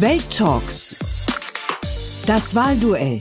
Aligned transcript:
Welttalks. 0.00 0.96
Das 2.24 2.54
Wahlduell. 2.54 3.20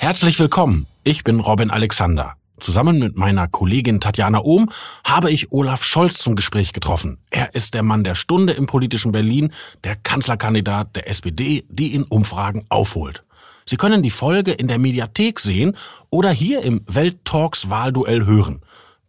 Herzlich 0.00 0.40
willkommen. 0.40 0.88
Ich 1.04 1.22
bin 1.22 1.38
Robin 1.38 1.70
Alexander. 1.70 2.34
Zusammen 2.58 2.98
mit 2.98 3.16
meiner 3.16 3.46
Kollegin 3.46 4.00
Tatjana 4.00 4.42
Ohm 4.42 4.70
habe 5.04 5.30
ich 5.30 5.52
Olaf 5.52 5.84
Scholz 5.84 6.18
zum 6.18 6.34
Gespräch 6.34 6.72
getroffen. 6.72 7.18
Er 7.30 7.54
ist 7.54 7.74
der 7.74 7.84
Mann 7.84 8.02
der 8.02 8.16
Stunde 8.16 8.54
im 8.54 8.66
politischen 8.66 9.12
Berlin, 9.12 9.52
der 9.84 9.94
Kanzlerkandidat 9.94 10.96
der 10.96 11.08
SPD, 11.08 11.64
die 11.68 11.94
in 11.94 12.02
Umfragen 12.02 12.66
aufholt. 12.70 13.22
Sie 13.66 13.76
können 13.76 14.02
die 14.02 14.10
Folge 14.10 14.50
in 14.50 14.66
der 14.66 14.80
Mediathek 14.80 15.38
sehen 15.38 15.76
oder 16.10 16.32
hier 16.32 16.62
im 16.62 16.82
Welttalks 16.88 17.70
Wahlduell 17.70 18.26
hören. 18.26 18.62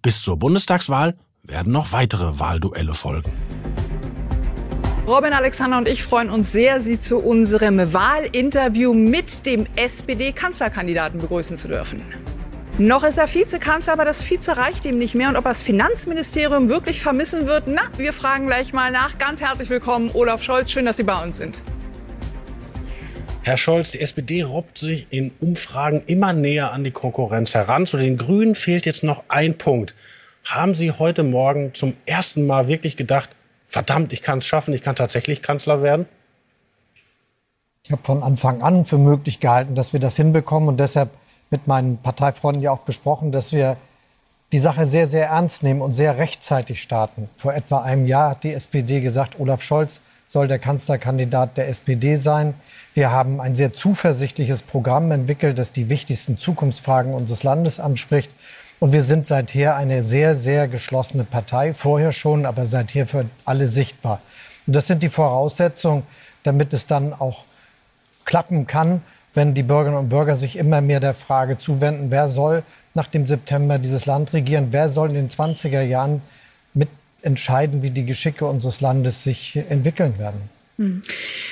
Bis 0.03 0.21
zur 0.21 0.37
Bundestagswahl 0.37 1.15
werden 1.50 1.73
noch 1.73 1.91
weitere 1.91 2.39
Wahlduelle 2.39 2.93
folgen. 2.93 3.31
Robin 5.08 5.34
Alexander 5.34 5.80
und 5.80 5.88
ich 5.88 6.03
freuen 6.03 6.30
uns 6.30 6.52
sehr, 6.52 6.80
Sie 6.80 6.99
zu 6.99 7.17
unserem 7.17 7.94
Wahlinterview 7.94 8.94
mit 8.94 9.45
dem 9.48 9.66
SPD-Kanzlerkandidaten 9.75 11.20
begrüßen 11.20 11.58
zu 11.58 11.67
dürfen. 11.67 12.03
Noch 12.77 13.03
ist 13.03 13.17
er 13.17 13.27
Vizekanzler, 13.27 13.94
aber 13.94 14.05
das 14.05 14.23
Vize 14.23 14.55
reicht 14.55 14.85
ihm 14.85 14.99
nicht 14.99 15.16
mehr. 15.16 15.30
Und 15.30 15.35
ob 15.35 15.45
er 15.45 15.49
das 15.49 15.63
Finanzministerium 15.63 16.70
wirklich 16.70 17.02
vermissen 17.02 17.48
wird, 17.48 17.63
na, 17.66 17.81
wir 17.97 18.13
fragen 18.13 18.47
gleich 18.47 18.72
mal 18.72 18.91
nach. 18.91 19.17
Ganz 19.17 19.41
herzlich 19.41 19.70
willkommen, 19.70 20.11
Olaf 20.13 20.44
Scholz. 20.44 20.72
Schön, 20.72 20.86
dass 20.86 20.97
Sie 20.97 21.03
bei 21.03 21.22
uns 21.22 21.38
sind. 21.38 21.59
Herr 23.41 23.58
Scholz, 23.58 23.91
die 23.91 24.00
SPD 24.00 24.44
robbt 24.44 24.77
sich 24.77 25.08
in 25.09 25.31
Umfragen 25.39 26.03
immer 26.05 26.34
näher 26.34 26.72
an 26.72 26.84
die 26.84 26.91
Konkurrenz 26.91 27.55
heran. 27.55 27.88
Zu 27.88 27.97
den 27.97 28.16
Grünen 28.16 28.53
fehlt 28.53 28.86
jetzt 28.86 29.03
noch 29.03 29.23
ein 29.27 29.58
Punkt. 29.58 29.95
Haben 30.45 30.75
Sie 30.75 30.91
heute 30.91 31.23
Morgen 31.23 31.73
zum 31.73 31.95
ersten 32.05 32.47
Mal 32.47 32.67
wirklich 32.67 32.97
gedacht, 32.97 33.30
verdammt, 33.67 34.13
ich 34.13 34.21
kann 34.21 34.39
es 34.39 34.45
schaffen, 34.45 34.73
ich 34.73 34.81
kann 34.81 34.95
tatsächlich 34.95 35.41
Kanzler 35.41 35.81
werden? 35.81 36.05
Ich 37.83 37.91
habe 37.91 38.03
von 38.03 38.23
Anfang 38.23 38.61
an 38.61 38.86
für 38.86 38.97
möglich 38.97 39.39
gehalten, 39.39 39.75
dass 39.75 39.94
wir 39.94 39.99
das 39.99 40.16
hinbekommen 40.16 40.69
und 40.69 40.80
deshalb 40.80 41.09
mit 41.49 41.67
meinen 41.67 41.97
Parteifreunden 41.97 42.61
ja 42.61 42.72
auch 42.72 42.80
besprochen, 42.80 43.31
dass 43.31 43.52
wir 43.52 43.77
die 44.52 44.59
Sache 44.59 44.86
sehr, 44.86 45.08
sehr 45.08 45.27
ernst 45.27 45.64
nehmen 45.64 45.81
und 45.81 45.94
sehr 45.94 46.17
rechtzeitig 46.17 46.81
starten. 46.81 47.30
Vor 47.38 47.53
etwa 47.53 47.81
einem 47.81 48.05
Jahr 48.05 48.31
hat 48.31 48.44
die 48.44 48.53
SPD 48.53 49.02
gesagt, 49.02 49.39
Olaf 49.39 49.61
Scholz 49.61 50.02
soll 50.25 50.47
der 50.47 50.59
Kanzlerkandidat 50.59 51.58
der 51.58 51.67
SPD 51.69 52.16
sein. 52.16 52.53
Wir 52.94 53.11
haben 53.11 53.42
ein 53.42 53.55
sehr 53.55 53.73
zuversichtliches 53.73 54.61
Programm 54.61 55.11
entwickelt, 55.11 55.58
das 55.58 55.71
die 55.71 55.89
wichtigsten 55.89 56.38
Zukunftsfragen 56.38 57.14
unseres 57.14 57.44
Landes 57.44 57.80
anspricht. 57.80 58.30
Und 58.80 58.94
wir 58.94 59.03
sind 59.03 59.27
seither 59.27 59.75
eine 59.75 60.03
sehr, 60.03 60.35
sehr 60.35 60.67
geschlossene 60.67 61.25
Partei, 61.25 61.73
vorher 61.73 62.11
schon, 62.11 62.45
aber 62.45 62.66
seither 62.66 63.08
für 63.08 63.25
alle 63.44 63.67
sichtbar. 63.67 64.21
Und 64.66 64.75
das 64.75 64.88
sind 64.88 65.03
die 65.03 65.09
Voraussetzungen, 65.09 66.03
damit 66.44 66.73
es 66.73 66.88
dann 66.88 67.13
auch 67.13 67.44
klappen 68.23 68.67
kann, 68.67 69.02
wenn 69.33 69.53
die 69.53 69.63
Bürgerinnen 69.63 69.99
und 69.99 70.09
Bürger 70.09 70.38
sich 70.38 70.55
immer 70.55 70.81
mehr 70.81 70.99
der 70.99 71.13
Frage 71.13 71.58
zuwenden, 71.58 72.09
wer 72.09 72.27
soll 72.27 72.63
nach 72.94 73.08
dem 73.08 73.27
September 73.27 73.77
dieses 73.77 74.05
Land 74.05 74.33
regieren, 74.33 74.67
wer 74.71 74.89
soll 74.89 75.09
in 75.09 75.16
den 75.16 75.30
20er 75.30 75.81
Jahren 75.81 76.21
mitentscheiden, 76.73 77.81
wie 77.81 77.91
die 77.91 78.05
Geschicke 78.05 78.45
unseres 78.45 78.81
Landes 78.81 79.23
sich 79.23 79.55
entwickeln 79.55 80.17
werden. 80.17 80.49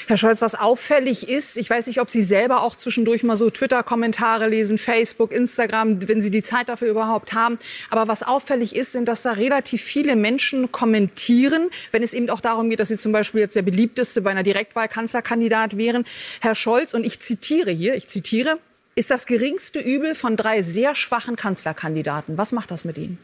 Herr 0.08 0.16
Scholz, 0.16 0.42
was 0.42 0.56
auffällig 0.56 1.28
ist, 1.28 1.58
ich 1.58 1.70
weiß 1.70 1.88
nicht, 1.88 2.00
ob 2.00 2.10
Sie 2.10 2.22
selber 2.22 2.64
auch 2.64 2.78
zwischendurch 2.78 3.24
mal 3.24 3.36
so 3.36 3.50
Twitter-Kommentare 3.50 4.48
lesen, 4.48 4.78
Facebook, 4.78 5.34
Instagram, 5.34 6.08
wenn 6.08 6.22
Sie 6.22 6.32
die 6.32 6.44
Zeit 6.44 6.70
dafür 6.70 6.88
überhaupt 6.88 7.34
haben. 7.34 7.60
Aber 7.90 8.08
was 8.08 8.24
auffällig 8.24 8.74
ist, 8.74 8.94
sind, 8.94 9.06
dass 9.08 9.24
da 9.24 9.34
relativ 9.34 9.84
viele 9.84 10.16
Menschen 10.16 10.72
kommentieren, 10.72 11.70
wenn 11.92 12.04
es 12.04 12.14
eben 12.14 12.30
auch 12.30 12.40
darum 12.40 12.70
geht, 12.70 12.80
dass 12.80 12.88
Sie 12.88 12.98
zum 12.98 13.12
Beispiel 13.12 13.42
jetzt 13.42 13.58
der 13.58 13.64
beliebteste 13.64 14.22
bei 14.22 14.32
einer 14.32 14.44
Direktwahl 14.44 14.88
Kanzlerkandidat 14.88 15.76
wären. 15.76 16.06
Herr 16.40 16.56
Scholz, 16.56 16.94
und 16.94 17.06
ich 17.06 17.20
zitiere 17.20 17.72
hier, 17.72 17.96
ich 17.96 18.08
zitiere, 18.08 18.60
ist 18.96 19.12
das 19.12 19.26
geringste 19.26 19.80
Übel 19.80 20.16
von 20.16 20.38
drei 20.38 20.62
sehr 20.62 20.96
schwachen 20.96 21.36
Kanzlerkandidaten. 21.36 22.38
Was 22.38 22.54
macht 22.54 22.72
das 22.72 22.86
mit 22.86 22.98
Ihnen? 22.98 23.18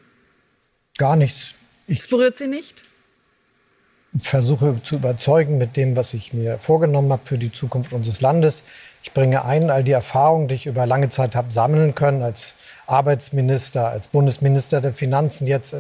Gar 0.97 1.16
nichts. 1.16 1.53
Es 1.88 2.07
berührt 2.07 2.38
Sie 2.38 2.47
nicht? 2.47 2.81
Versuche 4.19 4.81
zu 4.84 4.96
überzeugen 4.96 5.57
mit 5.57 5.75
dem, 5.75 5.96
was 5.96 6.13
ich 6.13 6.34
mir 6.34 6.57
vorgenommen 6.59 7.12
habe 7.12 7.25
für 7.25 7.38
die 7.38 7.51
Zukunft 7.51 7.94
unseres 7.94 8.22
Landes. 8.22 8.63
Ich 9.01 9.12
bringe 9.12 9.44
ein 9.46 9.69
all 9.69 9.84
die 9.84 9.91
Erfahrungen, 9.91 10.47
die 10.47 10.56
ich 10.56 10.66
über 10.66 10.85
lange 10.85 11.09
Zeit 11.09 11.35
habe 11.35 11.51
sammeln 11.51 11.96
können 11.96 12.22
als 12.22 12.53
Arbeitsminister, 12.85 13.88
als 13.88 14.07
Bundesminister 14.07 14.81
der 14.81 14.94
Finanzen, 14.94 15.47
jetzt 15.47 15.75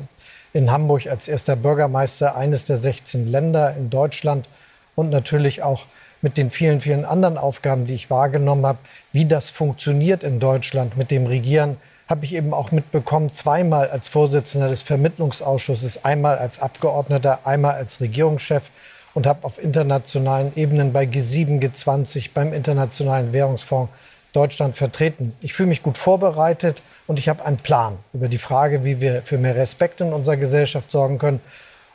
in 0.53 0.71
Hamburg 0.71 1.07
als 1.07 1.27
erster 1.27 1.55
Bürgermeister 1.55 2.35
eines 2.35 2.65
der 2.65 2.77
16 2.77 3.27
Länder 3.27 3.75
in 3.75 3.89
Deutschland 3.89 4.47
und 4.95 5.09
natürlich 5.09 5.63
auch 5.63 5.85
mit 6.21 6.37
den 6.37 6.49
vielen, 6.49 6.79
vielen 6.79 7.05
anderen 7.05 7.37
Aufgaben, 7.37 7.85
die 7.85 7.95
ich 7.95 8.09
wahrgenommen 8.09 8.65
habe, 8.65 8.79
wie 9.11 9.25
das 9.25 9.49
funktioniert 9.49 10.23
in 10.23 10.39
Deutschland 10.39 10.95
mit 10.95 11.11
dem 11.11 11.25
Regieren 11.25 11.77
habe 12.13 12.25
ich 12.25 12.35
eben 12.35 12.53
auch 12.53 12.69
mitbekommen, 12.69 13.33
zweimal 13.33 13.89
als 13.89 14.07
Vorsitzender 14.07 14.69
des 14.69 14.83
Vermittlungsausschusses, 14.83 16.05
einmal 16.05 16.37
als 16.37 16.59
Abgeordneter, 16.59 17.39
einmal 17.47 17.73
als 17.73 18.01
Regierungschef 18.01 18.69
und 19.15 19.25
habe 19.25 19.43
auf 19.43 19.57
internationalen 19.57 20.55
Ebenen 20.55 20.93
bei 20.93 21.05
G7, 21.05 21.59
G20, 21.59 22.29
beim 22.31 22.53
Internationalen 22.53 23.33
Währungsfonds 23.33 23.91
Deutschland 24.31 24.75
vertreten. 24.75 25.33
Ich 25.41 25.53
fühle 25.53 25.69
mich 25.69 25.81
gut 25.81 25.97
vorbereitet 25.97 26.83
und 27.07 27.17
ich 27.17 27.29
habe 27.29 27.43
einen 27.45 27.57
Plan 27.57 27.97
über 28.13 28.27
die 28.27 28.37
Frage, 28.37 28.85
wie 28.85 29.01
wir 29.01 29.23
für 29.23 29.39
mehr 29.39 29.55
Respekt 29.55 29.99
in 29.99 30.13
unserer 30.13 30.37
Gesellschaft 30.37 30.91
sorgen 30.91 31.17
können 31.17 31.41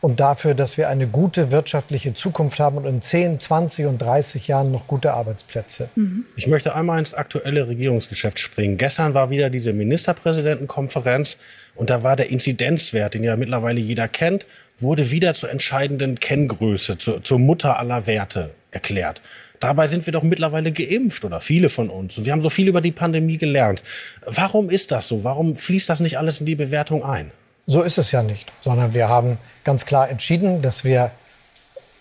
und 0.00 0.20
dafür, 0.20 0.54
dass 0.54 0.76
wir 0.76 0.88
eine 0.88 1.06
gute 1.06 1.50
wirtschaftliche 1.50 2.14
Zukunft 2.14 2.60
haben 2.60 2.76
und 2.76 2.86
in 2.86 3.02
10, 3.02 3.40
20 3.40 3.86
und 3.86 3.98
30 3.98 4.46
Jahren 4.46 4.70
noch 4.70 4.86
gute 4.86 5.12
Arbeitsplätze. 5.12 5.88
Mhm. 5.96 6.24
Ich 6.36 6.46
möchte 6.46 6.74
einmal 6.74 6.98
ins 6.98 7.14
aktuelle 7.14 7.66
Regierungsgeschäft 7.66 8.38
springen. 8.38 8.76
Gestern 8.76 9.14
war 9.14 9.30
wieder 9.30 9.50
diese 9.50 9.72
Ministerpräsidentenkonferenz 9.72 11.36
und 11.74 11.90
da 11.90 12.02
war 12.02 12.16
der 12.16 12.30
Inzidenzwert, 12.30 13.14
den 13.14 13.24
ja 13.24 13.36
mittlerweile 13.36 13.80
jeder 13.80 14.08
kennt, 14.08 14.46
wurde 14.78 15.10
wieder 15.10 15.34
zur 15.34 15.50
entscheidenden 15.50 16.20
Kenngröße, 16.20 16.98
zur, 16.98 17.24
zur 17.24 17.38
Mutter 17.38 17.78
aller 17.78 18.06
Werte 18.06 18.50
erklärt. 18.70 19.20
Dabei 19.60 19.88
sind 19.88 20.06
wir 20.06 20.12
doch 20.12 20.22
mittlerweile 20.22 20.70
geimpft 20.70 21.24
oder 21.24 21.40
viele 21.40 21.68
von 21.68 21.90
uns. 21.90 22.16
Und 22.16 22.24
wir 22.24 22.32
haben 22.32 22.40
so 22.40 22.50
viel 22.50 22.68
über 22.68 22.80
die 22.80 22.92
Pandemie 22.92 23.38
gelernt. 23.38 23.82
Warum 24.24 24.70
ist 24.70 24.92
das 24.92 25.08
so? 25.08 25.24
Warum 25.24 25.56
fließt 25.56 25.88
das 25.88 25.98
nicht 25.98 26.16
alles 26.16 26.38
in 26.38 26.46
die 26.46 26.54
Bewertung 26.54 27.04
ein? 27.04 27.32
So 27.70 27.82
ist 27.82 27.98
es 27.98 28.12
ja 28.12 28.22
nicht, 28.22 28.50
sondern 28.62 28.94
wir 28.94 29.10
haben 29.10 29.36
ganz 29.62 29.84
klar 29.84 30.08
entschieden, 30.08 30.62
dass 30.62 30.84
wir 30.84 31.10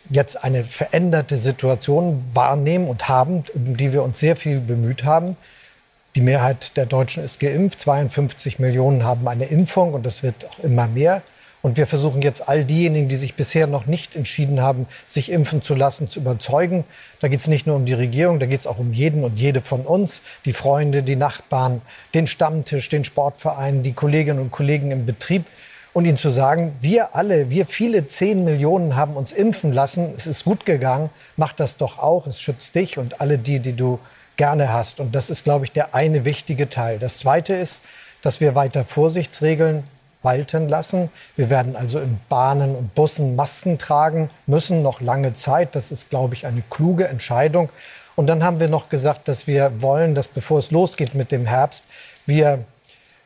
jetzt 0.09 0.41
eine 0.41 0.63
veränderte 0.63 1.35
Situation 1.35 2.23
wahrnehmen 2.33 2.88
und 2.88 3.09
haben, 3.09 3.44
um 3.53 3.75
die 3.75 3.91
wir 3.91 4.01
uns 4.01 4.17
sehr 4.17 4.38
viel 4.38 4.61
bemüht 4.61 5.03
haben. 5.03 5.35
Die 6.16 6.22
Mehrheit 6.22 6.78
der 6.78 6.85
Deutschen 6.85 7.22
ist 7.22 7.41
geimpft, 7.41 7.81
52 7.81 8.59
Millionen 8.59 9.03
haben 9.03 9.28
eine 9.28 9.44
Impfung 9.44 9.94
und 9.94 10.05
das 10.05 10.23
wird 10.23 10.45
auch 10.45 10.59
immer 10.59 10.88
mehr. 10.88 11.22
Und 11.62 11.75
wir 11.75 11.88
versuchen 11.88 12.22
jetzt 12.22 12.47
all 12.47 12.63
diejenigen, 12.63 13.09
die 13.09 13.16
sich 13.16 13.34
bisher 13.34 13.68
noch 13.68 13.88
nicht 13.88 14.16
entschieden 14.16 14.62
haben, 14.62 14.85
sich 15.07 15.31
impfen 15.31 15.63
zu 15.63 15.73
lassen, 15.73 16.09
zu 16.09 16.19
überzeugen. 16.19 16.84
Da 17.19 17.28
geht 17.28 17.40
es 17.40 17.47
nicht 17.47 17.66
nur 17.66 17.75
um 17.75 17.85
die 17.85 17.94
Regierung, 17.94 18.40
da 18.40 18.45
geht 18.45 18.59
es 18.59 18.68
auch 18.68 18.78
um 18.78 18.94
jeden 18.94 19.23
und 19.23 19.40
jede 19.40 19.62
von 19.62 19.81
uns, 19.81 20.22
die 20.46 20.53
Freunde, 20.53 21.03
die 21.03 21.16
Nachbarn, 21.16 21.81
den 22.13 22.28
Stammtisch, 22.28 22.90
den 22.90 23.03
Sportverein, 23.03 23.84
die 23.84 23.94
Kolleginnen 23.94 24.40
und 24.40 24.51
Kollegen 24.51 24.91
im 24.91 25.06
Betrieb. 25.06 25.46
Und 25.94 26.06
ihnen 26.06 26.17
zu 26.17 26.29
sagen, 26.29 26.75
wir 26.79 27.16
alle, 27.16 27.50
wir 27.50 27.66
viele 27.66 28.06
zehn 28.06 28.44
Millionen 28.44 28.96
haben 28.96 29.13
uns 29.13 29.31
impfen 29.31 29.73
lassen, 29.73 30.13
es 30.16 30.28
ist 30.28 30.46
gut 30.46 30.63
gegangen, 30.63 31.09
mach 31.38 31.53
das 31.53 31.78
doch 31.78 31.97
auch, 31.97 32.28
es 32.28 32.40
schützt 32.40 32.75
dich 32.75 33.00
und 33.00 33.19
alle 33.19 33.40
die, 33.40 33.59
die 33.59 33.73
du 33.73 33.97
gerne 34.35 34.72
hast. 34.72 35.00
Und 35.00 35.16
das 35.16 35.31
ist, 35.31 35.44
glaube 35.44 35.66
ich, 35.66 35.72
der 35.72 35.96
eine 35.96 36.23
wichtige 36.23 36.69
Teil. 36.69 37.00
Das 37.00 37.17
zweite 37.17 37.56
ist, 37.56 37.81
dass 38.22 38.40
wir 38.41 38.53
weiter 38.53 38.85
Vorsichtsregeln 38.85 39.84
walten 40.23 40.67
lassen. 40.67 41.09
Wir 41.35 41.50
werden 41.50 41.75
also 41.75 42.00
in 42.00 42.19
Bahnen 42.29 42.75
und 42.75 42.95
Bussen 42.95 43.35
Masken 43.35 43.78
tragen 43.78 44.29
müssen, 44.46 44.81
noch 44.81 45.02
lange 45.02 45.34
Zeit. 45.34 45.75
Das 45.75 45.91
ist, 45.91 46.09
glaube 46.09 46.35
ich, 46.35 46.46
eine 46.46 46.64
kluge 46.69 47.08
Entscheidung. 47.08 47.69
Und 48.16 48.28
dann 48.28 48.43
haben 48.43 48.59
wir 48.59 48.67
noch 48.67 48.90
gesagt, 48.90 49.28
dass 49.28 49.47
wir 49.47 49.81
wollen, 49.81 50.16
dass 50.16 50.28
bevor 50.28 50.59
es 50.59 50.72
losgeht 50.72 51.14
mit 51.14 51.31
dem 51.31 51.46
Herbst, 51.46 51.85
wir 52.25 52.66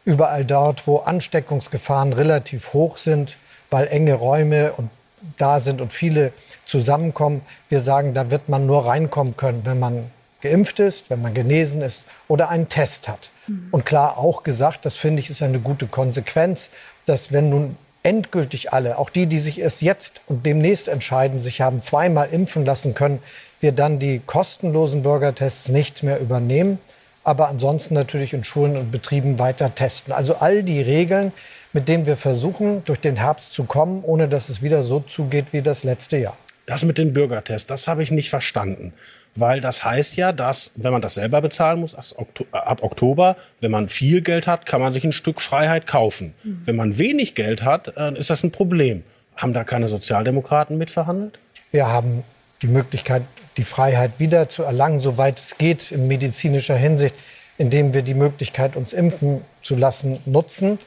überall 0.03 0.45
dort, 0.45 0.85
wo 0.85 0.97
Ansteckungsgefahren 0.97 2.13
relativ 2.13 2.73
hoch 2.73 2.97
sind, 2.97 3.37
weil 3.69 3.87
enge 3.87 4.15
Räume 4.15 4.73
und 4.73 4.89
da 5.37 5.59
sind 5.59 5.81
und 5.81 5.93
viele 5.93 6.33
zusammenkommen, 6.65 7.41
wir 7.69 7.79
sagen, 7.79 8.13
da 8.13 8.29
wird 8.31 8.49
man 8.49 8.65
nur 8.65 8.85
reinkommen 8.85 9.37
können, 9.37 9.61
wenn 9.65 9.79
man 9.79 10.11
geimpft 10.41 10.79
ist, 10.79 11.09
wenn 11.09 11.21
man 11.21 11.33
genesen 11.33 11.81
ist 11.81 12.05
oder 12.27 12.49
einen 12.49 12.69
Test 12.69 13.07
hat. 13.07 13.30
Mhm. 13.47 13.67
Und 13.71 13.85
klar 13.85 14.17
auch 14.17 14.43
gesagt, 14.43 14.85
das 14.85 14.95
finde 14.95 15.21
ich 15.21 15.29
ist 15.29 15.41
eine 15.41 15.59
gute 15.59 15.87
Konsequenz, 15.87 16.69
dass 17.05 17.31
wenn 17.31 17.49
nun 17.49 17.75
endgültig 18.03 18.73
alle, 18.73 18.97
auch 18.97 19.09
die, 19.09 19.27
die 19.27 19.39
sich 19.39 19.59
erst 19.59 19.81
jetzt 19.81 20.21
und 20.27 20.45
demnächst 20.45 20.87
entscheiden, 20.87 21.39
sich 21.39 21.61
haben 21.61 21.81
zweimal 21.81 22.29
impfen 22.31 22.65
lassen 22.65 22.93
können, 22.93 23.19
wir 23.59 23.71
dann 23.71 23.99
die 23.99 24.19
kostenlosen 24.25 25.03
Bürgertests 25.03 25.69
nicht 25.69 26.01
mehr 26.01 26.19
übernehmen, 26.19 26.79
aber 27.23 27.49
ansonsten 27.49 27.93
natürlich 27.93 28.33
in 28.33 28.43
Schulen 28.43 28.75
und 28.75 28.91
Betrieben 28.91 29.37
weiter 29.37 29.75
testen. 29.75 30.13
Also 30.13 30.35
all 30.35 30.63
die 30.63 30.81
Regeln, 30.81 31.31
mit 31.71 31.87
dem 31.87 32.07
wir 32.07 32.17
versuchen, 32.17 32.83
durch 32.85 32.99
den 32.99 33.17
Herbst 33.17 33.53
zu 33.53 33.65
kommen, 33.65 34.03
ohne 34.03 34.27
dass 34.27 34.49
es 34.49 34.63
wieder 34.63 34.81
so 34.81 34.99
zugeht 35.01 35.53
wie 35.53 35.61
das 35.61 35.83
letzte 35.83 36.17
Jahr. 36.17 36.35
Das 36.65 36.83
mit 36.85 36.97
dem 36.97 37.13
Bürgertest, 37.13 37.69
das 37.69 37.87
habe 37.87 38.03
ich 38.03 38.11
nicht 38.11 38.29
verstanden. 38.29 38.93
Weil 39.35 39.61
das 39.61 39.83
heißt 39.83 40.17
ja, 40.17 40.33
dass, 40.33 40.71
wenn 40.75 40.91
man 40.91 41.01
das 41.01 41.13
selber 41.13 41.41
bezahlen 41.41 41.79
muss, 41.79 41.95
ab 41.95 42.83
Oktober, 42.83 43.37
wenn 43.61 43.71
man 43.71 43.87
viel 43.87 44.21
Geld 44.21 44.45
hat, 44.45 44.65
kann 44.65 44.81
man 44.81 44.93
sich 44.93 45.05
ein 45.05 45.13
Stück 45.13 45.39
Freiheit 45.39 45.87
kaufen. 45.87 46.33
Mhm. 46.43 46.61
Wenn 46.65 46.75
man 46.75 46.97
wenig 46.97 47.33
Geld 47.33 47.63
hat, 47.63 47.95
äh, 47.95 48.17
ist 48.17 48.29
das 48.29 48.43
ein 48.43 48.51
Problem. 48.51 49.03
Haben 49.37 49.53
da 49.53 49.63
keine 49.63 49.87
Sozialdemokraten 49.87 50.77
mitverhandelt? 50.77 51.39
Wir 51.71 51.87
haben 51.87 52.23
die 52.61 52.67
Möglichkeit, 52.67 53.23
die 53.57 53.63
Freiheit 53.63 54.19
wieder 54.19 54.49
zu 54.49 54.63
erlangen, 54.63 54.99
soweit 54.99 55.39
es 55.39 55.57
geht 55.57 55.91
in 55.91 56.07
medizinischer 56.07 56.75
Hinsicht, 56.75 57.15
indem 57.57 57.93
wir 57.93 58.01
die 58.01 58.13
Möglichkeit, 58.13 58.75
uns 58.75 58.91
impfen 58.91 59.43
zu 59.61 59.75
lassen, 59.75 60.19
nutzen. 60.25 60.77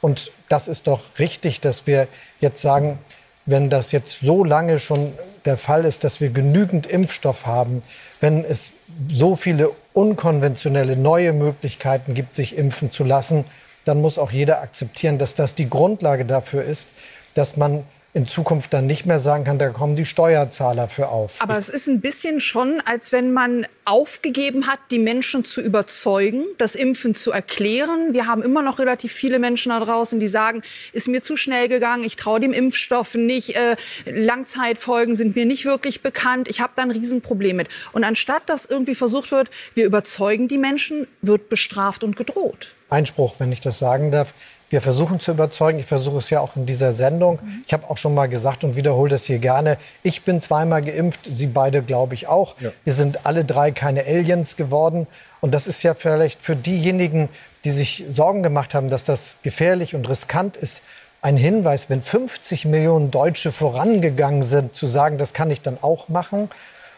Und 0.00 0.30
das 0.50 0.68
ist 0.68 0.86
doch 0.86 1.18
richtig, 1.18 1.60
dass 1.60 1.86
wir 1.86 2.06
jetzt 2.40 2.60
sagen, 2.60 2.98
wenn 3.46 3.70
das 3.70 3.92
jetzt 3.92 4.20
so 4.20 4.44
lange 4.44 4.78
schon 4.78 5.12
der 5.44 5.56
Fall 5.56 5.84
ist, 5.84 6.04
dass 6.04 6.20
wir 6.20 6.30
genügend 6.30 6.86
Impfstoff 6.86 7.46
haben, 7.46 7.82
wenn 8.20 8.44
es 8.44 8.72
so 9.08 9.34
viele 9.34 9.70
unkonventionelle 9.92 10.96
neue 10.96 11.32
Möglichkeiten 11.32 12.14
gibt, 12.14 12.34
sich 12.34 12.56
impfen 12.56 12.90
zu 12.90 13.04
lassen, 13.04 13.44
dann 13.84 14.00
muss 14.00 14.18
auch 14.18 14.30
jeder 14.30 14.62
akzeptieren, 14.62 15.18
dass 15.18 15.34
das 15.34 15.54
die 15.54 15.68
Grundlage 15.68 16.24
dafür 16.24 16.64
ist, 16.64 16.88
dass 17.34 17.56
man 17.56 17.84
in 18.14 18.28
Zukunft 18.28 18.72
dann 18.72 18.86
nicht 18.86 19.06
mehr 19.06 19.18
sagen 19.18 19.42
kann, 19.42 19.58
da 19.58 19.70
kommen 19.70 19.96
die 19.96 20.04
Steuerzahler 20.04 20.86
für 20.86 21.08
auf. 21.08 21.42
Aber 21.42 21.58
es 21.58 21.68
ist 21.68 21.88
ein 21.88 22.00
bisschen 22.00 22.38
schon, 22.38 22.80
als 22.84 23.10
wenn 23.10 23.32
man 23.32 23.66
aufgegeben 23.84 24.68
hat, 24.68 24.78
die 24.92 25.00
Menschen 25.00 25.44
zu 25.44 25.60
überzeugen, 25.60 26.44
das 26.56 26.76
Impfen 26.76 27.16
zu 27.16 27.32
erklären. 27.32 28.12
Wir 28.14 28.28
haben 28.28 28.42
immer 28.42 28.62
noch 28.62 28.78
relativ 28.78 29.12
viele 29.12 29.40
Menschen 29.40 29.70
da 29.70 29.80
draußen, 29.80 30.20
die 30.20 30.28
sagen, 30.28 30.62
ist 30.92 31.08
mir 31.08 31.24
zu 31.24 31.36
schnell 31.36 31.66
gegangen, 31.66 32.04
ich 32.04 32.14
traue 32.14 32.38
dem 32.38 32.52
Impfstoff 32.52 33.16
nicht, 33.16 33.56
äh, 33.56 33.74
Langzeitfolgen 34.06 35.16
sind 35.16 35.34
mir 35.34 35.44
nicht 35.44 35.64
wirklich 35.64 36.00
bekannt, 36.00 36.46
ich 36.48 36.60
habe 36.60 36.72
da 36.76 36.82
ein 36.82 36.92
Riesenproblem 36.92 37.56
mit. 37.56 37.68
Und 37.90 38.04
anstatt 38.04 38.48
dass 38.48 38.64
irgendwie 38.64 38.94
versucht 38.94 39.32
wird, 39.32 39.50
wir 39.74 39.86
überzeugen 39.86 40.46
die 40.46 40.58
Menschen, 40.58 41.08
wird 41.20 41.48
bestraft 41.48 42.04
und 42.04 42.14
gedroht. 42.14 42.74
Einspruch, 42.90 43.34
wenn 43.38 43.50
ich 43.50 43.60
das 43.60 43.80
sagen 43.80 44.12
darf. 44.12 44.34
Wir 44.74 44.80
versuchen 44.80 45.20
zu 45.20 45.30
überzeugen. 45.30 45.78
Ich 45.78 45.86
versuche 45.86 46.18
es 46.18 46.30
ja 46.30 46.40
auch 46.40 46.56
in 46.56 46.66
dieser 46.66 46.92
Sendung. 46.92 47.38
Ich 47.64 47.72
habe 47.72 47.88
auch 47.88 47.96
schon 47.96 48.12
mal 48.12 48.26
gesagt 48.26 48.64
und 48.64 48.74
wiederhole 48.74 49.08
das 49.08 49.22
hier 49.22 49.38
gerne. 49.38 49.78
Ich 50.02 50.24
bin 50.24 50.40
zweimal 50.40 50.82
geimpft, 50.82 51.20
Sie 51.32 51.46
beide 51.46 51.80
glaube 51.80 52.14
ich 52.14 52.26
auch. 52.26 52.56
Ja. 52.58 52.72
Wir 52.82 52.92
sind 52.92 53.24
alle 53.24 53.44
drei 53.44 53.70
keine 53.70 54.04
Aliens 54.04 54.56
geworden. 54.56 55.06
Und 55.40 55.54
das 55.54 55.68
ist 55.68 55.84
ja 55.84 55.94
vielleicht 55.94 56.42
für 56.42 56.56
diejenigen, 56.56 57.28
die 57.62 57.70
sich 57.70 58.02
Sorgen 58.10 58.42
gemacht 58.42 58.74
haben, 58.74 58.90
dass 58.90 59.04
das 59.04 59.36
gefährlich 59.44 59.94
und 59.94 60.08
riskant 60.08 60.56
ist, 60.56 60.82
ein 61.22 61.36
Hinweis, 61.36 61.88
wenn 61.88 62.02
50 62.02 62.64
Millionen 62.64 63.12
Deutsche 63.12 63.52
vorangegangen 63.52 64.42
sind, 64.42 64.74
zu 64.74 64.88
sagen, 64.88 65.18
das 65.18 65.34
kann 65.34 65.52
ich 65.52 65.60
dann 65.60 65.78
auch 65.80 66.08
machen. 66.08 66.50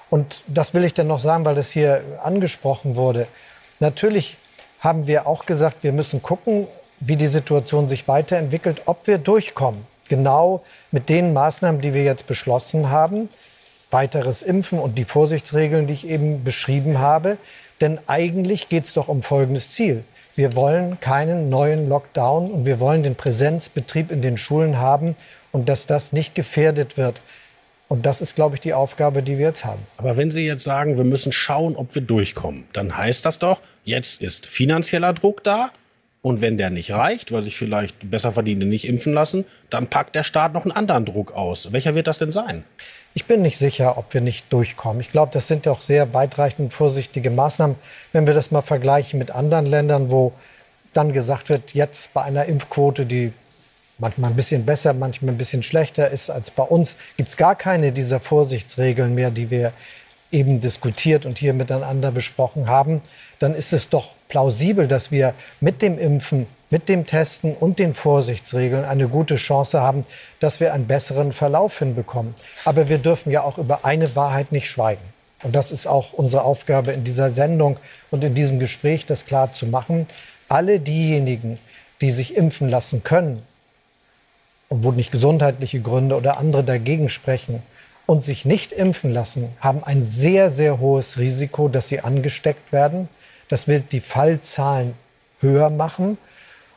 Und 0.09 0.45
das 0.47 0.73
will 0.73 0.85
ich 0.85 0.95
dann 0.95 1.09
noch 1.09 1.21
sagen, 1.21 1.45
weil 1.45 1.57
das 1.57 1.73
hier 1.73 2.01
angesprochen 2.23 2.97
wurde. 2.97 3.27
Natürlich 3.81 4.39
haben 4.81 5.07
wir 5.07 5.27
auch 5.27 5.45
gesagt, 5.45 5.83
wir 5.83 5.93
müssen 5.93 6.23
gucken, 6.23 6.67
wie 7.01 7.17
die 7.17 7.29
Situation 7.29 7.89
sich 7.89 8.09
weiterentwickelt, 8.09 8.83
ob 8.87 9.07
wir 9.07 9.19
durchkommen. 9.19 9.87
Genau 10.09 10.63
mit 10.93 11.09
den 11.09 11.33
Maßnahmen, 11.33 11.81
die 11.81 11.95
wir 11.95 12.05
jetzt 12.05 12.27
beschlossen 12.27 12.91
haben. 12.91 13.29
Weiteres 13.91 14.43
Impfen 14.43 14.79
und 14.79 14.99
die 14.99 15.05
Vorsichtsregeln, 15.05 15.87
die 15.87 15.95
ich 15.95 16.09
eben 16.09 16.45
beschrieben 16.45 16.99
habe. 16.99 17.39
Denn 17.81 17.99
eigentlich 18.07 18.69
geht 18.69 18.85
es 18.85 18.95
doch 18.95 19.09
um 19.09 19.23
folgendes 19.23 19.71
Ziel. 19.71 20.05
Wir 20.35 20.55
wollen 20.55 21.01
keinen 21.01 21.49
neuen 21.49 21.89
Lockdown 21.89 22.51
und 22.51 22.67
wir 22.67 22.79
wollen 22.79 23.03
den 23.03 23.15
Präsenzbetrieb 23.15 24.13
in 24.13 24.23
den 24.23 24.37
Schulen 24.37 24.79
haben 24.79 25.17
und 25.51 25.69
dass 25.69 25.87
das 25.87 26.13
nicht 26.13 26.35
gefährdet 26.35 26.97
wird. 26.97 27.21
Und 27.89 28.05
das 28.05 28.21
ist, 28.21 28.35
glaube 28.35 28.57
ich, 28.57 28.61
die 28.61 28.75
Aufgabe, 28.75 29.23
die 29.23 29.39
wir 29.39 29.47
jetzt 29.47 29.65
haben. 29.65 29.81
Aber 29.97 30.17
wenn 30.17 30.31
Sie 30.31 30.43
jetzt 30.43 30.65
sagen, 30.65 30.97
wir 30.97 31.05
müssen 31.05 31.33
schauen, 31.33 31.77
ob 31.77 31.95
wir 31.95 32.03
durchkommen, 32.03 32.67
dann 32.73 32.97
heißt 32.97 33.25
das 33.25 33.39
doch, 33.39 33.61
jetzt 33.85 34.21
ist 34.21 34.47
finanzieller 34.47 35.13
Druck 35.13 35.45
da, 35.45 35.71
und 36.27 36.41
wenn 36.41 36.59
der 36.59 36.71
nicht 36.71 36.91
reicht, 36.91 37.31
weil 37.31 37.43
sich 37.43 37.57
vielleicht 37.57 38.11
besser 38.11 38.33
verdienende 38.33 38.67
nicht 38.67 38.89
impfen 38.89 39.13
lassen, 39.13 39.45
dann 39.71 39.87
packt 39.87 40.17
der 40.17 40.25
Staat 40.25 40.55
noch 40.55 40.65
einen 40.65 40.73
anderen 40.73 41.05
Druck 41.05 41.31
aus. 41.31 41.71
Welcher 41.71 41.95
wird 41.95 42.09
das 42.09 42.19
denn 42.19 42.33
sein? 42.33 42.65
Ich 43.15 43.27
bin 43.27 43.43
nicht 43.43 43.59
sicher, 43.59 43.97
ob 43.97 44.13
wir 44.13 44.21
nicht 44.21 44.53
durchkommen. 44.53 45.01
Ich 45.01 45.13
glaube, 45.13 45.31
das 45.33 45.47
sind 45.47 45.67
doch 45.67 45.83
sehr 45.83 46.15
weitreichende 46.15 46.65
und 46.65 46.73
vorsichtige 46.73 47.31
Maßnahmen. 47.31 47.77
Wenn 48.11 48.27
wir 48.27 48.35
das 48.35 48.51
mal 48.51 48.63
vergleichen 48.63 49.21
mit 49.21 49.31
anderen 49.31 49.67
Ländern, 49.67 50.11
wo 50.11 50.33
dann 50.93 51.13
gesagt 51.13 51.49
wird, 51.49 51.75
jetzt 51.75 52.13
bei 52.13 52.25
einer 52.25 52.47
Impfquote, 52.47 53.07
die 53.07 53.33
manchmal 53.99 54.31
ein 54.31 54.37
bisschen 54.37 54.67
besser, 54.67 54.95
manchmal 54.95 55.33
ein 55.33 55.39
bisschen 55.39 55.63
schlechter 55.63 56.11
ist 56.11 56.29
als 56.29 56.51
bei 56.51 56.65
uns, 56.65 56.97
gibt 57.17 57.29
es 57.29 57.37
gar 57.37 57.55
keine 57.55 57.93
dieser 57.93 58.19
Vorsichtsregeln 58.19 59.15
mehr, 59.15 59.31
die 59.31 59.53
wir 59.53 59.73
eben 60.37 60.61
diskutiert 60.61 61.25
und 61.25 61.39
hier 61.39 61.55
miteinander 61.55 62.13
besprochen 62.13 62.69
haben, 62.69 63.01
dann 63.39 63.55
ist 63.55 63.73
es 63.73 63.89
doch 63.89 64.11
plausibel, 64.29 64.87
dass 64.87 65.11
wir 65.11 65.35
mit 65.61 65.81
dem 65.81 65.99
Impfen, 65.99 66.47
mit 66.69 66.89
dem 66.89 67.07
Testen 67.07 67.55
und 67.55 67.79
den 67.79 67.95
Vorsichtsregeln 67.95 68.85
eine 68.85 69.09
gute 69.09 69.37
Chance 69.37 69.81
haben, 69.81 70.05
dass 70.39 70.61
wir 70.61 70.75
einen 70.75 70.87
besseren 70.87 71.33
Verlauf 71.33 71.79
hinbekommen. 71.79 72.35
Aber 72.65 72.89
wir 72.89 72.99
dürfen 72.99 73.31
ja 73.31 73.43
auch 73.43 73.57
über 73.57 73.85
eine 73.85 74.15
Wahrheit 74.15 74.53
nicht 74.53 74.69
schweigen. 74.69 75.03
Und 75.43 75.57
das 75.57 75.73
ist 75.73 75.87
auch 75.87 76.13
unsere 76.13 76.45
Aufgabe 76.45 76.93
in 76.93 77.05
dieser 77.05 77.31
Sendung 77.31 77.79
und 78.11 78.23
in 78.23 78.35
diesem 78.35 78.59
Gespräch, 78.59 79.07
das 79.07 79.25
klar 79.25 79.53
zu 79.53 79.67
machen. 79.67 80.07
Alle 80.49 80.81
diejenigen, 80.81 81.59
die 82.01 82.11
sich 82.11 82.37
impfen 82.37 82.69
lassen 82.69 83.03
können, 83.03 83.43
und 84.69 84.83
wo 84.83 84.91
nicht 84.91 85.13
gesundheitliche 85.13 85.81
Gründe 85.81 86.17
oder 86.17 86.39
andere 86.39 86.65
dagegen 86.65 87.09
sprechen, 87.09 87.63
und 88.07 88.23
sich 88.23 88.45
nicht 88.45 88.73
impfen 88.73 89.13
lassen, 89.13 89.49
haben 89.61 89.83
ein 89.83 90.05
sehr, 90.05 90.51
sehr 90.51 90.79
hohes 90.79 91.19
Risiko, 91.19 91.69
dass 91.69 91.89
sie 91.89 92.01
angesteckt 92.01 92.73
werden. 92.73 93.09
Das 93.49 93.69
wird 93.69 93.93
die 93.93 94.01
Fallzahlen 94.01 94.95
höher 95.41 95.71
machen. 95.71 96.17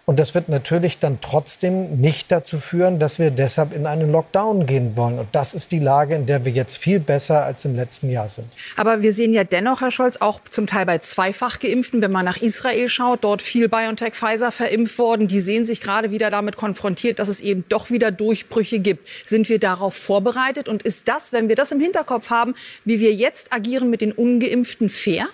Und 0.10 0.18
das 0.18 0.34
wird 0.34 0.50
natürlich 0.50 0.98
dann 0.98 1.22
trotzdem 1.22 2.02
nicht 2.02 2.32
dazu 2.32 2.58
führen, 2.58 2.98
dass 2.98 3.20
wir 3.20 3.30
deshalb 3.30 3.76
in 3.76 3.86
einen 3.86 4.12
Lockdown 4.12 4.66
gehen 4.66 4.98
wollen. 4.98 5.20
Und 5.20 5.28
das 5.34 5.54
ist 5.54 5.72
die 5.72 5.78
Lage, 5.78 6.16
in 6.16 6.26
der 6.26 6.46
wir 6.46 6.52
jetzt 6.52 6.78
viel 6.78 7.00
besser 7.00 7.46
als 7.46 7.64
im 7.64 7.76
letzten 7.76 8.10
Jahr 8.10 8.28
sind. 8.28 8.48
Aber 8.76 9.04
wir 9.04 9.14
sehen 9.14 9.34
ja 9.36 9.44
dennoch, 9.44 9.82
Herr 9.82 9.92
Scholz, 9.92 10.18
auch 10.18 10.42
zum 10.50 10.66
Teil 10.66 10.88
bei 10.88 10.98
zweifach 10.98 11.60
geimpften, 11.60 12.02
wenn 12.02 12.12
man 12.12 12.26
nach 12.26 12.38
Israel 12.38 12.90
schaut, 12.90 13.24
dort 13.24 13.44
viel 13.44 13.70
BioNTech 13.70 14.16
Pfizer 14.16 14.52
verimpft 14.52 14.98
worden. 14.98 15.28
Die 15.28 15.40
sehen 15.40 15.64
sich 15.64 15.80
gerade 15.80 16.10
wieder 16.10 16.32
damit 16.32 16.56
konfrontiert, 16.56 17.20
dass 17.20 17.28
es 17.28 17.40
eben 17.40 17.64
doch 17.70 17.92
wieder 17.92 18.10
Durchbrüche 18.10 18.80
gibt. 18.80 19.08
Sind 19.26 19.48
wir 19.48 19.60
darauf 19.60 19.94
vorbereitet? 19.94 20.68
Und 20.68 20.82
ist 20.82 21.08
das, 21.08 21.34
wenn 21.34 21.50
wir 21.50 21.56
das 21.56 21.72
im 21.72 21.80
Hinterkopf 21.80 22.32
haben, 22.32 22.56
wie 22.84 23.00
wir 23.00 23.14
jetzt 23.14 23.54
agieren 23.54 23.92
mit 23.92 24.02
den 24.02 24.12
Ungeimpften, 24.12 24.90
fair? 24.90 25.28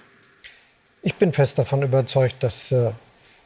Ich 1.01 1.15
bin 1.15 1.31
fest 1.31 1.59
davon 1.59 1.81
überzeugt, 1.81 2.43
dass 2.43 2.73
äh, 2.73 2.91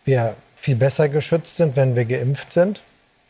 wir 0.05 0.35
viel 0.61 0.75
besser 0.75 1.09
geschützt 1.09 1.57
sind, 1.57 1.75
wenn 1.75 1.95
wir 1.95 2.05
geimpft 2.05 2.53
sind. 2.53 2.83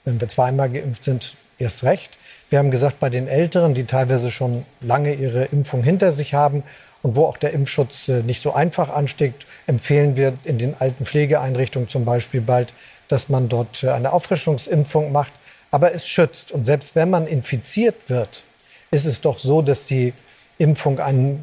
Wenn 0.03 0.19
wir 0.19 0.27
zweimal 0.27 0.69
geimpft 0.69 1.03
sind, 1.03 1.35
erst 1.57 1.83
recht. 1.83 2.17
Wir 2.49 2.59
haben 2.59 2.71
gesagt, 2.71 2.99
bei 2.99 3.09
den 3.09 3.27
Älteren, 3.27 3.75
die 3.75 3.85
teilweise 3.85 4.31
schon 4.31 4.65
lange 4.81 5.13
ihre 5.13 5.45
Impfung 5.45 5.83
hinter 5.83 6.11
sich 6.11 6.33
haben 6.33 6.63
und 7.01 7.15
wo 7.15 7.25
auch 7.25 7.37
der 7.37 7.53
Impfschutz 7.53 8.09
äh, 8.09 8.23
nicht 8.23 8.41
so 8.41 8.53
einfach 8.53 8.89
ansteckt, 8.89 9.45
empfehlen 9.67 10.15
wir 10.15 10.33
in 10.43 10.57
den 10.57 10.75
alten 10.79 11.05
Pflegeeinrichtungen 11.05 11.87
zum 11.87 12.05
Beispiel 12.05 12.41
bald, 12.41 12.73
dass 13.07 13.29
man 13.29 13.49
dort 13.49 13.83
äh, 13.83 13.91
eine 13.91 14.11
Auffrischungsimpfung 14.13 15.11
macht. 15.11 15.31
Aber 15.71 15.93
es 15.93 16.07
schützt. 16.07 16.51
Und 16.51 16.65
selbst 16.65 16.95
wenn 16.95 17.09
man 17.11 17.27
infiziert 17.27 17.95
wird, 18.09 18.43
ist 18.89 19.05
es 19.05 19.21
doch 19.21 19.37
so, 19.37 19.61
dass 19.61 19.85
die 19.85 20.13
Impfung 20.57 20.99
eine 20.99 21.39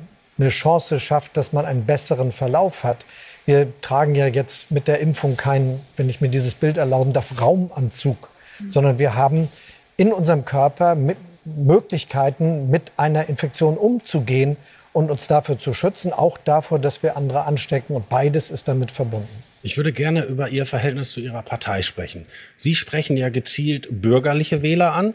Chance 0.49 0.99
schafft, 0.99 1.37
dass 1.37 1.53
man 1.53 1.65
einen 1.65 1.87
besseren 1.87 2.33
Verlauf 2.33 2.83
hat. 2.83 3.05
Wir 3.47 3.69
tragen 3.81 4.15
ja 4.15 4.27
jetzt 4.27 4.71
mit 4.71 4.89
der 4.89 4.99
Impfung 5.01 5.37
keinen, 5.37 5.81
wenn 5.97 6.11
ich 6.11 6.21
mir 6.21 6.29
dieses 6.29 6.55
Bild 6.55 6.77
erlauben 6.77 7.13
darf, 7.13 7.41
Raumanzug, 7.41 8.29
mhm. 8.59 8.71
sondern 8.71 8.99
wir 8.99 9.15
haben 9.15 9.49
in 9.97 10.13
unserem 10.13 10.45
Körper 10.45 10.97
Möglichkeiten, 11.45 12.71
mit 12.71 12.93
einer 12.97 13.29
Infektion 13.29 13.77
umzugehen 13.77 14.57
und 14.93 15.11
uns 15.11 15.29
dafür 15.29 15.59
zu 15.59 15.73
schützen, 15.73 16.13
auch 16.13 16.39
davor, 16.39 16.79
dass 16.79 17.03
wir 17.03 17.17
andere 17.17 17.45
anstecken. 17.45 17.95
Und 17.95 18.09
beides 18.09 18.51
ist 18.51 18.67
damit 18.67 18.91
verbunden. 18.91 19.29
Ich 19.63 19.77
würde 19.77 19.93
gerne 19.93 20.23
über 20.25 20.49
Ihr 20.49 20.67
Verhältnis 20.67 21.13
zu 21.13 21.21
Ihrer 21.21 21.43
Partei 21.43 21.83
sprechen. 21.83 22.27
Sie 22.59 22.75
sprechen 22.75 23.17
ja 23.17 23.29
gezielt 23.29 23.89
bürgerliche 23.91 24.63
Wähler 24.63 24.93
an, 24.93 25.15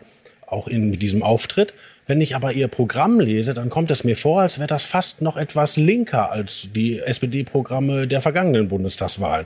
auch 0.52 0.68
in 0.68 1.00
diesem 1.00 1.24
Auftritt. 1.24 1.74
Wenn 2.08 2.22
ich 2.22 2.36
aber 2.36 2.52
Ihr 2.54 2.68
Programm 2.68 3.20
lese, 3.20 3.54
dann 3.54 3.70
kommt 3.70 3.92
es 3.92 4.04
mir 4.04 4.18
vor, 4.18 4.42
als 4.42 4.58
wäre 4.58 4.68
das 4.68 4.84
fast 4.84 5.22
noch 5.22 5.38
etwas 5.38 5.78
linker 5.78 6.32
als 6.32 6.68
die 6.76 7.00
SPD-Programme 7.00 8.08
der 8.08 8.22
vergangenen 8.22 8.68
Bundestagswahlen. 8.68 9.46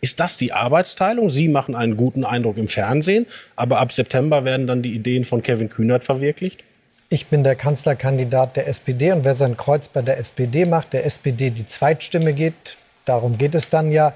Ist 0.00 0.20
das 0.20 0.36
die 0.36 0.52
Arbeitsteilung? 0.52 1.28
Sie 1.28 1.48
machen 1.48 1.74
einen 1.74 1.96
guten 1.96 2.24
Eindruck 2.24 2.58
im 2.58 2.68
Fernsehen, 2.68 3.26
aber 3.56 3.78
ab 3.78 3.92
September 3.92 4.44
werden 4.44 4.66
dann 4.66 4.82
die 4.82 4.94
Ideen 4.94 5.24
von 5.24 5.42
Kevin 5.42 5.68
Kühnert 5.68 6.04
verwirklicht? 6.04 6.64
Ich 7.08 7.26
bin 7.26 7.44
der 7.44 7.54
Kanzlerkandidat 7.54 8.56
der 8.56 8.66
SPD 8.66 9.12
und 9.12 9.24
wer 9.24 9.34
sein 9.34 9.56
Kreuz 9.56 9.88
bei 9.88 10.02
der 10.02 10.18
SPD 10.18 10.64
macht, 10.64 10.92
der 10.92 11.06
SPD 11.06 11.50
die 11.50 11.66
Zweitstimme 11.66 12.32
geht, 12.32 12.76
darum 13.04 13.38
geht 13.38 13.54
es 13.54 13.68
dann 13.68 13.92
ja, 13.92 14.14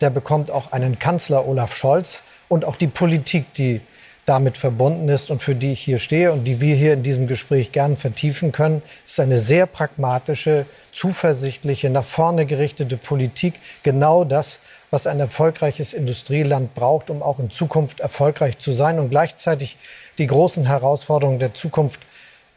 der 0.00 0.10
bekommt 0.10 0.50
auch 0.50 0.72
einen 0.72 0.98
Kanzler 0.98 1.46
Olaf 1.46 1.76
Scholz. 1.76 2.22
und 2.48 2.64
auch 2.64 2.76
die 2.76 2.88
Politik, 2.88 3.54
die 3.54 3.80
damit 4.26 4.56
verbunden 4.56 5.08
ist 5.08 5.30
und 5.30 5.42
für 5.42 5.54
die 5.54 5.72
ich 5.72 5.80
hier 5.80 5.98
stehe 5.98 6.32
und 6.32 6.44
die 6.44 6.60
wir 6.60 6.74
hier 6.76 6.94
in 6.94 7.02
diesem 7.02 7.26
Gespräch 7.26 7.72
gern 7.72 7.96
vertiefen 7.96 8.52
können, 8.52 8.82
ist 9.06 9.20
eine 9.20 9.38
sehr 9.38 9.66
pragmatische, 9.66 10.66
zuversichtliche, 10.92 11.90
nach 11.90 12.04
vorne 12.04 12.46
gerichtete 12.46 12.96
Politik. 12.96 13.54
Genau 13.82 14.24
das, 14.24 14.60
was 14.90 15.06
ein 15.06 15.20
erfolgreiches 15.20 15.92
Industrieland 15.92 16.74
braucht, 16.74 17.10
um 17.10 17.22
auch 17.22 17.38
in 17.38 17.50
Zukunft 17.50 18.00
erfolgreich 18.00 18.58
zu 18.58 18.72
sein 18.72 18.98
und 18.98 19.10
gleichzeitig 19.10 19.76
die 20.18 20.26
großen 20.26 20.66
Herausforderungen 20.66 21.38
der 21.38 21.52
Zukunft 21.52 22.00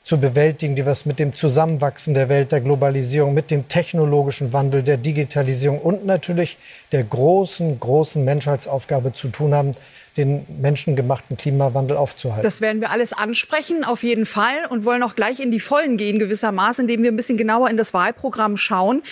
zu 0.08 0.18
bewältigen, 0.22 0.74
die 0.74 0.86
was 0.86 1.06
mit 1.06 1.20
dem 1.20 1.36
Zusammenwachsen 1.36 2.14
der 2.14 2.30
Welt, 2.30 2.54
der 2.54 2.62
Globalisierung, 2.62 3.34
mit 3.34 3.52
dem 3.52 3.68
technologischen 3.68 4.54
Wandel, 4.54 4.82
der 4.82 4.96
Digitalisierung 4.96 5.82
und 5.82 6.06
natürlich 6.06 6.58
der 6.94 7.04
großen, 7.04 7.78
großen 7.78 8.24
Menschheitsaufgabe 8.24 9.12
zu 9.12 9.28
tun 9.28 9.54
haben, 9.54 9.74
den 10.18 10.46
menschengemachten 10.60 11.38
Klimawandel 11.38 11.98
aufzuhalten. 11.98 12.44
Das 12.44 12.62
werden 12.62 12.82
wir 12.82 12.90
alles 12.90 13.14
ansprechen, 13.14 13.84
auf 13.84 14.04
jeden 14.04 14.26
Fall, 14.26 14.66
und 14.70 14.84
wollen 14.84 15.04
auch 15.04 15.16
gleich 15.16 15.40
in 15.40 15.52
die 15.52 15.60
Vollen 15.60 15.98
gehen, 15.98 16.20
gewissermaßen, 16.20 16.84
indem 16.84 17.04
wir 17.04 17.12
ein 17.12 17.16
bisschen 17.16 17.38
genauer 17.38 17.70
in 17.70 17.78
das 17.78 17.94
Wahlprogramm 17.94 18.58
schauen. 18.58 19.04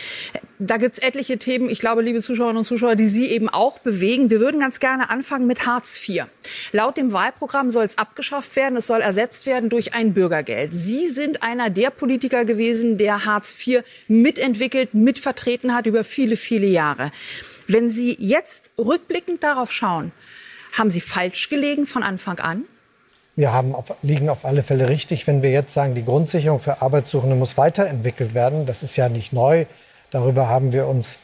Da 0.58 0.78
gibt 0.78 0.94
es 0.94 1.00
etliche 1.00 1.38
Themen, 1.38 1.70
ich 1.70 1.80
glaube, 1.80 2.02
liebe 2.02 2.22
Zuschauerinnen 2.22 2.60
und 2.60 2.66
Zuschauer, 2.66 2.96
die 2.96 3.08
Sie 3.08 3.28
eben 3.30 3.50
auch 3.50 3.80
bewegen. 3.80 4.30
Wir 4.30 4.40
würden 4.40 4.60
ganz 4.60 4.80
gerne 4.80 5.10
anfangen 5.10 5.48
mit 5.48 5.66
Hartz 5.66 6.00
IV. 6.08 6.26
Laut 6.72 6.98
dem 6.98 7.12
Wahlprogramm 7.12 7.72
soll 7.72 7.86
es 7.86 7.98
abgeschafft 7.98 8.56
werden, 8.56 8.78
es 8.78 8.88
soll 8.88 9.02
ersetzt 9.02 9.46
werden 9.46 9.70
durch 9.70 9.94
ein 9.94 10.14
Bürgergeld. 10.14 10.74
Sie 10.74 11.08
sind 11.08 11.44
einer 11.44 11.70
der 11.70 11.90
Politiker 11.90 12.46
gewesen, 12.46 12.98
der 12.98 13.26
Hartz 13.26 13.56
IV 13.68 13.84
mitentwickelt, 14.08 14.94
mitvertreten 14.94 15.76
hat 15.76 15.86
über 15.88 16.04
viele, 16.04 16.38
viele 16.38 16.68
Jahre. 16.68 17.12
Wenn 17.68 17.90
Sie 17.90 18.16
jetzt 18.20 18.72
rückblickend 18.78 19.44
darauf 19.44 19.72
schauen, 19.72 20.12
haben 20.78 20.92
Sie 20.92 21.02
falsch 21.02 21.50
gelegen 21.50 21.86
von 21.86 22.04
Anfang 22.04 22.40
an? 22.40 22.66
Wir 23.36 23.52
haben 23.52 23.76
auf, 23.76 23.94
liegen 24.02 24.30
auf 24.30 24.46
alle 24.46 24.64
Fälle 24.64 24.88
richtig, 24.88 25.28
wenn 25.28 25.44
wir 25.44 25.52
jetzt 25.52 25.74
sagen, 25.74 25.94
die 25.94 26.06
Grundsicherung 26.06 26.60
für 26.60 26.82
Arbeitssuchende 26.82 27.36
muss 27.36 27.58
weiterentwickelt 27.58 28.34
werden. 28.34 28.66
Das 28.66 28.82
ist 28.82 28.96
ja 28.96 29.10
nicht 29.10 29.34
neu. 29.34 29.66
Darüber 30.12 30.48
haben 30.48 30.72
wir 30.72 30.88
uns 30.88 31.18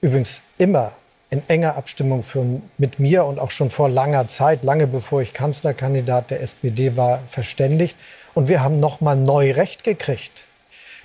übrigens 0.00 0.42
immer 0.58 0.92
in 1.30 1.42
enger 1.48 1.76
Abstimmung 1.76 2.22
für, 2.22 2.60
mit 2.78 2.98
mir 2.98 3.24
und 3.24 3.38
auch 3.38 3.50
schon 3.50 3.70
vor 3.70 3.88
langer 3.88 4.28
Zeit, 4.28 4.64
lange 4.64 4.86
bevor 4.86 5.22
ich 5.22 5.32
Kanzlerkandidat 5.32 6.30
der 6.30 6.42
SPD 6.42 6.96
war, 6.96 7.20
verständigt. 7.28 7.96
Und 8.34 8.48
wir 8.48 8.62
haben 8.62 8.80
noch 8.80 9.00
mal 9.00 9.16
neu 9.16 9.52
Recht 9.52 9.84
gekriegt. 9.84 10.44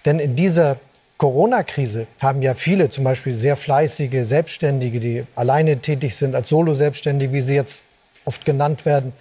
Denn 0.05 0.19
in 0.19 0.36
dieser 0.36 0.77
Corona-Krise 1.19 2.07
haben 2.21 2.41
ja 2.41 2.55
viele, 2.55 2.89
zum 2.89 3.03
Beispiel 3.03 3.33
sehr 3.33 3.57
fleißige 3.57 4.25
Selbstständige, 4.25 5.01
die 5.01 5.25
alleine 5.35 5.79
tätig 5.79 6.15
sind, 6.15 6.33
als 6.33 6.47
Solo-Selbstständige, 6.47 7.33
wie 7.33 7.41
sie 7.41 7.55
jetzt 7.55 7.83
oft 8.23 8.45
genannt 8.45 8.85
werden, 8.85 9.11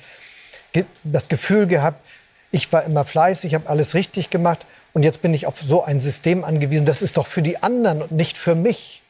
das 1.02 1.28
Gefühl 1.28 1.66
gehabt, 1.66 2.04
ich 2.52 2.72
war 2.72 2.84
immer 2.84 3.04
fleißig, 3.04 3.52
habe 3.54 3.68
alles 3.68 3.94
richtig 3.94 4.30
gemacht 4.30 4.64
und 4.94 5.02
jetzt 5.02 5.22
bin 5.22 5.34
ich 5.34 5.46
auf 5.46 5.60
so 5.60 5.82
ein 5.82 6.00
System 6.00 6.44
angewiesen. 6.44 6.86
Das 6.86 7.02
ist 7.02 7.16
doch 7.16 7.26
für 7.26 7.42
die 7.42 7.62
anderen 7.62 8.00
und 8.02 8.12
nicht 8.12 8.38
für 8.38 8.54
mich. 8.54 9.02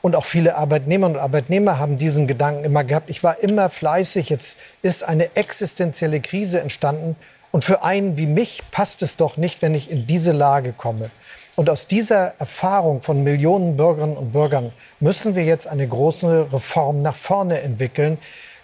Und 0.00 0.16
auch 0.16 0.24
viele 0.24 0.56
Arbeitnehmer 0.56 1.06
und 1.06 1.16
Arbeitnehmer 1.16 1.78
haben 1.78 1.98
diesen 1.98 2.26
Gedanken 2.26 2.64
immer 2.64 2.84
gehabt. 2.84 3.10
Ich 3.10 3.22
war 3.22 3.42
immer 3.42 3.70
fleißig. 3.70 4.28
Jetzt 4.28 4.56
ist 4.82 5.04
eine 5.04 5.36
existenzielle 5.36 6.20
Krise 6.20 6.60
entstanden. 6.60 7.16
Und 7.52 7.64
für 7.64 7.84
einen 7.84 8.16
wie 8.16 8.26
mich 8.26 8.62
passt 8.70 9.02
es 9.02 9.16
doch 9.16 9.36
nicht, 9.36 9.62
wenn 9.62 9.74
ich 9.74 9.90
in 9.90 10.06
diese 10.06 10.32
Lage 10.32 10.72
komme. 10.72 11.10
Und 11.56 11.70
aus 11.70 11.86
dieser 11.86 12.34
Erfahrung 12.38 13.00
von 13.00 13.22
Millionen 13.22 13.76
Bürgerinnen 13.76 14.16
und 14.16 14.32
Bürgern 14.32 14.72
müssen 14.98 15.36
wir 15.36 15.44
jetzt 15.44 15.68
eine 15.68 15.86
große 15.86 16.52
Reform 16.52 17.00
nach 17.00 17.14
vorne 17.14 17.60
entwickeln, 17.60 18.18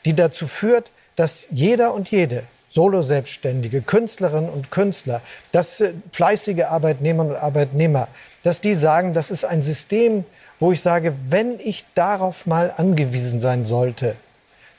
die 0.05 0.15
dazu 0.15 0.47
führt, 0.47 0.91
dass 1.15 1.47
jeder 1.51 1.95
und 1.95 2.11
jede 2.11 2.43
Solo-Selbstständige, 2.71 3.83
Künstlerinnen 3.83 4.49
und 4.49 4.71
Künstler, 4.71 5.21
dass 5.53 5.81
äh, 5.81 5.93
fleißige 6.13 6.65
Arbeitnehmerinnen 6.65 7.35
und 7.35 7.43
Arbeitnehmer, 7.43 8.09
dass 8.43 8.61
die 8.61 8.75
sagen, 8.75 9.13
das 9.13 9.31
ist 9.31 9.45
ein 9.45 9.63
System, 9.63 10.25
wo 10.59 10.73
ich 10.73 10.81
sage, 10.81 11.15
wenn 11.29 11.59
ich 11.61 11.85
darauf 11.95 12.47
mal 12.47 12.73
angewiesen 12.77 13.41
sein 13.41 13.67
sollte, 13.67 14.17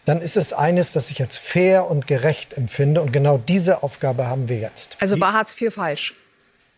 dann 0.06 0.22
ist 0.22 0.38
es 0.38 0.52
eines, 0.52 0.94
das 0.94 1.12
ich 1.12 1.22
als 1.22 1.38
fair 1.38 1.90
und 1.90 2.08
gerecht 2.08 2.58
empfinde. 2.58 3.02
Und 3.02 3.14
genau 3.14 3.38
diese 3.38 3.84
Aufgabe 3.84 4.26
haben 4.28 4.50
wir 4.50 4.58
jetzt. 4.58 4.98
Also 5.00 5.20
war 5.20 5.34
Hartz 5.34 5.60
IV 5.60 5.74
falsch? 5.74 6.16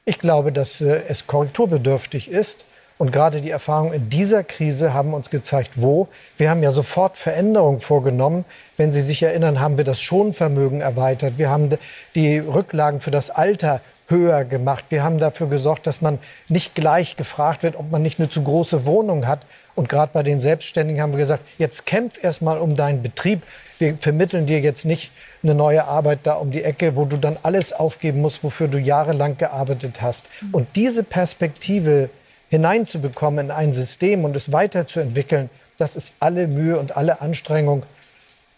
Ich 0.06 0.20
glaube, 0.20 0.52
dass 0.52 0.82
äh, 0.82 1.02
es 1.08 1.28
korrekturbedürftig 1.28 2.30
ist. 2.30 2.66
Und 2.98 3.12
gerade 3.12 3.42
die 3.42 3.50
Erfahrungen 3.50 3.94
in 3.94 4.10
dieser 4.10 4.44
Krise 4.44 4.94
haben 4.94 5.14
uns 5.14 5.30
gezeigt, 5.30 5.82
wo. 5.82 6.08
Wir 6.38 6.50
haben 6.50 6.62
ja 6.62 6.72
sofort 6.72 7.18
Veränderungen 7.18 7.80
vorgenommen. 7.80 8.46
Wenn 8.78 8.92
Sie 8.92 9.02
sich 9.02 9.24
erinnern, 9.24 9.60
haben 9.60 9.78
wir 9.78 9.84
das 9.84 10.02
Schonvermögen 10.02 10.82
erweitert. 10.82 11.38
Wir 11.38 11.50
haben 11.50 11.70
die 12.16 12.38
Rücklagen 12.38 13.02
für 13.02 13.12
das 13.12 13.30
Alter 13.32 13.82
höher 14.08 14.46
gemacht. 14.46 14.86
Wir 14.90 15.04
haben 15.04 15.18
dafür 15.18 15.48
gesorgt, 15.48 15.88
dass 15.88 16.02
man 16.02 16.20
nicht 16.50 16.76
gleich 16.76 17.16
gefragt 17.16 17.64
wird, 17.64 17.78
ob 17.78 17.90
man 17.90 18.02
nicht 18.02 18.20
eine 18.20 18.30
zu 18.30 18.44
große 18.44 18.86
Wohnung 18.86 19.26
hat. 19.26 19.40
Und 19.76 19.90
gerade 19.90 20.12
bei 20.14 20.24
den 20.24 20.40
Selbstständigen 20.40 21.02
haben 21.02 21.14
wir 21.14 21.20
gesagt, 21.20 21.44
jetzt 21.58 21.86
kämpf 21.86 22.24
erst 22.24 22.42
mal 22.42 22.58
um 22.58 22.76
deinen 22.76 23.02
Betrieb. 23.02 23.42
Wir 23.80 23.98
vermitteln 23.98 24.46
dir 24.46 24.60
jetzt 24.60 24.86
nicht 24.86 25.12
eine 25.42 25.56
neue 25.56 25.86
Arbeit 25.86 26.20
da 26.24 26.36
um 26.36 26.52
die 26.52 26.64
Ecke, 26.64 26.96
wo 26.96 27.06
du 27.06 27.18
dann 27.18 27.38
alles 27.42 27.74
aufgeben 27.74 28.22
musst, 28.22 28.44
wofür 28.44 28.68
du 28.68 28.78
jahrelang 28.78 29.38
gearbeitet 29.38 30.02
hast. 30.02 30.26
Und 30.52 30.68
diese 30.76 31.04
Perspektive 31.04 32.10
hineinzubekommen 32.50 33.46
in 33.46 33.52
ein 33.52 33.74
System 33.74 34.26
und 34.26 34.36
es 34.36 34.52
weiterzuentwickeln, 34.52 35.50
das 35.78 35.96
ist 35.96 36.14
alle 36.20 36.48
Mühe 36.48 36.78
und 36.78 36.96
alle 36.96 37.20
Anstrengung 37.20 37.84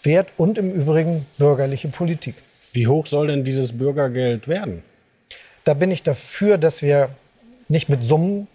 wert 0.03 0.27
und 0.37 0.57
im 0.57 0.71
Übrigen 0.71 1.25
bürgerliche 1.37 1.87
Politik. 1.87 2.35
Wie 2.73 2.87
hoch 2.87 3.05
soll 3.05 3.27
denn 3.27 3.45
dieses 3.45 3.77
Bürgergeld 3.77 4.49
werden? 4.49 4.83
Da 5.63 5.73
bin 5.73 5.91
ich 5.91 6.03
dafür, 6.03 6.57
dass 6.57 6.81
wir 6.81 7.09
nicht 7.69 7.87
mit 7.87 8.03
Summen 8.03 8.47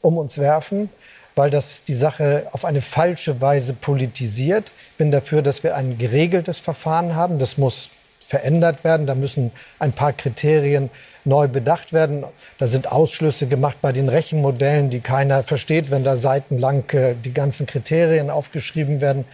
um 0.00 0.16
uns 0.16 0.38
werfen, 0.38 0.88
weil 1.36 1.50
das 1.50 1.84
die 1.84 1.94
Sache 1.94 2.48
auf 2.50 2.64
eine 2.64 2.80
falsche 2.80 3.40
Weise 3.40 3.74
politisiert. 3.74 4.72
Ich 4.90 4.96
bin 4.96 5.12
dafür, 5.12 5.42
dass 5.42 5.62
wir 5.62 5.76
ein 5.76 5.98
geregeltes 5.98 6.58
Verfahren 6.58 7.14
haben. 7.14 7.38
Das 7.38 7.58
muss 7.58 7.90
verändert 8.24 8.82
werden. 8.82 9.06
Da 9.06 9.14
müssen 9.14 9.52
ein 9.78 9.92
paar 9.92 10.12
Kriterien 10.14 10.90
neu 11.24 11.46
bedacht 11.46 11.92
werden. 11.92 12.24
Da 12.58 12.66
sind 12.66 12.90
Ausschlüsse 12.90 13.46
gemacht 13.46 13.76
bei 13.82 13.92
den 13.92 14.08
Rechenmodellen, 14.08 14.90
die 14.90 15.00
keiner 15.00 15.42
versteht, 15.42 15.90
wenn 15.90 16.04
da 16.04 16.16
seitenlang 16.16 16.88
äh, 16.90 17.14
die 17.22 17.34
ganzen 17.34 17.66
Kriterien 17.66 18.30
aufgeschrieben 18.30 19.00
werden. 19.00 19.26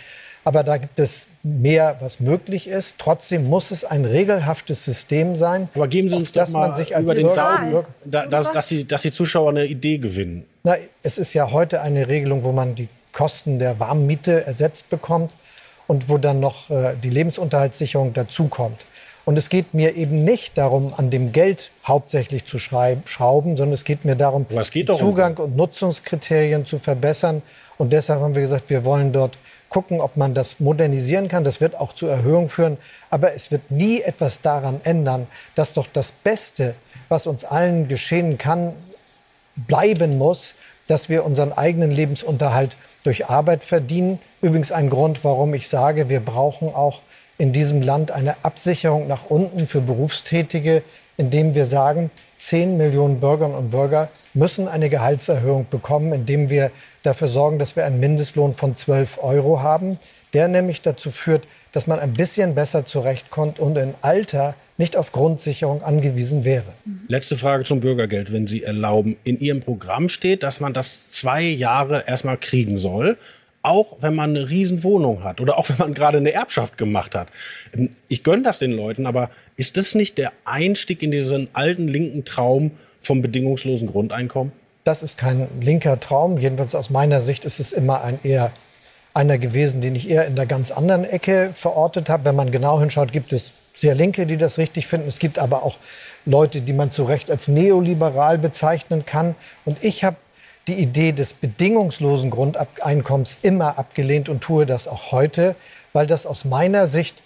Aber 0.44 0.64
da 0.64 0.76
gibt 0.76 0.98
es 0.98 1.28
mehr, 1.42 1.96
was 2.00 2.18
möglich 2.18 2.66
ist. 2.66 2.96
Trotzdem 2.98 3.48
muss 3.48 3.70
es 3.70 3.84
ein 3.84 4.04
regelhaftes 4.04 4.84
System 4.84 5.36
sein. 5.36 5.68
Aber 5.74 5.88
geben 5.88 6.08
Sie 6.08 6.16
uns 6.16 6.32
das 6.32 6.52
mal 6.52 6.68
man 6.68 6.76
sich 6.76 6.96
als 6.96 7.04
über 7.04 7.14
den 7.14 7.26
Daumen, 7.26 7.84
da, 8.04 8.26
dass, 8.26 8.50
dass, 8.50 8.68
die, 8.68 8.86
dass 8.86 9.02
die 9.02 9.12
Zuschauer 9.12 9.50
eine 9.50 9.66
Idee 9.66 9.98
gewinnen. 9.98 10.44
Na, 10.64 10.76
es 11.02 11.18
ist 11.18 11.32
ja 11.34 11.52
heute 11.52 11.80
eine 11.80 12.08
Regelung, 12.08 12.44
wo 12.44 12.52
man 12.52 12.74
die 12.74 12.88
Kosten 13.12 13.58
der 13.58 13.78
Warmmiete 13.78 14.46
ersetzt 14.46 14.90
bekommt 14.90 15.32
und 15.86 16.08
wo 16.08 16.18
dann 16.18 16.40
noch 16.40 16.70
äh, 16.70 16.94
die 17.02 17.10
Lebensunterhaltssicherung 17.10 18.12
dazukommt. 18.12 18.84
Und 19.24 19.38
es 19.38 19.48
geht 19.48 19.72
mir 19.72 19.94
eben 19.94 20.24
nicht 20.24 20.58
darum, 20.58 20.92
an 20.96 21.10
dem 21.10 21.30
Geld 21.30 21.70
hauptsächlich 21.86 22.44
zu 22.44 22.58
schrauben, 22.58 23.56
sondern 23.56 23.72
es 23.72 23.84
geht 23.84 24.04
mir 24.04 24.16
darum, 24.16 24.46
Zugang 24.98 25.36
um. 25.36 25.44
und 25.44 25.56
Nutzungskriterien 25.56 26.66
zu 26.66 26.78
verbessern. 26.78 27.42
Und 27.78 27.92
deshalb 27.92 28.20
haben 28.20 28.34
wir 28.34 28.42
gesagt, 28.42 28.68
wir 28.68 28.84
wollen 28.84 29.12
dort 29.12 29.38
gucken, 29.72 30.00
ob 30.00 30.18
man 30.18 30.34
das 30.34 30.60
modernisieren 30.60 31.28
kann. 31.28 31.44
Das 31.44 31.60
wird 31.62 31.74
auch 31.80 31.94
zu 31.94 32.06
Erhöhungen 32.06 32.50
führen. 32.50 32.76
Aber 33.08 33.34
es 33.34 33.50
wird 33.50 33.70
nie 33.70 34.02
etwas 34.02 34.42
daran 34.42 34.80
ändern, 34.84 35.26
dass 35.54 35.72
doch 35.72 35.86
das 35.90 36.12
Beste, 36.12 36.74
was 37.08 37.26
uns 37.26 37.44
allen 37.44 37.88
geschehen 37.88 38.36
kann, 38.36 38.74
bleiben 39.56 40.18
muss, 40.18 40.54
dass 40.88 41.08
wir 41.08 41.24
unseren 41.24 41.52
eigenen 41.52 41.90
Lebensunterhalt 41.90 42.76
durch 43.02 43.30
Arbeit 43.30 43.64
verdienen. 43.64 44.18
Übrigens 44.42 44.72
ein 44.72 44.90
Grund, 44.90 45.24
warum 45.24 45.54
ich 45.54 45.68
sage, 45.68 46.10
wir 46.10 46.20
brauchen 46.20 46.74
auch 46.74 47.00
in 47.38 47.54
diesem 47.54 47.80
Land 47.80 48.10
eine 48.10 48.36
Absicherung 48.44 49.08
nach 49.08 49.30
unten 49.30 49.68
für 49.68 49.80
Berufstätige, 49.80 50.82
indem 51.16 51.54
wir 51.54 51.64
sagen, 51.66 52.10
10 52.38 52.76
Millionen 52.76 53.20
Bürgerinnen 53.20 53.56
und 53.56 53.70
Bürger 53.70 54.08
müssen 54.34 54.68
eine 54.68 54.90
Gehaltserhöhung 54.90 55.66
bekommen, 55.70 56.12
indem 56.12 56.50
wir 56.50 56.70
dafür 57.02 57.28
sorgen, 57.28 57.58
dass 57.58 57.76
wir 57.76 57.84
einen 57.84 58.00
Mindestlohn 58.00 58.54
von 58.54 58.74
12 58.74 59.18
Euro 59.22 59.60
haben, 59.60 59.98
der 60.32 60.48
nämlich 60.48 60.80
dazu 60.80 61.10
führt, 61.10 61.44
dass 61.72 61.86
man 61.86 61.98
ein 61.98 62.12
bisschen 62.12 62.54
besser 62.54 62.84
zurechtkommt 62.84 63.58
und 63.58 63.76
im 63.76 63.94
Alter 64.00 64.54
nicht 64.78 64.96
auf 64.96 65.12
Grundsicherung 65.12 65.82
angewiesen 65.82 66.44
wäre. 66.44 66.64
Letzte 67.08 67.36
Frage 67.36 67.64
zum 67.64 67.80
Bürgergeld, 67.80 68.32
wenn 68.32 68.46
Sie 68.46 68.62
erlauben. 68.62 69.16
In 69.24 69.40
Ihrem 69.40 69.60
Programm 69.60 70.08
steht, 70.08 70.42
dass 70.42 70.60
man 70.60 70.72
das 70.72 71.10
zwei 71.10 71.42
Jahre 71.42 72.04
erstmal 72.06 72.38
kriegen 72.38 72.78
soll 72.78 73.16
auch 73.62 73.98
wenn 74.00 74.14
man 74.14 74.30
eine 74.30 74.50
Riesenwohnung 74.50 75.22
hat 75.22 75.40
oder 75.40 75.56
auch 75.56 75.68
wenn 75.68 75.78
man 75.78 75.94
gerade 75.94 76.18
eine 76.18 76.32
Erbschaft 76.32 76.76
gemacht 76.76 77.14
hat. 77.14 77.28
Ich 78.08 78.22
gönne 78.22 78.42
das 78.42 78.58
den 78.58 78.72
Leuten, 78.72 79.06
aber 79.06 79.30
ist 79.56 79.76
das 79.76 79.94
nicht 79.94 80.18
der 80.18 80.32
Einstieg 80.44 81.02
in 81.02 81.10
diesen 81.10 81.48
alten 81.52 81.88
linken 81.88 82.24
Traum 82.24 82.72
vom 83.00 83.22
bedingungslosen 83.22 83.88
Grundeinkommen? 83.88 84.52
Das 84.84 85.02
ist 85.02 85.16
kein 85.16 85.46
linker 85.60 86.00
Traum. 86.00 86.38
Jedenfalls 86.38 86.74
aus 86.74 86.90
meiner 86.90 87.20
Sicht 87.20 87.44
ist 87.44 87.60
es 87.60 87.72
immer 87.72 88.02
ein 88.02 88.18
eher 88.24 88.50
einer 89.14 89.38
gewesen, 89.38 89.80
den 89.80 89.94
ich 89.94 90.10
eher 90.10 90.26
in 90.26 90.34
der 90.34 90.46
ganz 90.46 90.70
anderen 90.70 91.04
Ecke 91.04 91.50
verortet 91.52 92.08
habe. 92.08 92.24
Wenn 92.24 92.34
man 92.34 92.50
genau 92.50 92.80
hinschaut, 92.80 93.12
gibt 93.12 93.32
es 93.32 93.52
sehr 93.74 93.94
Linke, 93.94 94.26
die 94.26 94.36
das 94.36 94.58
richtig 94.58 94.86
finden. 94.86 95.08
Es 95.08 95.18
gibt 95.18 95.38
aber 95.38 95.62
auch 95.62 95.76
Leute, 96.24 96.60
die 96.60 96.72
man 96.72 96.90
zu 96.90 97.04
Recht 97.04 97.30
als 97.30 97.46
neoliberal 97.46 98.38
bezeichnen 98.38 99.06
kann. 99.06 99.36
Und 99.64 99.82
ich 99.84 100.02
habe 100.02 100.16
die 100.66 100.74
Idee 100.74 101.12
des 101.12 101.34
bedingungslosen 101.34 102.30
Grundeinkommens 102.30 103.38
immer 103.42 103.78
abgelehnt 103.78 104.28
und 104.28 104.40
tue 104.40 104.66
das 104.66 104.88
auch 104.88 105.12
heute, 105.12 105.56
weil 105.92 106.06
das 106.06 106.26
aus 106.26 106.44
meiner 106.44 106.86
Sicht 106.86 107.22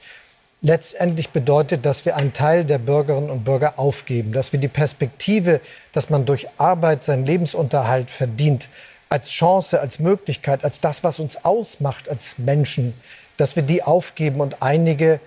letztendlich 0.66 1.30
bedeutet, 1.30 1.86
dass 1.86 2.04
wir 2.04 2.16
einen 2.16 2.32
Teil 2.32 2.64
der 2.64 2.78
Bürgerinnen 2.78 3.30
und 3.30 3.44
Bürger 3.44 3.78
aufgeben, 3.78 4.32
dass 4.32 4.52
wir 4.52 4.58
die 4.58 4.68
Perspektive, 4.68 5.60
dass 5.92 6.10
man 6.10 6.26
durch 6.26 6.48
Arbeit 6.58 7.04
seinen 7.04 7.24
Lebensunterhalt 7.24 8.10
verdient, 8.10 8.68
als 9.08 9.30
Chance, 9.30 9.80
als 9.80 10.00
Möglichkeit, 10.00 10.64
als 10.64 10.80
das, 10.80 11.04
was 11.04 11.20
uns 11.20 11.44
ausmacht 11.44 12.08
als 12.08 12.38
Menschen, 12.38 12.94
dass 13.36 13.54
wir 13.54 13.62
die 13.62 13.84
aufgeben 13.84 14.40
und 14.40 14.60
einige 14.60 15.20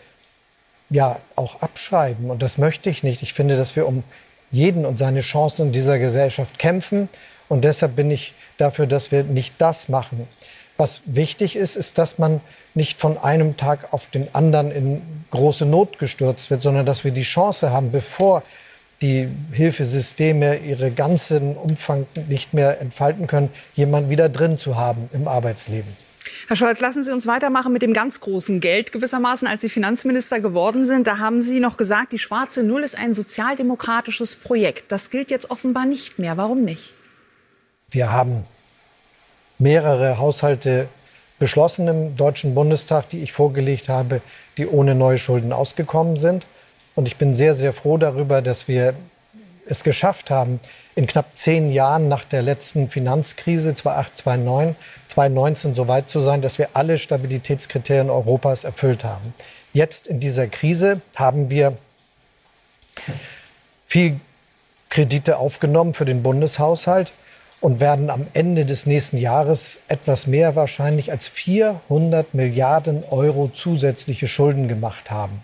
ja 0.90 1.20
auch 1.38 1.62
abschreiben. 1.62 2.30
Und 2.30 2.42
das 2.42 2.58
möchte 2.58 2.90
ich 2.90 3.04
nicht. 3.04 3.22
Ich 3.22 3.34
finde, 3.34 3.56
dass 3.56 3.78
wir 3.78 3.88
um 3.88 4.04
jeden 4.52 4.86
und 4.86 5.00
seine 5.00 5.22
Chancen 5.22 5.68
in 5.68 5.72
dieser 5.72 6.00
Gesellschaft 6.00 6.60
kämpfen. 6.60 7.08
Und 7.48 7.64
deshalb 7.64 7.96
bin 7.96 8.12
ich 8.12 8.34
dafür, 8.58 8.88
dass 8.88 9.14
wir 9.14 9.24
nicht 9.24 9.54
das 9.60 9.88
machen. 9.88 10.28
Was 10.80 11.02
wichtig 11.06 11.58
ist, 11.58 11.76
ist, 11.76 11.98
dass 11.98 12.20
man 12.20 12.40
nicht 12.74 13.02
von 13.02 13.18
einem 13.18 13.58
Tag 13.58 13.92
auf 13.92 14.08
den 14.08 14.34
anderen 14.34 14.72
in 14.72 15.02
große 15.30 15.66
Not 15.66 16.00
gestürzt 16.00 16.50
wird, 16.50 16.62
sondern 16.62 16.86
dass 16.86 17.04
wir 17.04 17.12
die 17.12 17.24
Chance 17.24 17.72
haben, 17.72 17.92
bevor 17.92 18.44
die 19.02 19.28
Hilfesysteme 19.52 20.58
ihre 20.60 20.92
ganzen 20.92 21.58
Umfang 21.58 22.08
nicht 22.30 22.54
mehr 22.54 22.80
entfalten 22.80 23.28
können, 23.28 23.50
jemanden 23.76 24.10
wieder 24.10 24.30
drin 24.30 24.58
zu 24.58 24.78
haben 24.78 25.10
im 25.12 25.28
Arbeitsleben. 25.28 25.92
Herr 26.48 26.56
Scholz, 26.56 26.80
lassen 26.80 27.04
Sie 27.04 27.12
uns 27.12 27.28
weitermachen 27.28 27.74
mit 27.74 27.82
dem 27.82 27.94
ganz 27.94 28.22
großen 28.22 28.62
Geld 28.62 28.94
gewissermaßen. 28.94 29.50
Als 29.50 29.60
Sie 29.60 29.70
Finanzminister 29.70 30.40
geworden 30.40 30.86
sind, 30.86 31.08
da 31.08 31.18
haben 31.18 31.42
Sie 31.42 31.60
noch 31.60 31.76
gesagt, 31.76 32.14
die 32.14 32.18
schwarze 32.18 32.64
Null 32.64 32.84
ist 32.84 32.98
ein 32.98 33.14
sozialdemokratisches 33.14 34.38
Projekt. 34.38 34.94
Das 34.94 35.12
gilt 35.12 35.30
jetzt 35.30 35.52
offenbar 35.52 35.86
nicht 35.86 36.20
mehr. 36.20 36.38
Warum 36.38 36.64
nicht? 36.64 36.94
Wir 37.92 38.14
haben 38.14 38.46
mehrere 39.60 40.18
Haushalte 40.18 40.88
beschlossen 41.38 41.88
im 41.88 42.16
Deutschen 42.18 42.56
Bundestag, 42.56 43.10
die 43.10 43.22
ich 43.22 43.32
vorgelegt 43.32 43.90
habe, 43.90 44.22
die 44.58 44.68
ohne 44.68 44.96
neue 44.96 45.18
Schulden 45.18 45.54
ausgekommen 45.54 46.18
sind. 46.18 46.48
Und 46.96 47.08
ich 47.08 47.18
bin 47.18 47.34
sehr, 47.34 47.56
sehr 47.56 47.74
froh 47.74 47.98
darüber, 47.98 48.42
dass 48.42 48.68
wir 48.68 48.94
es 49.66 49.84
geschafft 49.84 50.32
haben, 50.32 50.60
in 50.96 51.08
knapp 51.08 51.38
zehn 51.38 51.72
Jahren 51.72 52.08
nach 52.08 52.26
der 52.26 52.42
letzten 52.42 52.90
Finanzkrise 52.90 53.76
2008, 53.76 54.18
2009, 54.18 54.76
2019 55.08 55.76
so 55.76 55.88
weit 55.88 56.10
zu 56.10 56.20
sein, 56.22 56.42
dass 56.42 56.58
wir 56.58 56.70
alle 56.74 56.98
Stabilitätskriterien 56.98 58.10
Europas 58.10 58.64
erfüllt 58.64 59.04
haben. 59.04 59.34
Jetzt 59.72 60.08
in 60.08 60.20
dieser 60.20 60.48
Krise 60.48 61.02
haben 61.16 61.50
wir 61.50 61.78
viel 63.86 64.20
Kredite 64.90 65.38
aufgenommen 65.38 65.94
für 65.94 66.06
den 66.06 66.24
Bundeshaushalt 66.24 67.14
und 67.62 67.80
werden 67.80 68.10
am 68.10 68.28
Ende 68.34 68.66
des 68.66 68.86
nächsten 68.86 69.18
Jahres 69.18 69.78
etwas 69.88 70.28
mehr 70.28 70.56
wahrscheinlich 70.56 71.12
als 71.12 71.28
400 71.28 72.34
Milliarden 72.34 73.04
Euro 73.10 73.50
zusätzliche 73.54 74.28
Schulden 74.28 74.68
gemacht 74.68 75.12
haben. 75.12 75.44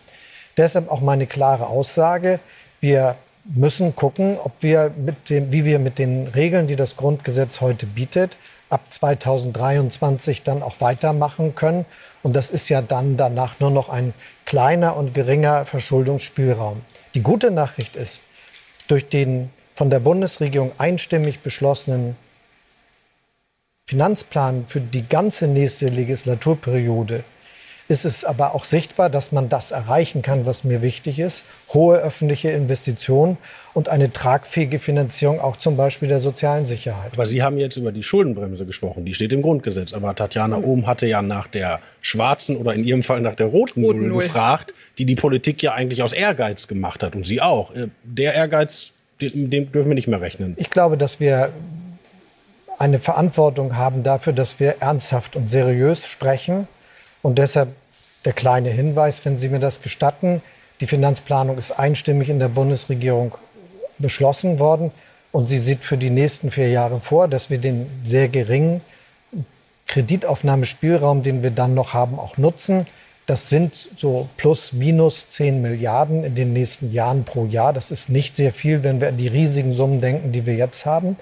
Deshalb 0.57 0.89
auch 0.89 1.01
meine 1.01 1.27
klare 1.27 1.67
Aussage, 1.67 2.39
wir 2.79 3.15
müssen 3.43 3.95
gucken, 3.95 4.37
ob 4.43 4.53
wir 4.61 4.91
mit 4.97 5.29
dem, 5.29 5.51
wie 5.51 5.65
wir 5.65 5.79
mit 5.79 5.99
den 5.99 6.27
Regeln, 6.27 6.67
die 6.67 6.75
das 6.75 6.95
Grundgesetz 6.95 7.61
heute 7.61 7.85
bietet, 7.85 8.37
ab 8.69 8.91
2023 8.91 10.43
dann 10.43 10.63
auch 10.63 10.81
weitermachen 10.81 11.55
können. 11.55 11.85
Und 12.23 12.35
das 12.35 12.49
ist 12.49 12.69
ja 12.69 12.81
dann 12.81 13.17
danach 13.17 13.59
nur 13.59 13.71
noch 13.71 13.89
ein 13.89 14.13
kleiner 14.45 14.97
und 14.97 15.13
geringer 15.13 15.65
Verschuldungsspielraum. 15.65 16.81
Die 17.13 17.21
gute 17.21 17.51
Nachricht 17.51 17.95
ist, 17.95 18.23
durch 18.87 19.09
den 19.09 19.49
von 19.75 19.89
der 19.89 19.99
Bundesregierung 19.99 20.71
einstimmig 20.77 21.41
beschlossenen 21.41 22.15
Finanzplan 23.87 24.65
für 24.65 24.81
die 24.81 25.07
ganze 25.07 25.47
nächste 25.47 25.87
Legislaturperiode 25.87 27.23
ist 27.87 28.05
es 28.05 28.25
aber 28.25 28.55
auch 28.55 28.65
sichtbar, 28.65 29.09
dass 29.11 29.31
man 29.31 29.47
das 29.47 29.71
erreichen 29.71 30.23
kann, 30.23 30.47
was 30.47 30.63
mir 30.63 30.81
wichtig 30.81 31.19
ist. 31.19 31.45
Hohe 31.71 31.97
öffentliche 31.97 32.49
Investitionen 32.49 33.37
und 33.73 33.89
eine 33.89 34.11
tragfähige 34.11 34.79
Finanzierung 34.79 35.39
auch 35.39 35.55
zum 35.55 35.77
Beispiel 35.77 36.07
der 36.07 36.19
sozialen 36.19 36.65
Sicherheit. 36.65 37.11
Aber 37.13 37.27
Sie 37.27 37.43
haben 37.43 37.59
jetzt 37.59 37.77
über 37.77 37.91
die 37.91 38.01
Schuldenbremse 38.01 38.65
gesprochen. 38.65 39.05
Die 39.05 39.13
steht 39.13 39.31
im 39.33 39.43
Grundgesetz. 39.43 39.93
Aber 39.93 40.15
Tatjana 40.15 40.57
Ohm 40.57 40.87
hatte 40.87 41.05
ja 41.05 41.21
nach 41.21 41.47
der 41.47 41.79
schwarzen 42.01 42.57
oder 42.57 42.73
in 42.73 42.83
Ihrem 42.83 43.03
Fall 43.03 43.21
nach 43.21 43.35
der 43.35 43.47
roten, 43.47 43.85
roten 43.85 44.07
Null 44.07 44.23
gefragt, 44.23 44.73
die 44.97 45.05
die 45.05 45.15
Politik 45.15 45.61
ja 45.61 45.73
eigentlich 45.73 46.01
aus 46.01 46.13
Ehrgeiz 46.13 46.67
gemacht 46.67 47.03
hat. 47.03 47.15
Und 47.15 47.27
Sie 47.27 47.39
auch. 47.39 47.75
Äh, 47.75 47.89
der 48.03 48.33
Ehrgeiz 48.33 48.93
mit 49.19 49.53
dem 49.53 49.71
dürfen 49.71 49.89
wir 49.89 49.95
nicht 49.95 50.07
mehr 50.07 50.21
rechnen. 50.21 50.55
Ich 50.57 50.69
glaube, 50.69 50.97
dass 50.97 51.19
wir 51.19 51.51
eine 52.77 52.99
Verantwortung 52.99 53.77
haben 53.77 54.03
dafür, 54.03 54.33
dass 54.33 54.59
wir 54.59 54.81
ernsthaft 54.81 55.35
und 55.35 55.49
seriös 55.49 56.07
sprechen. 56.07 56.67
Und 57.21 57.37
deshalb 57.37 57.69
der 58.25 58.33
kleine 58.33 58.69
Hinweis, 58.69 59.23
wenn 59.23 59.37
Sie 59.37 59.49
mir 59.49 59.59
das 59.59 59.81
gestatten. 59.81 60.41
Die 60.81 60.87
Finanzplanung 60.87 61.57
ist 61.57 61.71
einstimmig 61.71 62.29
in 62.29 62.39
der 62.39 62.49
Bundesregierung 62.49 63.35
beschlossen 63.97 64.59
worden. 64.59 64.91
Und 65.31 65.47
sie 65.47 65.59
sieht 65.59 65.83
für 65.83 65.97
die 65.97 66.09
nächsten 66.09 66.51
vier 66.51 66.69
Jahre 66.69 66.99
vor, 66.99 67.27
dass 67.27 67.49
wir 67.49 67.57
den 67.57 67.87
sehr 68.03 68.29
geringen 68.29 68.81
Kreditaufnahmespielraum, 69.87 71.23
den 71.23 71.43
wir 71.43 71.51
dann 71.51 71.73
noch 71.73 71.93
haben, 71.93 72.19
auch 72.19 72.37
nutzen. 72.37 72.87
Das 73.25 73.49
sind 73.49 73.89
so 73.97 74.29
plus 74.37 74.71
minus 74.71 75.29
10 75.29 75.61
Milliarden 75.61 76.23
in 76.23 76.35
den 76.35 76.53
nächsten 76.53 76.91
Jahren 76.91 77.23
pro 77.23 77.45
Jahr. 77.45 77.73
Das 77.73 77.89
ist 77.89 78.09
nicht 78.09 78.35
sehr 78.35 78.53
viel, 78.53 78.83
wenn 78.83 79.01
wir 79.01 79.07
an 79.07 79.17
die 79.17 79.27
riesigen 79.27 79.73
Summen 79.73 79.99
denken, 79.99 80.31
die 80.31 80.45
wir 80.45 80.55
jetzt 80.55 80.85
haben. 80.85 81.17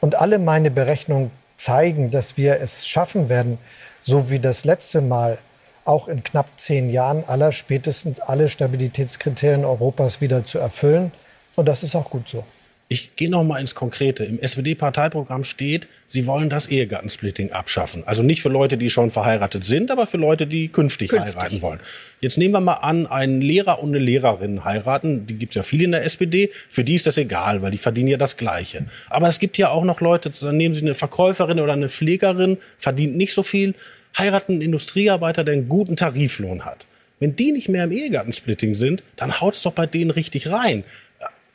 Und 0.00 0.14
alle 0.14 0.38
meine 0.38 0.70
Berechnungen 0.70 1.30
zeigen, 1.56 2.10
dass 2.10 2.36
wir 2.36 2.60
es 2.60 2.86
schaffen 2.86 3.28
werden, 3.30 3.58
so 4.02 4.28
wie 4.30 4.38
das 4.38 4.64
letzte 4.64 5.00
Mal 5.00 5.38
auch 5.84 6.06
in 6.06 6.22
knapp 6.22 6.60
zehn 6.60 6.90
Jahren 6.90 7.24
aller 7.24 7.50
spätestens 7.50 8.20
alle 8.20 8.50
Stabilitätskriterien 8.50 9.64
Europas 9.64 10.20
wieder 10.20 10.44
zu 10.44 10.58
erfüllen. 10.58 11.12
Und 11.56 11.66
das 11.66 11.82
ist 11.82 11.96
auch 11.96 12.10
gut 12.10 12.28
so. 12.28 12.44
Ich 12.90 13.16
gehe 13.16 13.28
noch 13.28 13.44
mal 13.44 13.58
ins 13.60 13.74
Konkrete. 13.74 14.24
Im 14.24 14.38
SPD-Parteiprogramm 14.38 15.44
steht, 15.44 15.86
Sie 16.06 16.26
wollen 16.26 16.48
das 16.48 16.68
Ehegattensplitting 16.68 17.52
abschaffen. 17.52 18.02
Also 18.06 18.22
nicht 18.22 18.40
für 18.40 18.48
Leute, 18.48 18.78
die 18.78 18.88
schon 18.88 19.10
verheiratet 19.10 19.62
sind, 19.62 19.90
aber 19.90 20.06
für 20.06 20.16
Leute, 20.16 20.46
die 20.46 20.68
künftig, 20.68 21.10
künftig. 21.10 21.36
heiraten 21.36 21.60
wollen. 21.60 21.80
Jetzt 22.22 22.38
nehmen 22.38 22.54
wir 22.54 22.60
mal 22.60 22.74
an, 22.74 23.06
einen 23.06 23.42
Lehrer 23.42 23.82
und 23.82 23.90
eine 23.90 23.98
Lehrerin 23.98 24.64
heiraten. 24.64 25.26
Die 25.26 25.34
gibt 25.34 25.52
es 25.52 25.56
ja 25.56 25.62
viele 25.64 25.84
in 25.84 25.92
der 25.92 26.04
SPD. 26.04 26.50
Für 26.70 26.82
die 26.82 26.94
ist 26.94 27.06
das 27.06 27.18
egal, 27.18 27.60
weil 27.60 27.72
die 27.72 27.78
verdienen 27.78 28.08
ja 28.08 28.16
das 28.16 28.38
Gleiche. 28.38 28.86
Aber 29.10 29.28
es 29.28 29.38
gibt 29.38 29.58
ja 29.58 29.68
auch 29.68 29.84
noch 29.84 30.00
Leute, 30.00 30.30
dann 30.30 30.56
nehmen 30.56 30.74
Sie 30.74 30.80
eine 30.80 30.94
Verkäuferin 30.94 31.60
oder 31.60 31.74
eine 31.74 31.90
Pflegerin, 31.90 32.56
verdient 32.78 33.18
nicht 33.18 33.34
so 33.34 33.42
viel, 33.42 33.74
heiraten 34.16 34.52
einen 34.52 34.62
Industriearbeiter, 34.62 35.44
der 35.44 35.52
einen 35.52 35.68
guten 35.68 35.96
Tariflohn 35.96 36.64
hat. 36.64 36.86
Wenn 37.20 37.36
die 37.36 37.52
nicht 37.52 37.68
mehr 37.68 37.84
im 37.84 37.92
Ehegattensplitting 37.92 38.74
sind, 38.74 39.02
dann 39.16 39.40
haut 39.40 39.54
es 39.54 39.62
doch 39.62 39.72
bei 39.72 39.86
denen 39.86 40.10
richtig 40.10 40.50
rein. 40.50 40.84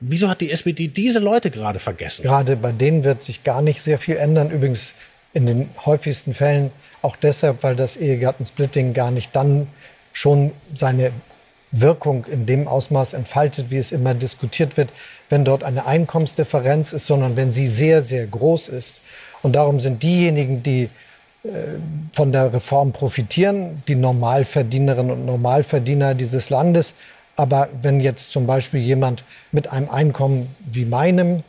Wieso 0.05 0.27
hat 0.27 0.41
die 0.41 0.51
SPD 0.51 0.89
diese 0.89 1.19
Leute 1.19 1.49
gerade 1.49 1.79
vergessen? 1.79 2.23
Gerade 2.23 2.57
bei 2.57 2.73
denen 2.73 3.05
wird 3.05 3.23
sich 3.23 3.43
gar 3.43 3.61
nicht 3.61 3.81
sehr 3.81 3.97
viel 3.97 4.17
ändern. 4.17 4.49
Übrigens 4.49 4.93
in 5.33 5.45
den 5.45 5.69
häufigsten 5.85 6.33
Fällen 6.33 6.71
auch 7.01 7.15
deshalb, 7.15 7.63
weil 7.63 7.75
das 7.75 7.95
Ehegattensplitting 7.95 8.93
gar 8.93 9.11
nicht 9.11 9.33
dann 9.33 9.67
schon 10.11 10.51
seine 10.75 11.11
Wirkung 11.71 12.25
in 12.25 12.45
dem 12.45 12.67
Ausmaß 12.67 13.13
entfaltet, 13.13 13.71
wie 13.71 13.77
es 13.77 13.93
immer 13.93 14.13
diskutiert 14.13 14.75
wird, 14.75 14.89
wenn 15.29 15.45
dort 15.45 15.63
eine 15.63 15.85
Einkommensdifferenz 15.85 16.91
ist, 16.91 17.07
sondern 17.07 17.37
wenn 17.37 17.53
sie 17.53 17.67
sehr, 17.67 18.03
sehr 18.03 18.27
groß 18.27 18.67
ist. 18.67 18.99
Und 19.41 19.53
darum 19.53 19.79
sind 19.79 20.03
diejenigen, 20.03 20.63
die 20.63 20.89
äh, 21.43 21.49
von 22.13 22.31
der 22.33 22.53
Reform 22.53 22.91
profitieren, 22.91 23.81
die 23.87 23.95
Normalverdienerinnen 23.95 25.11
und 25.11 25.25
Normalverdiener 25.25 26.13
dieses 26.13 26.49
Landes, 26.49 26.93
aber 27.36 27.69
wenn 27.82 28.00
jetzt 28.00 28.32
zum 28.32 28.46
Beispiel 28.46 28.80
jemand 28.80 29.24
mit 29.52 29.72
einem 29.72 29.89
Einkommen 29.89 30.54
wie 30.72 30.86
meinem 30.86 31.43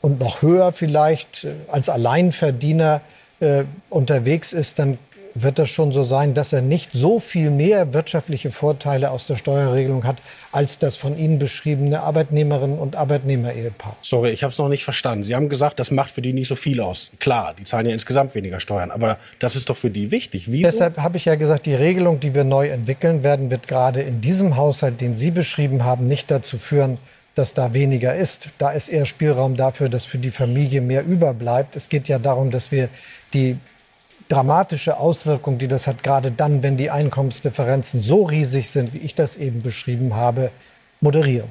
und 0.00 0.20
noch 0.20 0.42
höher 0.42 0.72
vielleicht 0.72 1.44
äh, 1.44 1.54
als 1.68 1.88
Alleinverdiener 1.88 3.00
äh, 3.40 3.64
unterwegs 3.90 4.52
ist, 4.52 4.78
dann 4.78 4.98
wird 5.34 5.58
das 5.58 5.68
schon 5.68 5.92
so 5.92 6.02
sein, 6.02 6.34
dass 6.34 6.52
er 6.52 6.62
nicht 6.62 6.90
so 6.92 7.18
viel 7.18 7.50
mehr 7.50 7.92
wirtschaftliche 7.92 8.50
Vorteile 8.50 9.10
aus 9.10 9.26
der 9.26 9.36
Steuerregelung 9.36 10.04
hat, 10.04 10.16
als 10.52 10.78
das 10.78 10.96
von 10.96 11.16
Ihnen 11.16 11.38
beschriebene 11.38 12.00
Arbeitnehmerinnen 12.00 12.78
und 12.78 12.96
Arbeitnehmer-Ehepaar. 12.96 13.96
Sorry, 14.02 14.30
ich 14.30 14.42
habe 14.42 14.52
es 14.52 14.58
noch 14.58 14.68
nicht 14.68 14.84
verstanden. 14.84 15.24
Sie 15.24 15.34
haben 15.34 15.48
gesagt, 15.48 15.78
das 15.80 15.90
macht 15.90 16.10
für 16.10 16.22
die 16.22 16.32
nicht 16.32 16.48
so 16.48 16.54
viel 16.54 16.80
aus. 16.80 17.10
Klar, 17.18 17.54
die 17.58 17.64
zahlen 17.64 17.86
ja 17.86 17.92
insgesamt 17.92 18.34
weniger 18.34 18.60
Steuern, 18.60 18.90
aber 18.90 19.18
das 19.38 19.56
ist 19.56 19.70
doch 19.70 19.76
für 19.76 19.90
die 19.90 20.10
wichtig. 20.10 20.50
Wieso? 20.50 20.62
Deshalb 20.68 20.98
habe 20.98 21.16
ich 21.16 21.24
ja 21.24 21.34
gesagt, 21.34 21.66
die 21.66 21.74
Regelung, 21.74 22.20
die 22.20 22.34
wir 22.34 22.44
neu 22.44 22.68
entwickeln 22.68 23.22
werden, 23.22 23.50
wird 23.50 23.68
gerade 23.68 24.02
in 24.02 24.20
diesem 24.20 24.56
Haushalt, 24.56 25.00
den 25.00 25.14
Sie 25.14 25.30
beschrieben 25.30 25.84
haben, 25.84 26.06
nicht 26.06 26.30
dazu 26.30 26.58
führen, 26.58 26.98
dass 27.34 27.54
da 27.54 27.72
weniger 27.72 28.14
ist. 28.14 28.50
Da 28.58 28.70
ist 28.70 28.88
eher 28.88 29.06
Spielraum 29.06 29.56
dafür, 29.56 29.88
dass 29.88 30.04
für 30.04 30.18
die 30.18 30.30
Familie 30.30 30.80
mehr 30.80 31.04
überbleibt. 31.04 31.76
Es 31.76 31.88
geht 31.88 32.08
ja 32.08 32.18
darum, 32.18 32.50
dass 32.50 32.70
wir 32.70 32.88
die 33.32 33.56
dramatische 34.32 34.96
Auswirkung, 34.98 35.58
die 35.58 35.68
das 35.68 35.86
hat, 35.86 36.02
gerade 36.02 36.30
dann, 36.30 36.62
wenn 36.62 36.78
die 36.78 36.90
Einkommensdifferenzen 36.90 38.00
so 38.00 38.22
riesig 38.24 38.70
sind, 38.70 38.94
wie 38.94 38.98
ich 38.98 39.14
das 39.14 39.36
eben 39.36 39.60
beschrieben 39.62 40.14
habe, 40.14 40.50
moderieren. 41.00 41.50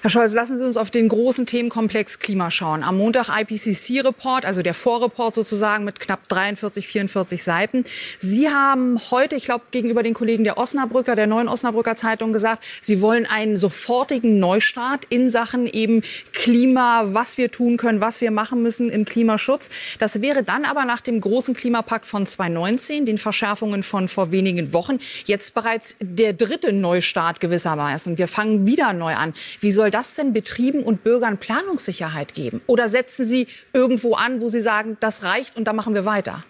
Herr 0.00 0.10
Scholz, 0.10 0.32
lassen 0.34 0.56
Sie 0.56 0.64
uns 0.64 0.76
auf 0.76 0.90
den 0.90 1.06
großen 1.06 1.46
Themenkomplex 1.46 2.18
Klima 2.18 2.50
schauen. 2.50 2.82
Am 2.82 2.98
Montag 2.98 3.28
IPCC-Report, 3.28 4.44
also 4.44 4.62
der 4.62 4.74
Vorreport 4.74 5.36
sozusagen 5.36 5.84
mit 5.84 6.00
knapp 6.00 6.28
43, 6.28 6.84
44 6.84 7.40
Seiten. 7.40 7.84
Sie 8.18 8.48
haben 8.48 8.98
heute, 9.12 9.36
ich 9.36 9.44
glaube, 9.44 9.66
gegenüber 9.70 10.02
den 10.02 10.14
Kollegen 10.14 10.42
der 10.42 10.58
Osnabrücker, 10.58 11.14
der 11.14 11.28
neuen 11.28 11.46
Osnabrücker 11.46 11.94
Zeitung 11.94 12.32
gesagt, 12.32 12.64
Sie 12.80 13.00
wollen 13.00 13.24
einen 13.24 13.56
sofortigen 13.56 14.40
Neustart 14.40 15.04
in 15.08 15.30
Sachen 15.30 15.68
eben 15.68 16.02
Klima, 16.32 17.14
was 17.14 17.38
wir 17.38 17.52
tun 17.52 17.76
können, 17.76 18.00
was 18.00 18.20
wir 18.20 18.32
machen 18.32 18.60
müssen 18.60 18.90
im 18.90 19.04
Klimaschutz. 19.04 19.70
Das 20.00 20.20
wäre 20.20 20.42
dann 20.42 20.64
aber 20.64 20.84
nach 20.84 21.00
dem 21.00 21.20
großen 21.20 21.54
Klimapakt 21.54 22.06
von 22.06 22.26
2019, 22.26 23.06
den 23.06 23.18
Verschärfungen 23.18 23.84
von 23.84 24.08
vor 24.08 24.32
wenigen 24.32 24.72
Wochen, 24.72 24.98
jetzt 25.26 25.54
bereits 25.54 25.94
der 26.00 26.32
dritte 26.32 26.72
Neustart 26.72 27.38
gewissermaßen. 27.38 28.18
Wir 28.18 28.26
fangen 28.26 28.66
wieder 28.66 28.92
neu 28.92 29.11
neu 29.12 29.18
an. 29.18 29.34
Wie 29.60 29.72
soll 29.72 29.90
das 29.90 30.14
denn 30.14 30.32
Betrieben 30.32 30.82
und 30.82 31.04
Bürgern 31.04 31.38
Planungssicherheit 31.38 32.34
geben? 32.34 32.62
Oder 32.66 32.88
setzen 32.88 33.26
Sie 33.26 33.46
irgendwo 33.72 34.14
an, 34.14 34.40
wo 34.40 34.48
Sie 34.48 34.60
sagen, 34.60 34.96
das 35.00 35.22
reicht 35.22 35.56
und 35.56 35.64
da 35.64 35.72
machen 35.72 35.94
wir 35.94 36.04
weiter? 36.04 36.44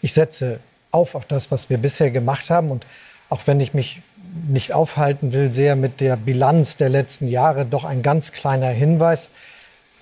Ich 0.00 0.12
setze 0.12 0.60
auf 0.90 1.14
auf 1.14 1.26
das, 1.26 1.50
was 1.50 1.70
wir 1.70 1.78
bisher 1.78 2.10
gemacht 2.10 2.50
haben. 2.50 2.70
Und 2.70 2.86
auch 3.28 3.46
wenn 3.46 3.60
ich 3.60 3.74
mich 3.74 4.02
nicht 4.48 4.72
aufhalten 4.72 5.32
will, 5.32 5.50
sehr 5.50 5.76
mit 5.76 6.00
der 6.00 6.16
Bilanz 6.16 6.76
der 6.76 6.88
letzten 6.88 7.28
Jahre, 7.28 7.64
doch 7.64 7.84
ein 7.84 8.02
ganz 8.02 8.32
kleiner 8.32 8.68
Hinweis. 8.68 9.30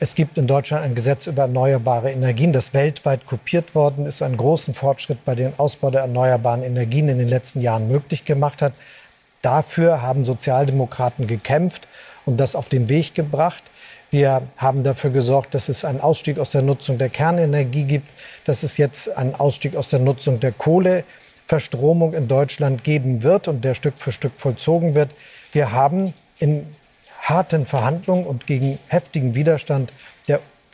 Es 0.00 0.16
gibt 0.16 0.38
in 0.38 0.46
Deutschland 0.46 0.84
ein 0.84 0.94
Gesetz 0.94 1.28
über 1.28 1.42
erneuerbare 1.42 2.10
Energien, 2.10 2.52
das 2.52 2.74
weltweit 2.74 3.26
kopiert 3.26 3.74
worden 3.74 4.06
ist, 4.06 4.22
einen 4.22 4.36
großen 4.36 4.74
Fortschritt 4.74 5.24
bei 5.24 5.34
dem 5.36 5.52
Ausbau 5.56 5.90
der 5.90 6.02
erneuerbaren 6.02 6.62
Energien 6.62 7.08
in 7.08 7.18
den 7.18 7.28
letzten 7.28 7.60
Jahren 7.60 7.86
möglich 7.86 8.24
gemacht 8.24 8.60
hat. 8.60 8.72
Dafür 9.40 10.02
haben 10.02 10.24
Sozialdemokraten 10.24 11.26
gekämpft 11.26 11.86
und 12.26 12.38
das 12.38 12.54
auf 12.54 12.68
den 12.68 12.88
Weg 12.88 13.14
gebracht. 13.14 13.62
Wir 14.10 14.42
haben 14.56 14.84
dafür 14.84 15.10
gesorgt, 15.10 15.54
dass 15.54 15.68
es 15.68 15.84
einen 15.84 16.00
Ausstieg 16.00 16.38
aus 16.38 16.52
der 16.52 16.62
Nutzung 16.62 16.98
der 16.98 17.08
Kernenergie 17.08 17.84
gibt, 17.84 18.08
dass 18.44 18.62
es 18.62 18.76
jetzt 18.76 19.16
einen 19.16 19.34
Ausstieg 19.34 19.74
aus 19.76 19.90
der 19.90 19.98
Nutzung 19.98 20.38
der 20.38 20.52
Kohleverstromung 20.52 22.12
in 22.12 22.28
Deutschland 22.28 22.84
geben 22.84 23.22
wird 23.22 23.48
und 23.48 23.64
der 23.64 23.74
Stück 23.74 23.98
für 23.98 24.12
Stück 24.12 24.36
vollzogen 24.36 24.94
wird. 24.94 25.10
Wir 25.52 25.72
haben 25.72 26.14
in 26.38 26.66
harten 27.20 27.66
Verhandlungen 27.66 28.26
und 28.26 28.46
gegen 28.46 28.78
heftigen 28.88 29.34
Widerstand 29.34 29.90
der 29.90 30.13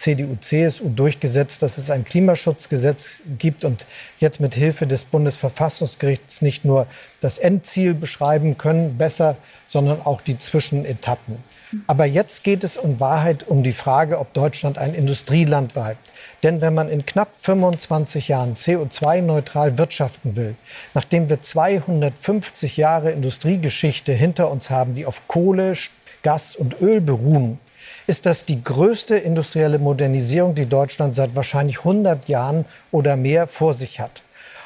CDU, 0.00 0.36
CSU 0.40 0.88
durchgesetzt, 0.88 1.60
dass 1.60 1.76
es 1.76 1.90
ein 1.90 2.04
Klimaschutzgesetz 2.04 3.18
gibt 3.38 3.66
und 3.66 3.84
jetzt 4.18 4.40
mit 4.40 4.54
Hilfe 4.54 4.86
des 4.86 5.04
Bundesverfassungsgerichts 5.04 6.40
nicht 6.40 6.64
nur 6.64 6.86
das 7.20 7.36
Endziel 7.36 7.92
beschreiben 7.92 8.56
können, 8.56 8.96
besser, 8.96 9.36
sondern 9.66 10.00
auch 10.00 10.22
die 10.22 10.38
Zwischenetappen. 10.38 11.36
Aber 11.86 12.06
jetzt 12.06 12.44
geht 12.44 12.64
es 12.64 12.76
in 12.76 12.98
Wahrheit 12.98 13.46
um 13.46 13.62
die 13.62 13.74
Frage, 13.74 14.18
ob 14.18 14.32
Deutschland 14.32 14.78
ein 14.78 14.94
Industrieland 14.94 15.74
bleibt. 15.74 16.10
Denn 16.42 16.62
wenn 16.62 16.72
man 16.72 16.88
in 16.88 17.04
knapp 17.04 17.28
25 17.36 18.28
Jahren 18.28 18.54
CO2-neutral 18.54 19.76
wirtschaften 19.76 20.34
will, 20.34 20.56
nachdem 20.94 21.28
wir 21.28 21.42
250 21.42 22.78
Jahre 22.78 23.10
Industriegeschichte 23.10 24.12
hinter 24.12 24.50
uns 24.50 24.70
haben, 24.70 24.94
die 24.94 25.04
auf 25.04 25.28
Kohle, 25.28 25.74
Gas 26.22 26.56
und 26.56 26.80
Öl 26.80 27.02
beruhen, 27.02 27.58
ist 28.10 28.26
das 28.26 28.44
die 28.44 28.64
größte 28.64 29.16
industrielle 29.16 29.78
Modernisierung, 29.78 30.56
die 30.56 30.66
Deutschland 30.66 31.14
seit 31.14 31.36
wahrscheinlich 31.36 31.78
100 31.78 32.28
Jahren 32.28 32.64
oder 32.90 33.14
mehr 33.14 33.46
vor 33.46 33.72
sich 33.72 34.00
hat. 34.00 34.22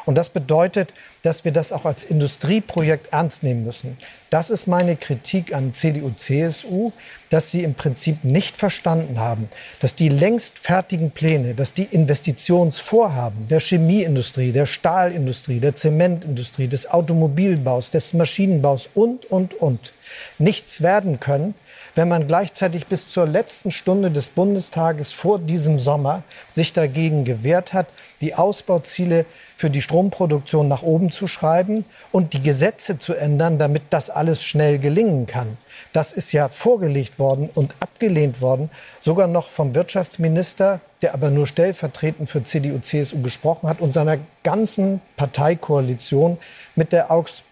Und 0.06 0.14
das 0.14 0.30
bedeutet, 0.30 0.94
dass 1.20 1.44
wir 1.44 1.52
das 1.52 1.70
auch 1.70 1.84
als 1.84 2.04
Industrieprojekt 2.04 3.12
ernst 3.12 3.42
nehmen 3.42 3.62
müssen. 3.66 3.98
Das 4.30 4.48
ist 4.48 4.66
meine 4.66 4.96
Kritik 4.96 5.54
an 5.54 5.74
CDU, 5.74 6.10
CSU, 6.16 6.92
dass 7.28 7.50
sie 7.50 7.64
im 7.64 7.74
Prinzip 7.74 8.24
nicht 8.24 8.56
verstanden 8.56 9.18
haben, 9.18 9.50
dass 9.78 9.94
die 9.94 10.08
längst 10.08 10.58
fertigen 10.58 11.10
Pläne, 11.10 11.54
dass 11.54 11.74
die 11.74 11.84
Investitionsvorhaben 11.84 13.48
der 13.48 13.60
Chemieindustrie, 13.60 14.52
der 14.52 14.64
Stahlindustrie, 14.64 15.60
der 15.60 15.74
Zementindustrie, 15.74 16.68
des 16.68 16.90
Automobilbaus, 16.90 17.90
des 17.90 18.14
Maschinenbaus 18.14 18.88
und, 18.94 19.26
und, 19.26 19.52
und 19.52 19.92
nichts 20.38 20.80
werden 20.80 21.20
können, 21.20 21.54
wenn 21.94 22.08
man 22.08 22.26
gleichzeitig 22.26 22.86
bis 22.86 23.08
zur 23.08 23.26
letzten 23.26 23.70
Stunde 23.70 24.10
des 24.10 24.28
Bundestages 24.28 25.12
vor 25.12 25.38
diesem 25.38 25.78
Sommer 25.78 26.22
sich 26.52 26.72
dagegen 26.72 27.24
gewehrt 27.24 27.72
hat, 27.72 27.86
die 28.20 28.34
Ausbauziele 28.34 29.26
für 29.56 29.70
die 29.70 29.82
Stromproduktion 29.82 30.66
nach 30.66 30.82
oben 30.82 31.12
zu 31.12 31.26
schreiben 31.26 31.84
und 32.10 32.32
die 32.32 32.42
Gesetze 32.42 32.98
zu 32.98 33.14
ändern, 33.14 33.58
damit 33.58 33.82
das 33.90 34.10
alles 34.10 34.42
schnell 34.42 34.78
gelingen 34.78 35.26
kann. 35.26 35.56
Das 35.92 36.12
ist 36.12 36.32
ja 36.32 36.48
vorgelegt 36.48 37.18
worden 37.18 37.48
und 37.54 37.74
abgelehnt 37.78 38.40
worden, 38.40 38.70
sogar 38.98 39.28
noch 39.28 39.48
vom 39.48 39.74
Wirtschaftsminister, 39.74 40.80
der 41.02 41.14
aber 41.14 41.30
nur 41.30 41.46
stellvertretend 41.46 42.28
für 42.28 42.42
CDU, 42.42 42.80
CSU 42.80 43.22
gesprochen 43.22 43.68
hat 43.68 43.80
und 43.80 43.94
seiner 43.94 44.18
ganzen 44.42 45.00
Parteikoalition 45.16 46.38
mit 46.74 46.92
der 46.92 47.10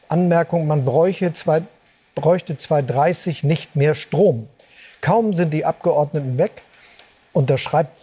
Anmerkung, 0.09 0.67
man 0.67 0.85
bräuche 0.85 1.33
zwei 1.33 1.63
bräuchte 2.14 2.57
2030 2.57 3.44
nicht 3.44 3.77
mehr 3.77 3.94
Strom. 3.94 4.48
Kaum 5.01 5.35
sind 5.35 5.53
die 5.53 5.64
Abgeordneten 5.64 6.38
weg, 6.38 6.62
unterschreibt 7.33 7.98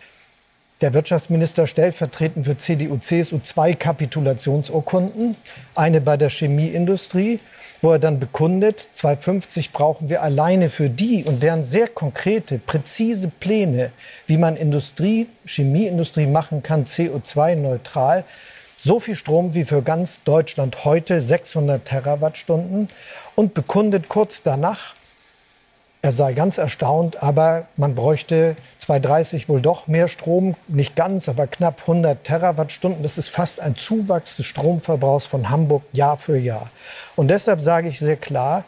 der 0.82 0.94
Wirtschaftsminister 0.94 1.68
stellvertretend 1.68 2.46
für 2.46 2.58
CDU, 2.58 2.98
CSU 2.98 3.40
zwei 3.40 3.74
Kapitulationsurkunden. 3.74 5.36
Eine 5.76 6.00
bei 6.00 6.16
der 6.16 6.30
Chemieindustrie, 6.30 7.40
wo 7.82 7.92
er 7.92 8.00
dann 8.00 8.20
bekundet, 8.20 8.88
2050 8.94 9.74
brauchen 9.74 10.08
wir 10.08 10.24
alleine 10.24 10.70
für 10.70 10.90
die 10.90 11.26
und 11.26 11.44
deren 11.44 11.64
sehr 11.64 11.88
konkrete, 11.88 12.60
präzise 12.60 13.28
Pläne, 13.28 13.92
wie 14.26 14.38
man 14.38 14.56
Industrie, 14.56 15.28
Chemieindustrie 15.46 16.28
machen 16.28 16.64
kann, 16.64 16.86
CO2-neutral, 16.86 18.24
so 18.82 19.02
viel 19.02 19.16
Strom 19.16 19.54
wie 19.54 19.66
für 19.66 19.82
ganz 19.82 20.24
Deutschland 20.24 20.86
heute, 20.86 21.20
600 21.20 21.84
Terawattstunden 21.84 22.88
und 23.40 23.54
bekundet 23.54 24.10
kurz 24.10 24.42
danach, 24.42 24.96
er 26.02 26.12
sei 26.12 26.34
ganz 26.34 26.58
erstaunt, 26.58 27.24
aber 27.24 27.68
man 27.78 27.96
bräuchte 27.96 28.58
2030 28.80 29.48
wohl 29.48 29.62
doch 29.62 29.88
mehr 29.88 30.10
Strom, 30.10 30.58
nicht 30.68 30.98
ganz, 30.98 31.30
aber 31.30 31.48
knapp 31.48 31.80
100 31.80 32.22
Terawattstunden. 32.22 33.02
Das 33.02 33.18
ist 33.18 33.30
fast 33.30 33.62
ein 33.62 33.78
Zuwachs 33.78 34.36
des 34.36 34.46
Stromverbrauchs 34.46 35.26
von 35.26 35.50
Hamburg 35.50 35.84
Jahr 35.94 36.18
für 36.18 36.38
Jahr. 36.38 36.70
Und 37.16 37.30
deshalb 37.30 37.62
sage 37.62 37.88
ich 37.88 38.00
sehr 38.00 38.18
klar, 38.18 38.66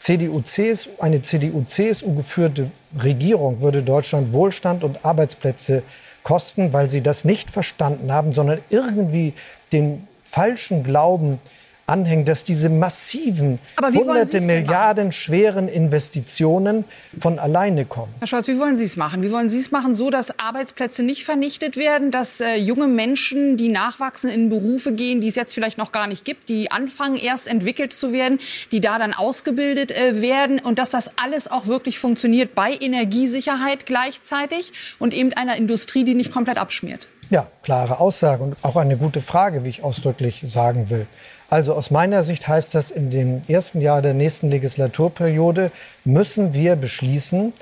CDU, 0.00 0.42
CSU, 0.42 0.90
eine 0.98 1.22
CDU-CSU 1.22 2.14
geführte 2.14 2.70
Regierung 3.02 3.62
würde 3.62 3.82
Deutschland 3.82 4.34
Wohlstand 4.34 4.84
und 4.84 5.02
Arbeitsplätze 5.02 5.82
kosten, 6.24 6.74
weil 6.74 6.90
sie 6.90 7.02
das 7.02 7.24
nicht 7.24 7.50
verstanden 7.50 8.12
haben, 8.12 8.34
sondern 8.34 8.60
irgendwie 8.68 9.32
den 9.72 10.06
falschen 10.24 10.84
Glauben 10.84 11.40
anhängen, 11.90 12.24
dass 12.24 12.44
diese 12.44 12.68
massiven, 12.68 13.58
hunderte 13.80 14.40
Milliarden 14.40 15.12
schweren 15.12 15.68
Investitionen 15.68 16.84
von 17.18 17.38
alleine 17.38 17.84
kommen. 17.84 18.12
Herr 18.20 18.28
Scholz, 18.28 18.48
wie 18.48 18.58
wollen 18.58 18.76
Sie 18.76 18.84
es 18.84 18.96
machen? 18.96 19.22
Wie 19.22 19.32
wollen 19.32 19.50
Sie 19.50 19.58
es 19.58 19.70
machen, 19.70 19.94
so 19.94 20.10
dass 20.10 20.38
Arbeitsplätze 20.38 21.02
nicht 21.02 21.24
vernichtet 21.24 21.76
werden, 21.76 22.10
dass 22.10 22.40
äh, 22.40 22.56
junge 22.56 22.86
Menschen, 22.86 23.56
die 23.56 23.68
nachwachsen, 23.68 24.30
in 24.30 24.48
Berufe 24.48 24.92
gehen, 24.92 25.20
die 25.20 25.28
es 25.28 25.34
jetzt 25.34 25.52
vielleicht 25.52 25.78
noch 25.78 25.92
gar 25.92 26.06
nicht 26.06 26.24
gibt, 26.24 26.48
die 26.48 26.70
anfangen 26.70 27.16
erst 27.16 27.48
entwickelt 27.48 27.92
zu 27.92 28.12
werden, 28.12 28.38
die 28.72 28.80
da 28.80 28.98
dann 28.98 29.12
ausgebildet 29.12 29.90
äh, 29.90 30.22
werden 30.22 30.60
und 30.60 30.78
dass 30.78 30.90
das 30.90 31.18
alles 31.18 31.50
auch 31.50 31.66
wirklich 31.66 31.98
funktioniert 31.98 32.54
bei 32.54 32.72
Energiesicherheit 32.72 33.84
gleichzeitig 33.86 34.72
und 34.98 35.12
eben 35.12 35.32
einer 35.32 35.56
Industrie, 35.56 36.04
die 36.04 36.14
nicht 36.14 36.32
komplett 36.32 36.58
abschmiert? 36.58 37.08
Ja, 37.30 37.46
klare 37.62 38.00
Aussage 38.00 38.42
und 38.42 38.56
auch 38.62 38.74
eine 38.74 38.96
gute 38.96 39.20
Frage, 39.20 39.62
wie 39.62 39.68
ich 39.68 39.84
ausdrücklich 39.84 40.42
sagen 40.44 40.90
will. 40.90 41.06
Also 41.50 41.74
aus 41.74 41.90
meiner 41.90 42.22
Sicht 42.22 42.46
heißt 42.46 42.76
das, 42.76 42.92
in 42.92 43.10
dem 43.10 43.42
ersten 43.48 43.80
Jahr 43.80 44.02
der 44.02 44.14
nächsten 44.14 44.50
Legislaturperiode 44.50 45.72
müssen 46.04 46.54
wir 46.54 46.76
beschließen, 46.76 47.52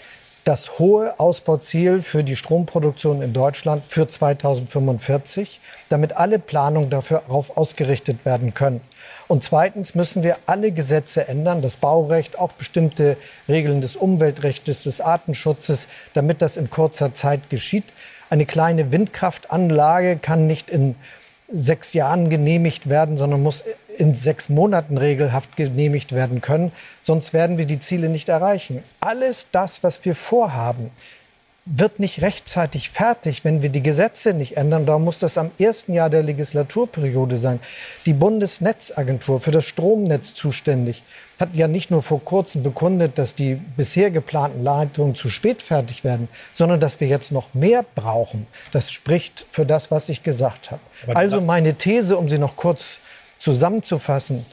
das 0.44 0.79
hohe 0.79 1.18
Ausbauziel 1.18 2.03
für 2.03 2.22
die 2.22 2.37
Stromproduktion 2.37 3.22
in 3.22 3.33
Deutschland 3.33 3.85
für 3.87 4.07
2045, 4.07 5.61
damit 5.88 6.16
alle 6.16 6.38
Planungen 6.38 6.90
darauf 6.90 7.57
ausgerichtet 7.57 8.27
werden 8.27 8.53
können. 8.53 8.83
Und 9.27 9.42
zweitens 9.42 9.94
müssen 9.94 10.22
wir 10.22 10.37
alle 10.44 10.70
Gesetze 10.70 11.27
ändern, 11.27 11.62
das 11.62 11.77
Baurecht, 11.77 12.38
auch 12.38 12.53
bestimmte 12.53 13.16
Regeln 13.48 13.81
des 13.81 13.96
Umweltrechts, 13.96 14.85
des 14.85 15.01
Artenschutzes, 15.01 15.87
damit 16.12 16.42
das 16.42 16.59
in 16.59 16.68
kurzer 16.68 17.14
Zeit 17.14 17.48
geschieht. 17.48 17.85
Eine 18.31 18.44
kleine 18.44 18.92
Windkraftanlage 18.92 20.16
kann 20.18 20.46
nicht 20.46 20.68
in 20.68 20.94
sechs 21.48 21.94
Jahren 21.94 22.30
genehmigt 22.30 22.88
werden, 22.88 23.16
sondern 23.16 23.42
muss 23.42 23.64
in 23.96 24.14
sechs 24.14 24.48
Monaten 24.48 24.98
regelhaft 24.98 25.56
genehmigt 25.56 26.12
werden 26.12 26.40
können. 26.40 26.72
Sonst 27.02 27.32
werden 27.32 27.58
wir 27.58 27.66
die 27.66 27.78
Ziele 27.78 28.08
nicht 28.08 28.28
erreichen. 28.28 28.82
Alles 29.00 29.48
das, 29.50 29.82
was 29.82 30.04
wir 30.04 30.14
vorhaben, 30.14 30.90
wird 31.64 32.00
nicht 32.00 32.22
rechtzeitig 32.22 32.90
fertig, 32.90 33.44
wenn 33.44 33.61
wir 33.61 33.68
die 33.68 33.82
Gesetze 33.82 34.32
nicht 34.32 34.56
ändern. 34.56 34.87
Da 34.87 34.98
muss 34.98 35.18
das 35.18 35.37
am 35.37 35.50
ersten 35.58 35.92
Jahr 35.92 36.08
der 36.08 36.22
Legislaturperiode 36.22 37.37
sein. 37.37 37.61
Die 38.06 38.14
Bundesnetzagentur 38.14 39.40
für 39.40 39.50
das 39.50 39.64
Stromnetz 39.64 40.34
zuständig 40.34 41.02
hat 41.38 41.55
ja 41.55 41.68
nicht 41.68 41.90
nur 41.90 42.03
vor 42.03 42.24
kurzem 42.24 42.62
bekundet, 42.62 43.16
dass 43.16 43.35
die 43.35 43.55
bisher 43.55 44.11
geplanten 44.11 44.64
Leitungen 44.64 45.14
zu 45.14 45.29
spät 45.29 45.62
fertig 45.62 46.03
werden, 46.03 46.29
sondern 46.53 46.81
dass 46.81 47.01
wir 47.01 47.07
jetzt 47.07 47.31
noch 47.31 47.55
mehr 47.55 47.85
brauchen. 47.94 48.46
Das 48.72 48.90
spricht 48.90 49.46
für 49.51 49.64
das, 49.64 49.90
was 49.90 50.09
ich 50.09 50.22
gesagt 50.22 50.72
habe. 50.72 50.81
Also 51.14 51.40
meine 51.40 51.74
These, 51.74 52.16
um 52.16 52.29
sie 52.29 52.38
noch 52.38 52.57
kurz 52.57 53.01
zusammenzufassen, 53.38 54.44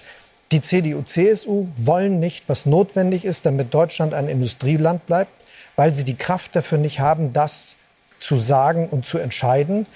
die 0.52 0.62
CDU, 0.62 1.02
CSU 1.02 1.68
wollen 1.78 2.20
nicht, 2.20 2.48
was 2.48 2.68
notwendig 2.68 3.26
ist, 3.26 3.48
damit 3.48 3.74
Deutschland 3.74 4.14
ein 4.14 4.28
Industrieland 4.28 5.06
bleibt, 5.08 5.32
weil 5.76 5.92
sie 5.92 6.04
die 6.04 6.16
Kraft 6.16 6.56
dafür 6.56 6.78
nicht 6.78 7.00
haben, 7.00 7.34
das 7.34 7.76
zu 8.20 8.38
sagen 8.38 8.88
und 8.90 9.06
zu 9.06 9.18
entscheiden. 9.18 9.88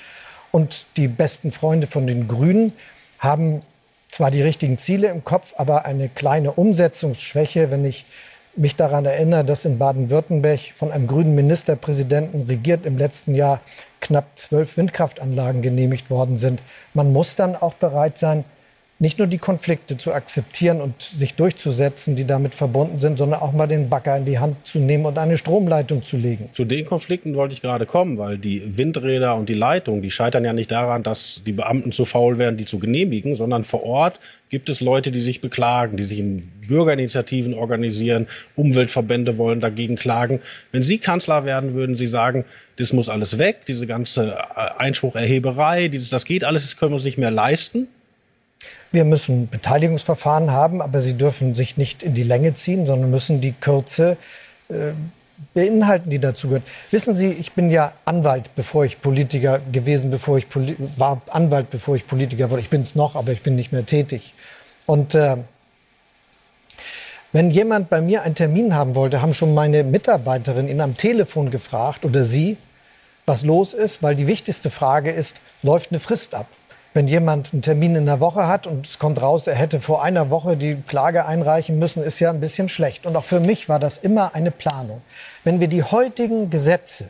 Und 0.51 0.87
die 0.97 1.07
besten 1.07 1.51
Freunde 1.51 1.85
von 1.85 2.07
den 2.07 2.27
Grünen 2.27 2.73
haben 3.19 3.61
zwar 4.19 4.31
die 4.31 4.41
richtigen 4.41 4.77
Ziele 4.77 5.07
im 5.07 5.23
Kopf, 5.23 5.53
aber 5.55 5.85
eine 5.85 6.09
kleine 6.09 6.51
Umsetzungsschwäche, 6.51 7.71
wenn 7.71 7.85
ich 7.85 8.05
mich 8.53 8.75
daran 8.75 9.05
erinnere, 9.05 9.45
dass 9.45 9.63
in 9.63 9.77
Baden-Württemberg 9.77 10.59
von 10.75 10.91
einem 10.91 11.07
grünen 11.07 11.35
Ministerpräsidenten 11.35 12.41
regiert 12.41 12.85
im 12.85 12.97
letzten 12.97 13.33
Jahr 13.33 13.61
knapp 14.01 14.37
zwölf 14.37 14.75
Windkraftanlagen 14.75 15.61
genehmigt 15.61 16.09
worden 16.09 16.37
sind. 16.37 16.61
Man 16.93 17.13
muss 17.13 17.37
dann 17.37 17.55
auch 17.55 17.75
bereit 17.75 18.17
sein, 18.17 18.43
nicht 19.01 19.17
nur 19.17 19.27
die 19.27 19.37
Konflikte 19.37 19.97
zu 19.97 20.13
akzeptieren 20.13 20.81
und 20.81 21.01
sich 21.01 21.35
durchzusetzen, 21.35 22.17
die 22.17 22.25
damit 22.25 22.53
verbunden 22.53 22.99
sind, 22.99 23.17
sondern 23.17 23.39
auch 23.39 23.53
mal 23.53 23.65
den 23.65 23.87
Bagger 23.87 24.17
in 24.17 24.25
die 24.25 24.39
Hand 24.39 24.67
zu 24.67 24.77
nehmen 24.77 25.05
und 25.05 25.17
eine 25.17 25.37
Stromleitung 25.37 26.01
zu 26.01 26.17
legen. 26.17 26.49
Zu 26.51 26.65
den 26.65 26.85
Konflikten 26.85 27.33
wollte 27.35 27.53
ich 27.53 27.61
gerade 27.61 27.85
kommen, 27.85 28.17
weil 28.17 28.37
die 28.37 28.77
Windräder 28.77 29.35
und 29.35 29.47
die 29.47 29.53
Leitung, 29.53 30.01
die 30.01 30.11
scheitern 30.11 30.43
ja 30.43 30.51
nicht 30.51 30.69
daran, 30.69 31.01
dass 31.01 31.41
die 31.45 31.53
Beamten 31.53 31.93
zu 31.93 32.03
faul 32.03 32.37
wären, 32.37 32.57
die 32.57 32.65
zu 32.65 32.77
genehmigen, 32.77 33.35
sondern 33.35 33.63
vor 33.63 33.83
Ort 33.83 34.19
gibt 34.49 34.69
es 34.69 34.81
Leute, 34.81 35.11
die 35.11 35.21
sich 35.21 35.39
beklagen, 35.39 35.95
die 35.95 36.03
sich 36.03 36.19
in 36.19 36.51
Bürgerinitiativen 36.67 37.53
organisieren, 37.53 38.27
Umweltverbände 38.55 39.37
wollen 39.37 39.61
dagegen 39.61 39.95
klagen. 39.95 40.41
Wenn 40.73 40.83
Sie 40.83 40.97
Kanzler 40.97 41.45
werden, 41.45 41.73
würden 41.73 41.95
Sie 41.95 42.07
sagen, 42.07 42.43
das 42.75 42.91
muss 42.91 43.07
alles 43.07 43.37
weg, 43.37 43.65
diese 43.65 43.87
ganze 43.87 44.37
Einsprucherheberei, 44.77 45.87
dieses, 45.87 46.09
das 46.09 46.25
geht 46.25 46.43
alles, 46.43 46.63
das 46.63 46.77
können 46.77 46.91
wir 46.91 46.95
uns 46.95 47.05
nicht 47.05 47.17
mehr 47.17 47.31
leisten. 47.31 47.87
Wir 48.91 49.03
müssen 49.03 49.49
Beteiligungsverfahren 49.49 50.51
haben, 50.51 50.81
aber 50.81 51.01
sie 51.01 51.13
dürfen 51.13 51.53
sich 51.53 51.77
nicht 51.77 52.01
in 52.01 52.15
die 52.15 52.23
Länge 52.23 52.55
ziehen, 52.55 52.85
sondern 52.85 53.11
müssen 53.11 53.39
die 53.39 53.51
Kürze 53.51 54.17
äh, 54.69 54.93
beinhalten, 55.53 56.09
die 56.09 56.19
dazu 56.19 56.47
gehört. 56.47 56.67
Wissen 56.91 57.15
Sie, 57.15 57.27
ich 57.27 57.53
bin 57.53 57.69
ja 57.69 57.93
Anwalt, 58.05 58.55
bevor 58.55 58.85
ich 58.85 58.99
Politiker 58.99 59.59
gewesen, 59.71 60.09
bevor 60.09 60.37
ich 60.37 60.49
Poli 60.49 60.75
war 60.97 61.21
Anwalt, 61.29 61.69
bevor 61.69 61.95
ich 61.95 62.07
Politiker 62.07 62.49
wurde. 62.49 62.61
Ich 62.61 62.69
bin 62.69 62.81
es 62.81 62.95
noch, 62.95 63.15
aber 63.15 63.31
ich 63.31 63.41
bin 63.41 63.55
nicht 63.55 63.71
mehr 63.71 63.85
tätig. 63.85 64.33
Und 64.85 65.15
äh, 65.15 65.37
wenn 67.31 67.51
jemand 67.51 67.89
bei 67.89 68.01
mir 68.01 68.23
einen 68.23 68.35
Termin 68.35 68.73
haben 68.73 68.95
wollte, 68.95 69.21
haben 69.21 69.35
schon 69.35 69.53
meine 69.53 69.83
Mitarbeiterin 69.83 70.67
ihn 70.67 70.81
am 70.81 70.97
Telefon 70.97 71.51
gefragt 71.51 72.05
oder 72.05 72.23
sie, 72.23 72.57
was 73.27 73.43
los 73.43 73.75
ist, 73.75 74.01
weil 74.01 74.15
die 74.15 74.25
wichtigste 74.25 74.71
Frage 74.71 75.11
ist, 75.11 75.37
läuft 75.61 75.91
eine 75.91 75.99
Frist 75.99 76.33
ab? 76.33 76.47
Wenn 76.93 77.07
jemand 77.07 77.53
einen 77.53 77.61
Termin 77.61 77.95
in 77.95 78.05
der 78.05 78.19
Woche 78.19 78.47
hat 78.47 78.65
und 78.65 78.87
es 78.87 78.97
kommt 78.97 79.21
raus, 79.21 79.47
er 79.47 79.55
hätte 79.55 79.79
vor 79.79 80.03
einer 80.03 80.29
Woche 80.29 80.57
die 80.57 80.75
Klage 80.75 81.25
einreichen 81.25 81.77
müssen, 81.77 82.03
ist 82.03 82.19
ja 82.19 82.29
ein 82.29 82.39
bisschen 82.39 82.69
schlecht. 82.69 83.05
Und 83.05 83.15
auch 83.15 83.23
für 83.23 83.39
mich 83.39 83.69
war 83.69 83.79
das 83.79 83.99
immer 83.99 84.33
eine 84.33 84.51
Planung. 84.51 85.01
Wenn 85.43 85.59
wir 85.59 85.67
die 85.67 85.83
heutigen 85.83 86.49
Gesetze 86.49 87.05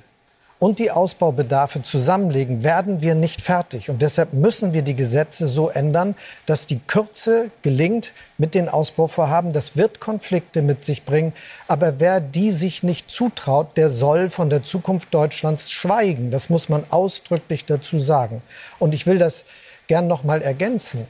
und 0.60 0.80
die 0.80 0.92
Ausbaubedarfe 0.92 1.82
zusammenlegen, 1.82 2.63
werden 2.63 3.00
wir 3.00 3.15
nicht 3.15 3.42
fertig. 3.42 3.89
Und 3.89 4.02
deshalb 4.02 4.34
müssen 4.34 4.74
wir 4.74 4.82
die 4.82 4.96
Gesetze 4.96 5.48
so 5.48 5.70
ändern, 5.70 6.15
dass 6.46 6.68
die 6.68 6.80
Kürze 6.80 7.50
gelingt 7.62 8.12
mit 8.38 8.56
den 8.56 8.68
Ausbauvorhaben. 8.68 9.54
Das 9.54 9.78
wird 9.78 10.02
Konflikte 10.02 10.62
mit 10.62 10.84
sich 10.84 11.06
bringen. 11.06 11.32
Aber 11.70 12.02
wer 12.02 12.20
die 12.20 12.52
sich 12.52 12.84
nicht 12.84 13.10
zutraut, 13.10 13.78
der 13.78 13.89
soll 13.89 14.30
von 14.30 14.50
der 14.50 14.62
Zukunft 14.62 15.13
Deutschlands 15.13 15.72
schweigen. 15.72 16.30
Das 16.30 16.50
muss 16.50 16.68
man 16.68 16.84
ausdrücklich 16.89 17.63
dazu 17.63 17.98
sagen. 17.98 18.42
Und 18.80 18.94
ich 18.94 19.08
will 19.08 19.18
das 19.18 19.46
gern 19.89 20.08
noch 20.08 20.23
mal 20.23 20.41
ergänzen. 20.41 21.06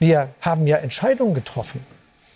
Wir 0.00 0.30
haben 0.40 0.66
ja 0.66 0.78
Entscheidungen 0.78 1.34
getroffen. 1.34 1.86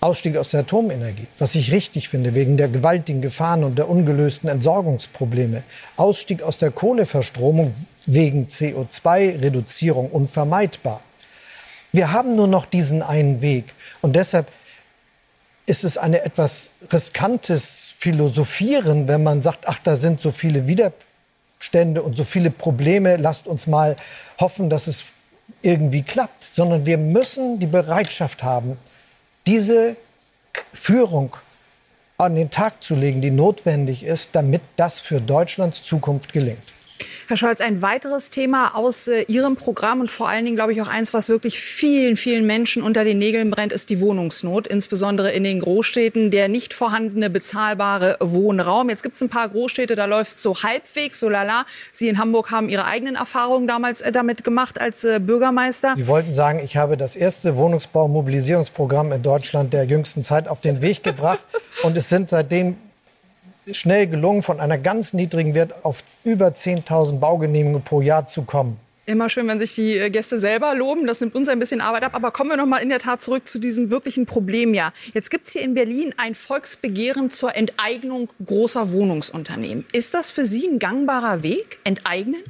Ausstieg 0.01 0.37
aus 0.37 0.51
der 0.51 0.61
Atomenergie, 0.61 1.27
was 1.41 1.57
ich 1.57 1.73
richtig 1.73 2.09
finde, 2.09 2.35
wegen 2.35 2.57
der 2.57 2.69
gewaltigen 2.69 3.21
Gefahren 3.21 3.65
und 3.65 3.77
der 3.77 3.89
ungelösten 3.89 4.49
Entsorgungsprobleme. 4.49 5.65
Ausstieg 5.97 6.43
aus 6.43 6.59
der 6.59 6.71
Kohleverstromung 6.71 7.75
wegen 8.07 8.47
CO2-Reduzierung 8.47 10.09
unvermeidbar. 10.11 11.03
Wir 11.91 12.13
haben 12.13 12.37
nur 12.37 12.47
noch 12.47 12.67
diesen 12.67 13.03
einen 13.03 13.41
Weg. 13.41 13.75
Und 14.01 14.15
deshalb 14.15 14.47
ist 15.67 15.83
es 15.83 15.99
ein 15.99 16.15
etwas 16.15 16.71
riskantes 16.93 17.93
Philosophieren, 17.99 19.09
wenn 19.09 19.25
man 19.25 19.43
sagt, 19.43 19.67
ach, 19.67 19.81
da 19.83 19.97
sind 19.97 20.21
so 20.21 20.31
viele 20.31 20.69
Widerstände 20.69 22.03
und 22.03 22.17
so 22.17 22.25
viele 22.25 22.51
Probleme, 22.51 23.17
lasst 23.17 23.49
uns 23.49 23.67
mal 23.67 23.97
hoffen, 24.39 24.71
dass 24.71 24.87
es 24.87 25.07
irgendwie 25.63 26.03
klappt, 26.03 26.43
sondern 26.45 26.87
wir 26.87 26.99
müssen 26.99 27.59
die 27.59 27.67
Bereitschaft 27.67 28.43
haben, 28.43 28.77
diese 29.47 29.97
Führung 30.73 31.37
an 32.17 32.35
den 32.35 32.51
Tag 32.51 32.83
zu 32.83 32.95
legen, 32.95 33.21
die 33.21 33.31
notwendig 33.31 34.03
ist, 34.03 34.31
damit 34.33 34.63
das 34.77 35.01
für 35.01 35.21
Deutschlands 35.21 35.83
Zukunft 35.83 36.33
gelingt. 36.33 36.63
Herr 37.29 37.37
Scholz, 37.37 37.61
ein 37.61 37.83
weiteres 37.83 38.31
Thema 38.31 38.75
aus 38.75 39.07
äh, 39.09 39.23
Ihrem 39.23 39.57
Programm 39.57 40.01
und 40.01 40.11
vor 40.11 40.29
allen 40.29 40.45
Dingen, 40.45 40.57
glaube 40.57 40.73
ich, 40.73 40.81
auch 40.81 40.89
eins, 40.89 41.13
was 41.13 41.29
wirklich 41.29 41.61
vielen, 41.61 42.17
vielen 42.17 42.47
Menschen 42.47 42.83
unter 42.83 43.05
den 43.05 43.19
Nägeln 43.19 43.51
brennt, 43.51 43.73
ist 43.73 43.91
die 43.91 44.01
Wohnungsnot, 44.01 44.67
insbesondere 44.67 45.31
in 45.33 45.45
den 45.45 45.61
Großstädten, 45.61 46.31
der 46.31 46.49
nicht 46.49 46.75
vorhandene 46.75 47.31
bezahlbare 47.31 48.17
Wohnraum. 48.21 48.89
Jetzt 48.89 49.03
gibt 49.03 49.15
es 49.15 49.21
ein 49.21 49.29
paar 49.29 49.49
Großstädte, 49.49 49.95
da 49.95 50.07
läuft 50.07 50.37
es 50.37 50.43
so 50.43 50.63
halbwegs, 50.63 51.21
so 51.21 51.29
lala. 51.29 51.67
Sie 51.93 52.09
in 52.09 52.19
Hamburg 52.19 52.51
haben 52.51 52.69
Ihre 52.69 52.87
eigenen 52.87 53.15
Erfahrungen 53.15 53.67
damals 53.67 54.01
äh, 54.01 54.11
damit 54.11 54.43
gemacht 54.43 54.81
als 54.81 55.05
äh, 55.05 55.21
Bürgermeister. 55.21 55.95
Sie 55.97 56.09
wollten 56.09 56.35
sagen, 56.35 56.61
ich 56.65 56.77
habe 56.77 56.97
das 56.97 57.15
erste 57.15 57.57
Wohnungsbau-Mobilisierungsprogramm 57.57 59.13
in 59.13 59.23
Deutschland 59.23 59.73
der 59.73 59.85
jüngsten 59.85 60.25
Zeit 60.25 60.49
auf 60.49 60.61
den 60.61 60.81
Weg 60.81 61.03
gebracht 61.03 61.45
und 61.83 61.97
es 61.97 62.09
sind 62.09 62.31
seitdem 62.31 62.77
schnell 63.73 64.07
gelungen, 64.07 64.43
von 64.43 64.61
einer 64.61 64.79
ganz 64.79 65.13
niedrigen 65.13 65.55
Wert 65.55 65.85
auf 65.85 66.03
über 66.25 66.49
10.000 66.49 67.19
Baugenehmigungen 67.19 67.83
pro 67.83 68.01
Jahr 68.01 68.27
zu 68.27 68.43
kommen. 68.43 68.79
Immer 69.09 69.31
schön, 69.31 69.49
wenn 69.49 69.59
sich 69.59 69.75
die 69.75 69.97
äh, 69.97 70.11
Gäste 70.11 70.39
selber 70.39 70.75
loben. 70.75 71.07
Das 71.07 71.23
nimmt 71.23 71.35
uns 71.35 71.49
ein 71.49 71.59
bisschen 71.59 71.81
Arbeit 71.81 72.03
ab. 72.03 72.15
Aber 72.15 72.31
kommen 72.31 72.51
wir 72.51 72.59
noch 72.59 72.67
mal 72.67 72.77
in 72.77 72.91
der 72.91 72.99
Tat 72.99 73.23
zurück 73.23 73.49
zu 73.49 73.59
diesem 73.59 73.91
wirklichen 73.91 74.27
Problem. 74.27 74.75
Ja, 74.75 74.93
jetzt 75.15 75.31
gibt 75.31 75.47
es 75.47 75.55
hier 75.55 75.63
in 75.63 75.73
Berlin 75.73 76.15
ein 76.19 76.35
Volksbegehren 76.35 77.31
zur 77.31 77.57
Enteignung 77.57 78.29
großer 78.45 78.93
Wohnungsunternehmen. 78.93 79.87
Ist 79.93 80.13
das 80.13 80.31
für 80.31 80.45
Sie 80.45 80.67
ein 80.67 80.79
gangbarer 80.79 81.43
Weg? 81.43 81.79
Enteignen? 81.85 82.43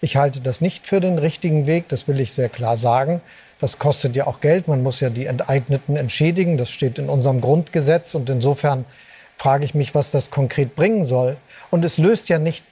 Ich 0.00 0.16
halte 0.16 0.40
das 0.40 0.62
nicht 0.62 0.86
für 0.86 1.00
den 1.00 1.18
richtigen 1.18 1.66
Weg. 1.66 1.88
Das 1.88 2.08
will 2.08 2.18
ich 2.18 2.32
sehr 2.32 2.48
klar 2.48 2.78
sagen. 2.78 3.20
Das 3.60 3.78
kostet 3.78 4.16
ja 4.16 4.26
auch 4.26 4.40
Geld. 4.40 4.68
Man 4.68 4.82
muss 4.82 5.00
ja 5.00 5.10
die 5.10 5.26
Enteigneten 5.26 5.96
entschädigen. 5.96 6.56
Das 6.56 6.70
steht 6.70 6.98
in 6.98 7.10
unserem 7.10 7.42
Grundgesetz. 7.42 8.14
Und 8.14 8.30
insofern 8.30 8.86
frage 9.36 9.64
ich 9.64 9.74
mich, 9.74 9.94
was 9.94 10.10
das 10.10 10.30
konkret 10.30 10.74
bringen 10.74 11.04
soll. 11.04 11.36
Und 11.70 11.84
es 11.84 11.98
löst 11.98 12.28
ja 12.28 12.38
nicht 12.38 12.64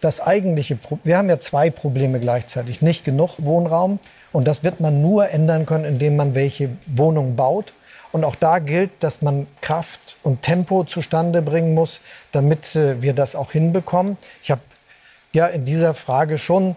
das 0.00 0.20
eigentliche 0.20 0.76
Problem. 0.76 1.04
Wir 1.04 1.18
haben 1.18 1.28
ja 1.28 1.40
zwei 1.40 1.70
Probleme 1.70 2.20
gleichzeitig. 2.20 2.82
Nicht 2.82 3.04
genug 3.04 3.36
Wohnraum. 3.38 3.98
Und 4.32 4.46
das 4.46 4.62
wird 4.62 4.80
man 4.80 5.02
nur 5.02 5.28
ändern 5.30 5.66
können, 5.66 5.84
indem 5.84 6.16
man 6.16 6.34
welche 6.34 6.70
Wohnungen 6.86 7.36
baut. 7.36 7.72
Und 8.12 8.24
auch 8.24 8.34
da 8.34 8.58
gilt, 8.58 8.90
dass 9.00 9.22
man 9.22 9.46
Kraft 9.60 10.16
und 10.22 10.42
Tempo 10.42 10.84
zustande 10.84 11.42
bringen 11.42 11.74
muss, 11.74 12.00
damit 12.32 12.74
äh, 12.76 13.00
wir 13.02 13.12
das 13.12 13.34
auch 13.34 13.52
hinbekommen. 13.52 14.16
Ich 14.42 14.50
habe 14.50 14.60
ja 15.32 15.46
in 15.46 15.64
dieser 15.64 15.94
Frage 15.94 16.38
schon 16.38 16.76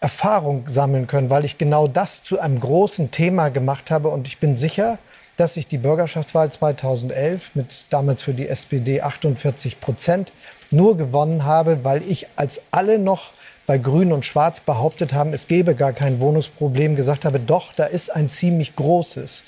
Erfahrung 0.00 0.68
sammeln 0.68 1.08
können, 1.08 1.30
weil 1.30 1.44
ich 1.44 1.58
genau 1.58 1.88
das 1.88 2.22
zu 2.22 2.38
einem 2.38 2.60
großen 2.60 3.10
Thema 3.10 3.48
gemacht 3.48 3.90
habe. 3.90 4.08
Und 4.08 4.28
ich 4.28 4.38
bin 4.38 4.56
sicher, 4.56 4.98
dass 5.38 5.56
ich 5.56 5.68
die 5.68 5.78
Bürgerschaftswahl 5.78 6.50
2011 6.50 7.52
mit 7.54 7.84
damals 7.90 8.22
für 8.24 8.34
die 8.34 8.48
SPD 8.48 9.00
48 9.00 9.80
Prozent 9.80 10.32
nur 10.70 10.96
gewonnen 10.96 11.44
habe, 11.44 11.84
weil 11.84 12.02
ich 12.02 12.26
als 12.36 12.60
alle 12.72 12.98
noch 12.98 13.30
bei 13.64 13.78
Grün 13.78 14.12
und 14.12 14.24
Schwarz 14.24 14.60
behauptet 14.60 15.12
haben, 15.12 15.32
es 15.32 15.46
gebe 15.46 15.76
gar 15.76 15.92
kein 15.92 16.18
Wohnungsproblem, 16.18 16.96
gesagt 16.96 17.24
habe, 17.24 17.38
doch, 17.38 17.72
da 17.72 17.84
ist 17.84 18.10
ein 18.14 18.28
ziemlich 18.28 18.74
großes. 18.74 19.44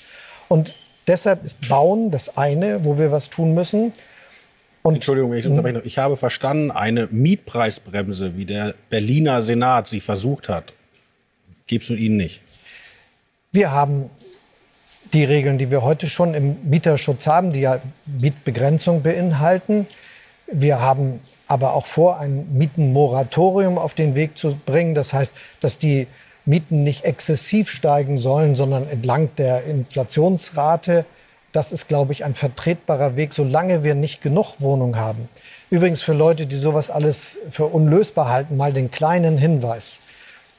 Und 0.47 0.75
deshalb 1.07 1.43
ist 1.43 1.67
Bauen 1.67 2.09
das 2.09 2.37
eine, 2.37 2.85
wo 2.85 2.97
wir 2.97 3.11
was 3.11 3.29
tun 3.29 3.53
müssen. 3.53 3.91
Und 4.83 4.95
Entschuldigung, 4.95 5.33
ich, 5.33 5.45
hm? 5.45 5.81
ich 5.83 5.97
habe 5.97 6.15
verstanden, 6.15 6.71
eine 6.71 7.07
Mietpreisbremse, 7.11 8.37
wie 8.37 8.45
der 8.45 8.75
Berliner 8.89 9.41
Senat 9.41 9.89
sie 9.89 9.99
versucht 9.99 10.47
hat, 10.47 10.71
gibt 11.67 11.83
es 11.83 11.89
mit 11.89 11.99
Ihnen 11.99 12.17
nicht. 12.17 12.41
Wir 13.51 13.71
haben 13.71 14.09
die 15.13 15.23
Regeln, 15.23 15.57
die 15.57 15.71
wir 15.71 15.83
heute 15.83 16.07
schon 16.07 16.33
im 16.33 16.57
Mieterschutz 16.63 17.27
haben, 17.27 17.51
die 17.51 17.61
ja 17.61 17.79
Mietbegrenzung 18.05 19.01
beinhalten. 19.01 19.87
Wir 20.51 20.79
haben 20.79 21.19
aber 21.47 21.73
auch 21.73 21.85
vor, 21.85 22.17
ein 22.19 22.47
Mietenmoratorium 22.53 23.77
auf 23.77 23.93
den 23.93 24.15
Weg 24.15 24.37
zu 24.37 24.57
bringen. 24.65 24.95
Das 24.95 25.13
heißt, 25.13 25.33
dass 25.59 25.77
die 25.77 26.07
Mieten 26.45 26.83
nicht 26.83 27.03
exzessiv 27.03 27.69
steigen 27.69 28.19
sollen, 28.19 28.55
sondern 28.55 28.87
entlang 28.89 29.29
der 29.37 29.65
Inflationsrate. 29.65 31.05
Das 31.51 31.73
ist, 31.73 31.89
glaube 31.89 32.13
ich, 32.13 32.23
ein 32.23 32.35
vertretbarer 32.35 33.17
Weg, 33.17 33.33
solange 33.33 33.83
wir 33.83 33.95
nicht 33.95 34.21
genug 34.21 34.61
Wohnungen 34.61 34.95
haben. 34.95 35.27
Übrigens 35.69 36.01
für 36.01 36.13
Leute, 36.13 36.45
die 36.45 36.55
sowas 36.55 36.89
alles 36.89 37.37
für 37.49 37.65
unlösbar 37.65 38.29
halten, 38.29 38.55
mal 38.55 38.71
den 38.71 38.89
kleinen 38.89 39.37
Hinweis. 39.37 39.99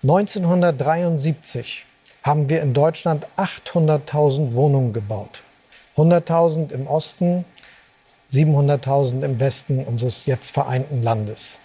1973 0.03 1.87
haben 2.23 2.49
wir 2.49 2.63
in 2.63 2.73
Deutschland 2.73 3.27
800.000 3.37 4.55
Wohnungen 4.55 4.93
gebaut. 4.93 5.43
100.000 5.97 6.71
im 6.71 6.87
Osten, 6.87 7.45
700.000 8.33 9.23
im 9.23 9.41
Westen 9.41 9.85
unseres 9.85 10.27
jetzt 10.27 10.53
vereinten 10.53 11.03
Landes. 11.03 11.59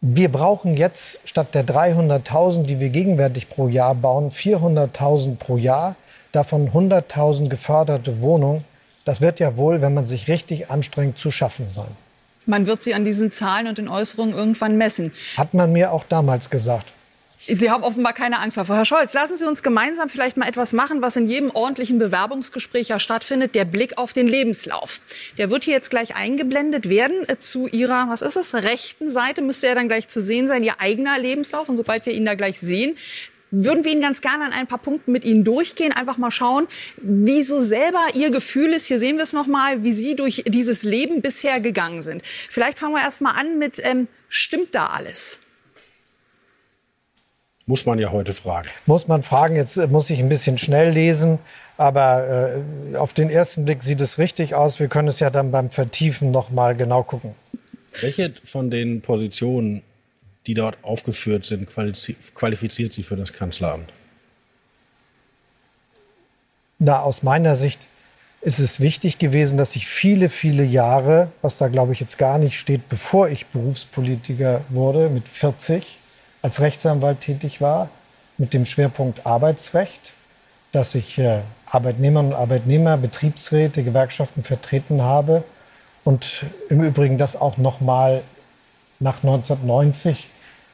Wir 0.00 0.30
brauchen 0.30 0.76
jetzt 0.76 1.20
statt 1.24 1.54
der 1.54 1.66
300.000, 1.66 2.64
die 2.64 2.78
wir 2.78 2.90
gegenwärtig 2.90 3.48
pro 3.48 3.68
Jahr 3.68 3.94
bauen, 3.94 4.30
400.000 4.30 5.36
pro 5.36 5.56
Jahr, 5.56 5.96
davon 6.30 6.68
100.000 6.68 7.48
geförderte 7.48 8.20
Wohnungen. 8.20 8.64
Das 9.06 9.20
wird 9.20 9.40
ja 9.40 9.56
wohl, 9.56 9.80
wenn 9.80 9.94
man 9.94 10.06
sich 10.06 10.28
richtig 10.28 10.70
anstrengt, 10.70 11.18
zu 11.18 11.30
schaffen 11.30 11.70
sein. 11.70 11.96
Man 12.46 12.66
wird 12.66 12.82
sie 12.82 12.92
an 12.92 13.06
diesen 13.06 13.30
Zahlen 13.30 13.66
und 13.66 13.78
den 13.78 13.88
Äußerungen 13.88 14.34
irgendwann 14.34 14.76
messen. 14.76 15.12
Hat 15.38 15.54
man 15.54 15.72
mir 15.72 15.92
auch 15.92 16.04
damals 16.06 16.50
gesagt. 16.50 16.92
Sie 17.46 17.70
haben 17.70 17.82
offenbar 17.82 18.14
keine 18.14 18.38
Angst 18.38 18.56
davor. 18.56 18.76
Herr 18.76 18.84
Scholz, 18.84 19.12
lassen 19.12 19.36
Sie 19.36 19.46
uns 19.46 19.62
gemeinsam 19.62 20.08
vielleicht 20.08 20.36
mal 20.36 20.48
etwas 20.48 20.72
machen, 20.72 21.02
was 21.02 21.16
in 21.16 21.26
jedem 21.26 21.50
ordentlichen 21.50 21.98
Bewerbungsgespräch 21.98 22.88
ja 22.88 22.98
stattfindet, 22.98 23.54
der 23.54 23.66
Blick 23.66 23.98
auf 23.98 24.12
den 24.14 24.26
Lebenslauf. 24.26 25.00
Der 25.36 25.50
wird 25.50 25.64
hier 25.64 25.74
jetzt 25.74 25.90
gleich 25.90 26.16
eingeblendet 26.16 26.88
werden 26.88 27.28
äh, 27.28 27.38
zu 27.38 27.66
Ihrer, 27.68 28.08
was 28.08 28.22
ist 28.22 28.36
es, 28.36 28.54
rechten 28.54 29.10
Seite 29.10 29.42
müsste 29.42 29.66
er 29.66 29.74
dann 29.74 29.88
gleich 29.88 30.08
zu 30.08 30.20
sehen 30.20 30.48
sein, 30.48 30.62
Ihr 30.62 30.80
eigener 30.80 31.18
Lebenslauf. 31.18 31.68
Und 31.68 31.76
sobald 31.76 32.06
wir 32.06 32.14
ihn 32.14 32.24
da 32.24 32.34
gleich 32.34 32.60
sehen, 32.60 32.96
würden 33.50 33.84
wir 33.84 33.92
ihn 33.92 34.00
ganz 34.00 34.20
gerne 34.20 34.44
an 34.44 34.52
ein 34.52 34.66
paar 34.66 34.78
Punkten 34.78 35.12
mit 35.12 35.24
Ihnen 35.24 35.44
durchgehen, 35.44 35.92
einfach 35.92 36.16
mal 36.16 36.30
schauen, 36.30 36.66
wie 36.96 37.42
so 37.42 37.60
selber 37.60 38.02
Ihr 38.14 38.30
Gefühl 38.30 38.72
ist. 38.72 38.86
Hier 38.86 38.98
sehen 38.98 39.16
wir 39.16 39.22
es 39.22 39.32
noch 39.32 39.46
mal, 39.46 39.84
wie 39.84 39.92
Sie 39.92 40.16
durch 40.16 40.44
dieses 40.46 40.82
Leben 40.82 41.20
bisher 41.20 41.60
gegangen 41.60 42.02
sind. 42.02 42.22
Vielleicht 42.24 42.78
fangen 42.78 42.94
wir 42.94 43.02
erst 43.02 43.20
mal 43.20 43.32
an 43.32 43.58
mit, 43.58 43.80
ähm, 43.84 44.08
stimmt 44.28 44.74
da 44.74 44.86
alles? 44.86 45.40
Muss 47.66 47.86
man 47.86 47.98
ja 47.98 48.12
heute 48.12 48.32
fragen. 48.32 48.68
Muss 48.84 49.08
man 49.08 49.22
fragen. 49.22 49.56
Jetzt 49.56 49.76
äh, 49.76 49.86
muss 49.86 50.10
ich 50.10 50.20
ein 50.20 50.28
bisschen 50.28 50.58
schnell 50.58 50.90
lesen. 50.90 51.38
Aber 51.76 52.62
äh, 52.92 52.96
auf 52.96 53.14
den 53.14 53.30
ersten 53.30 53.64
Blick 53.64 53.82
sieht 53.82 54.00
es 54.00 54.18
richtig 54.18 54.54
aus. 54.54 54.78
Wir 54.80 54.88
können 54.88 55.08
es 55.08 55.18
ja 55.20 55.30
dann 55.30 55.50
beim 55.50 55.70
Vertiefen 55.70 56.30
noch 56.30 56.50
mal 56.50 56.76
genau 56.76 57.02
gucken. 57.02 57.34
Welche 58.00 58.34
von 58.44 58.70
den 58.70 59.00
Positionen, 59.00 59.82
die 60.46 60.54
dort 60.54 60.76
aufgeführt 60.82 61.44
sind, 61.46 61.68
qualifiziert 61.68 62.92
Sie 62.92 63.02
für 63.02 63.16
das 63.16 63.32
Kanzleramt? 63.32 63.92
Na, 66.78 67.00
aus 67.00 67.22
meiner 67.22 67.56
Sicht 67.56 67.86
ist 68.40 68.58
es 68.58 68.80
wichtig 68.80 69.18
gewesen, 69.18 69.56
dass 69.56 69.74
ich 69.74 69.86
viele, 69.86 70.28
viele 70.28 70.64
Jahre, 70.64 71.32
was 71.40 71.56
da 71.56 71.68
glaube 71.68 71.94
ich 71.94 72.00
jetzt 72.00 72.18
gar 72.18 72.38
nicht 72.38 72.58
steht, 72.58 72.88
bevor 72.88 73.28
ich 73.28 73.46
Berufspolitiker 73.46 74.60
wurde, 74.68 75.08
mit 75.08 75.26
40, 75.28 75.98
als 76.44 76.60
Rechtsanwalt 76.60 77.22
tätig 77.22 77.62
war, 77.62 77.88
mit 78.36 78.52
dem 78.52 78.66
Schwerpunkt 78.66 79.24
Arbeitsrecht, 79.24 80.12
dass 80.72 80.94
ich 80.94 81.16
äh, 81.18 81.40
Arbeitnehmerinnen 81.64 82.34
und 82.34 82.38
Arbeitnehmer, 82.38 82.98
Betriebsräte, 82.98 83.82
Gewerkschaften 83.82 84.42
vertreten 84.42 85.00
habe 85.00 85.42
und 86.04 86.44
im 86.68 86.82
Übrigen 86.82 87.16
das 87.16 87.34
auch 87.34 87.56
noch 87.56 87.80
mal 87.80 88.22
nach 88.98 89.22
1990 89.22 90.28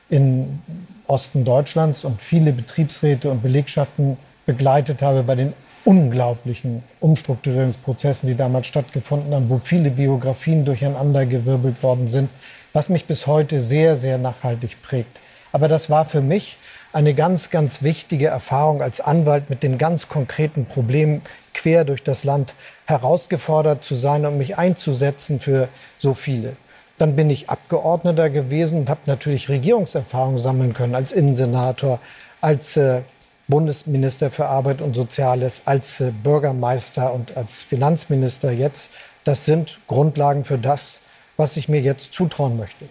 im 0.09 0.59
Osten 1.07 1.45
Deutschlands 1.45 2.05
und 2.05 2.21
viele 2.21 2.53
Betriebsräte 2.53 3.31
und 3.31 3.41
Belegschaften 3.41 4.17
begleitet 4.47 5.03
habe 5.03 5.23
bei 5.23 5.37
den 5.37 5.53
unglaublichen 5.85 6.83
Umstrukturierungsprozessen, 6.99 8.29
die 8.29 8.35
damals 8.35 8.67
stattgefunden 8.67 9.33
haben, 9.33 9.49
wo 9.49 9.59
viele 9.59 9.91
Biografien 9.91 10.65
durcheinandergewirbelt 10.65 11.81
worden 11.85 12.09
sind, 12.09 12.29
was 12.73 12.89
mich 12.89 13.05
bis 13.05 13.29
heute 13.29 13.61
sehr, 13.61 13.97
sehr 13.97 14.19
nachhaltig 14.19 14.83
prägt. 14.83 15.21
Aber 15.53 15.69
das 15.69 15.91
war 15.91 16.05
für 16.05 16.21
mich 16.21 16.59
eine 16.93 17.15
ganz, 17.15 17.51
ganz 17.51 17.83
wichtige 17.83 18.27
Erfahrung 18.27 18.83
als 18.83 19.01
Anwalt 19.01 19.51
mit 19.51 19.63
den 19.63 19.79
ganz 19.79 20.09
konkreten 20.09 20.67
Problemen 20.67 21.23
quer 21.55 21.85
durch 21.85 22.03
das 22.03 22.25
Land 22.25 22.55
herausgefordert 22.87 23.85
zu 23.85 23.95
sein 23.95 24.27
und 24.27 24.39
mich 24.39 24.59
einzusetzen 24.59 25.41
für 25.41 25.69
so 25.99 26.15
viele. 26.15 26.57
Dann 26.99 27.17
bin 27.17 27.31
ich 27.31 27.49
Abgeordneter 27.49 28.29
gewesen 28.29 28.81
und 28.81 28.91
habe 28.91 29.01
natürlich 29.07 29.49
Regierungserfahrung 29.49 30.39
sammeln 30.39 30.75
können 30.75 30.95
als 30.95 31.13
Innensenator, 31.13 32.01
als 32.41 32.77
äh, 32.77 33.03
Bundesminister 33.49 34.31
für 34.31 34.47
Arbeit 34.47 34.83
und 34.83 34.95
Soziales, 34.95 35.63
als 35.65 36.01
äh, 36.01 36.11
Bürgermeister 36.11 37.13
und 37.13 37.37
als 37.37 37.63
Finanzminister 37.63 38.51
jetzt. 38.53 38.91
Das 39.25 39.45
sind 39.45 39.79
Grundlagen 39.87 40.45
für 40.45 40.59
das, 40.59 41.01
was 41.37 41.57
ich 41.57 41.69
mir 41.69 41.81
jetzt 41.81 42.13
zutrauen 42.13 42.57
möchte. 42.57 42.87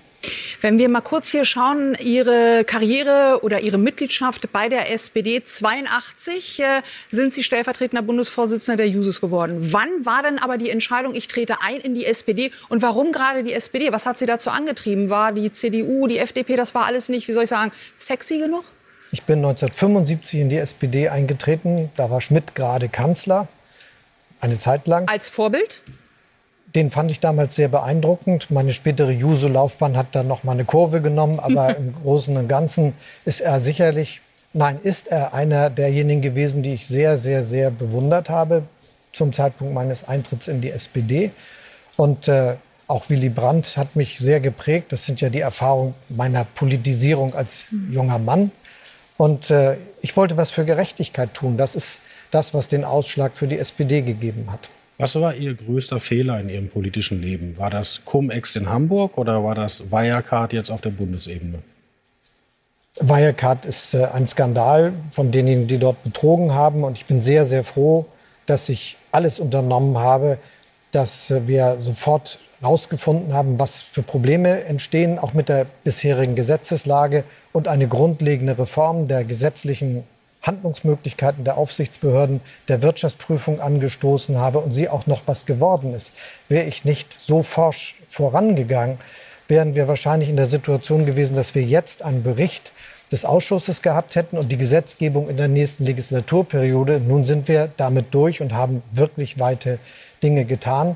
Wenn 0.61 0.77
wir 0.77 0.89
mal 0.89 1.01
kurz 1.01 1.29
hier 1.29 1.45
schauen, 1.45 1.95
Ihre 2.01 2.63
Karriere 2.65 3.39
oder 3.41 3.61
Ihre 3.61 3.77
Mitgliedschaft 3.77 4.51
bei 4.51 4.69
der 4.69 4.91
SPD 4.91 5.43
82 5.43 6.59
äh, 6.59 6.81
sind 7.09 7.33
Sie 7.33 7.43
stellvertretender 7.43 8.01
Bundesvorsitzender 8.01 8.77
der 8.77 8.89
Jusos 8.89 9.21
geworden. 9.21 9.71
Wann 9.71 10.05
war 10.05 10.23
denn 10.23 10.39
aber 10.39 10.57
die 10.57 10.69
Entscheidung, 10.69 11.13
ich 11.13 11.27
trete 11.27 11.61
ein 11.61 11.81
in 11.81 11.95
die 11.95 12.05
SPD 12.05 12.51
und 12.69 12.81
warum 12.81 13.11
gerade 13.11 13.43
die 13.43 13.53
SPD? 13.53 13.91
Was 13.91 14.05
hat 14.05 14.19
Sie 14.19 14.25
dazu 14.25 14.49
angetrieben? 14.49 15.09
War 15.09 15.31
die 15.31 15.51
CDU, 15.51 16.07
die 16.07 16.17
FDP, 16.17 16.55
das 16.55 16.75
war 16.75 16.85
alles 16.85 17.09
nicht, 17.09 17.27
wie 17.27 17.33
soll 17.33 17.43
ich 17.43 17.49
sagen, 17.49 17.71
sexy 17.97 18.39
genug? 18.39 18.63
Ich 19.11 19.23
bin 19.23 19.39
1975 19.39 20.39
in 20.39 20.49
die 20.49 20.57
SPD 20.57 21.09
eingetreten. 21.09 21.89
Da 21.95 22.11
war 22.11 22.21
Schmidt 22.21 22.53
gerade 22.53 22.89
Kanzler. 22.89 23.47
Eine 24.39 24.57
Zeit 24.57 24.87
lang. 24.87 25.07
Als 25.07 25.29
Vorbild? 25.29 25.81
Den 26.75 26.91
fand 26.91 27.09
ich 27.11 27.19
damals 27.19 27.55
sehr 27.55 27.67
beeindruckend. 27.67 28.51
Meine 28.51 28.73
spätere 28.73 29.11
Juso-Laufbahn 29.11 29.97
hat 29.97 30.07
dann 30.13 30.27
noch 30.27 30.43
mal 30.43 30.53
eine 30.53 30.65
Kurve 30.65 31.01
genommen, 31.01 31.39
aber 31.39 31.75
im 31.77 31.95
Großen 31.95 32.35
und 32.37 32.47
Ganzen 32.47 32.93
ist 33.25 33.41
er 33.41 33.59
sicherlich, 33.59 34.21
nein, 34.53 34.79
ist 34.81 35.07
er 35.07 35.33
einer 35.33 35.69
derjenigen 35.69 36.21
gewesen, 36.21 36.63
die 36.63 36.73
ich 36.73 36.87
sehr, 36.87 37.17
sehr, 37.17 37.43
sehr 37.43 37.71
bewundert 37.71 38.29
habe 38.29 38.63
zum 39.11 39.33
Zeitpunkt 39.33 39.73
meines 39.73 40.07
Eintritts 40.07 40.47
in 40.47 40.61
die 40.61 40.69
SPD. 40.69 41.31
Und 41.97 42.27
äh, 42.27 42.55
auch 42.87 43.09
Willy 43.09 43.29
Brandt 43.29 43.77
hat 43.77 43.95
mich 43.95 44.19
sehr 44.19 44.39
geprägt. 44.39 44.91
Das 44.91 45.05
sind 45.05 45.21
ja 45.21 45.29
die 45.29 45.41
Erfahrungen 45.41 45.93
meiner 46.09 46.43
Politisierung 46.43 47.33
als 47.33 47.67
junger 47.91 48.19
Mann. 48.19 48.51
Und 49.17 49.49
äh, 49.51 49.77
ich 50.01 50.15
wollte 50.15 50.37
was 50.37 50.51
für 50.51 50.65
Gerechtigkeit 50.65 51.33
tun. 51.33 51.57
Das 51.57 51.75
ist 51.75 51.99
das, 52.31 52.53
was 52.53 52.67
den 52.67 52.83
Ausschlag 52.83 53.35
für 53.35 53.47
die 53.47 53.57
SPD 53.57 54.01
gegeben 54.01 54.51
hat. 54.51 54.69
Was 55.01 55.15
war 55.15 55.33
Ihr 55.33 55.53
größter 55.53 56.01
Fehler 56.01 56.41
in 56.41 56.49
Ihrem 56.49 56.67
politischen 56.67 57.21
Leben? 57.21 57.57
War 57.57 57.69
das 57.69 58.03
Cum-Ex 58.03 58.57
in 58.57 58.69
Hamburg 58.69 59.17
oder 59.17 59.41
war 59.45 59.55
das 59.55 59.91
Wirecard 59.93 60.51
jetzt 60.51 60.69
auf 60.69 60.81
der 60.81 60.89
Bundesebene? 60.89 61.59
Wirecard 62.99 63.65
ist 63.65 63.93
äh, 63.93 64.07
ein 64.07 64.27
Skandal 64.27 64.91
von 65.11 65.31
denjenigen, 65.31 65.69
die 65.69 65.77
dort 65.77 66.03
betrogen 66.03 66.53
haben. 66.53 66.83
Und 66.83 66.97
ich 66.97 67.05
bin 67.05 67.21
sehr, 67.21 67.45
sehr 67.45 67.63
froh, 67.63 68.07
dass 68.45 68.67
ich 68.67 68.97
alles 69.13 69.39
unternommen 69.39 69.97
habe, 69.97 70.37
dass 70.91 71.31
äh, 71.31 71.47
wir 71.47 71.77
sofort 71.79 72.39
herausgefunden 72.59 73.31
haben, 73.31 73.57
was 73.57 73.81
für 73.81 74.01
Probleme 74.01 74.65
entstehen, 74.65 75.17
auch 75.17 75.33
mit 75.33 75.47
der 75.47 75.65
bisherigen 75.85 76.35
Gesetzeslage 76.35 77.23
und 77.53 77.69
eine 77.69 77.87
grundlegende 77.87 78.59
Reform 78.59 79.07
der 79.07 79.23
gesetzlichen 79.23 80.03
Handlungsmöglichkeiten 80.41 81.43
der 81.43 81.57
Aufsichtsbehörden 81.57 82.41
der 82.67 82.81
Wirtschaftsprüfung 82.81 83.59
angestoßen 83.59 84.37
habe 84.37 84.59
und 84.59 84.73
sie 84.73 84.89
auch 84.89 85.05
noch 85.05 85.23
was 85.25 85.45
geworden 85.45 85.93
ist. 85.93 86.13
Wäre 86.47 86.65
ich 86.65 86.85
nicht 86.85 87.15
so 87.19 87.43
forsch 87.43 87.95
vorangegangen, 88.07 88.97
wären 89.47 89.75
wir 89.75 89.87
wahrscheinlich 89.87 90.29
in 90.29 90.37
der 90.37 90.47
Situation 90.47 91.05
gewesen, 91.05 91.35
dass 91.35 91.55
wir 91.55 91.63
jetzt 91.63 92.03
einen 92.03 92.23
Bericht 92.23 92.71
des 93.11 93.25
Ausschusses 93.25 93.81
gehabt 93.81 94.15
hätten 94.15 94.37
und 94.37 94.51
die 94.51 94.57
Gesetzgebung 94.57 95.29
in 95.29 95.37
der 95.37 95.47
nächsten 95.47 95.85
Legislaturperiode. 95.85 97.01
Nun 97.05 97.25
sind 97.25 97.47
wir 97.47 97.69
damit 97.75 98.13
durch 98.13 98.41
und 98.41 98.53
haben 98.53 98.83
wirklich 98.91 99.39
weite 99.39 99.79
Dinge 100.21 100.45
getan. 100.45 100.95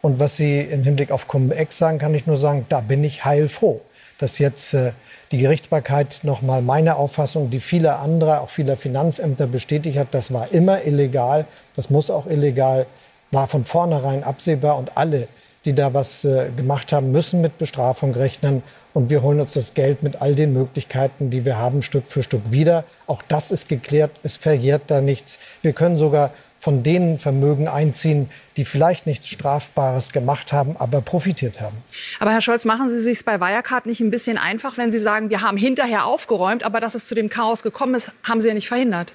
Und 0.00 0.18
was 0.18 0.36
Sie 0.36 0.60
im 0.60 0.82
Hinblick 0.82 1.12
auf 1.12 1.28
Cum-Ex 1.28 1.78
sagen, 1.78 1.98
kann 1.98 2.14
ich 2.14 2.26
nur 2.26 2.36
sagen, 2.36 2.66
da 2.68 2.80
bin 2.80 3.04
ich 3.04 3.24
heilfroh, 3.24 3.80
dass 4.22 4.38
jetzt 4.38 4.72
äh, 4.72 4.92
die 5.32 5.38
Gerichtsbarkeit 5.38 6.20
nochmal 6.22 6.62
meine 6.62 6.96
Auffassung, 6.96 7.50
die 7.50 7.58
viele 7.58 7.96
andere, 7.96 8.40
auch 8.40 8.50
vieler 8.50 8.76
Finanzämter 8.76 9.48
bestätigt 9.48 9.98
hat, 9.98 10.08
das 10.12 10.32
war 10.32 10.52
immer 10.52 10.84
illegal, 10.84 11.46
das 11.74 11.90
muss 11.90 12.08
auch 12.08 12.26
illegal, 12.26 12.86
war 13.32 13.48
von 13.48 13.64
vornherein 13.64 14.22
absehbar 14.22 14.78
und 14.78 14.96
alle, 14.96 15.26
die 15.64 15.74
da 15.74 15.92
was 15.92 16.24
äh, 16.24 16.50
gemacht 16.56 16.92
haben, 16.92 17.10
müssen 17.10 17.40
mit 17.40 17.58
Bestrafung 17.58 18.14
rechnen. 18.14 18.62
Und 18.94 19.10
wir 19.10 19.22
holen 19.22 19.40
uns 19.40 19.54
das 19.54 19.74
Geld 19.74 20.02
mit 20.02 20.20
all 20.22 20.34
den 20.34 20.52
Möglichkeiten, 20.52 21.30
die 21.30 21.44
wir 21.44 21.58
haben, 21.58 21.82
Stück 21.82 22.04
für 22.08 22.22
Stück 22.22 22.52
wieder. 22.52 22.84
Auch 23.06 23.22
das 23.26 23.50
ist 23.50 23.68
geklärt, 23.68 24.10
es 24.22 24.36
verjährt 24.36 24.82
da 24.86 25.00
nichts. 25.00 25.38
Wir 25.62 25.72
können 25.72 25.98
sogar 25.98 26.30
von 26.62 26.84
denen 26.84 27.18
Vermögen 27.18 27.66
einziehen, 27.66 28.30
die 28.56 28.64
vielleicht 28.64 29.04
nichts 29.04 29.26
Strafbares 29.26 30.12
gemacht 30.12 30.52
haben, 30.52 30.76
aber 30.76 31.00
profitiert 31.00 31.60
haben. 31.60 31.76
Aber 32.20 32.30
Herr 32.30 32.40
Scholz, 32.40 32.64
machen 32.64 32.88
Sie 32.88 33.00
sich 33.00 33.24
bei 33.24 33.40
Wirecard 33.40 33.84
nicht 33.84 33.98
ein 33.98 34.12
bisschen 34.12 34.38
einfach, 34.38 34.78
wenn 34.78 34.92
Sie 34.92 35.00
sagen, 35.00 35.28
wir 35.28 35.40
haben 35.40 35.56
hinterher 35.56 36.06
aufgeräumt, 36.06 36.62
aber 36.62 36.78
dass 36.78 36.94
es 36.94 37.08
zu 37.08 37.16
dem 37.16 37.28
Chaos 37.28 37.64
gekommen 37.64 37.96
ist, 37.96 38.12
haben 38.22 38.40
Sie 38.40 38.46
ja 38.46 38.54
nicht 38.54 38.68
verhindert? 38.68 39.12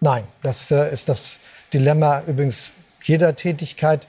Nein, 0.00 0.24
das 0.42 0.72
äh, 0.72 0.92
ist 0.92 1.08
das 1.08 1.36
Dilemma 1.72 2.24
übrigens 2.26 2.70
jeder 3.04 3.36
Tätigkeit 3.36 4.08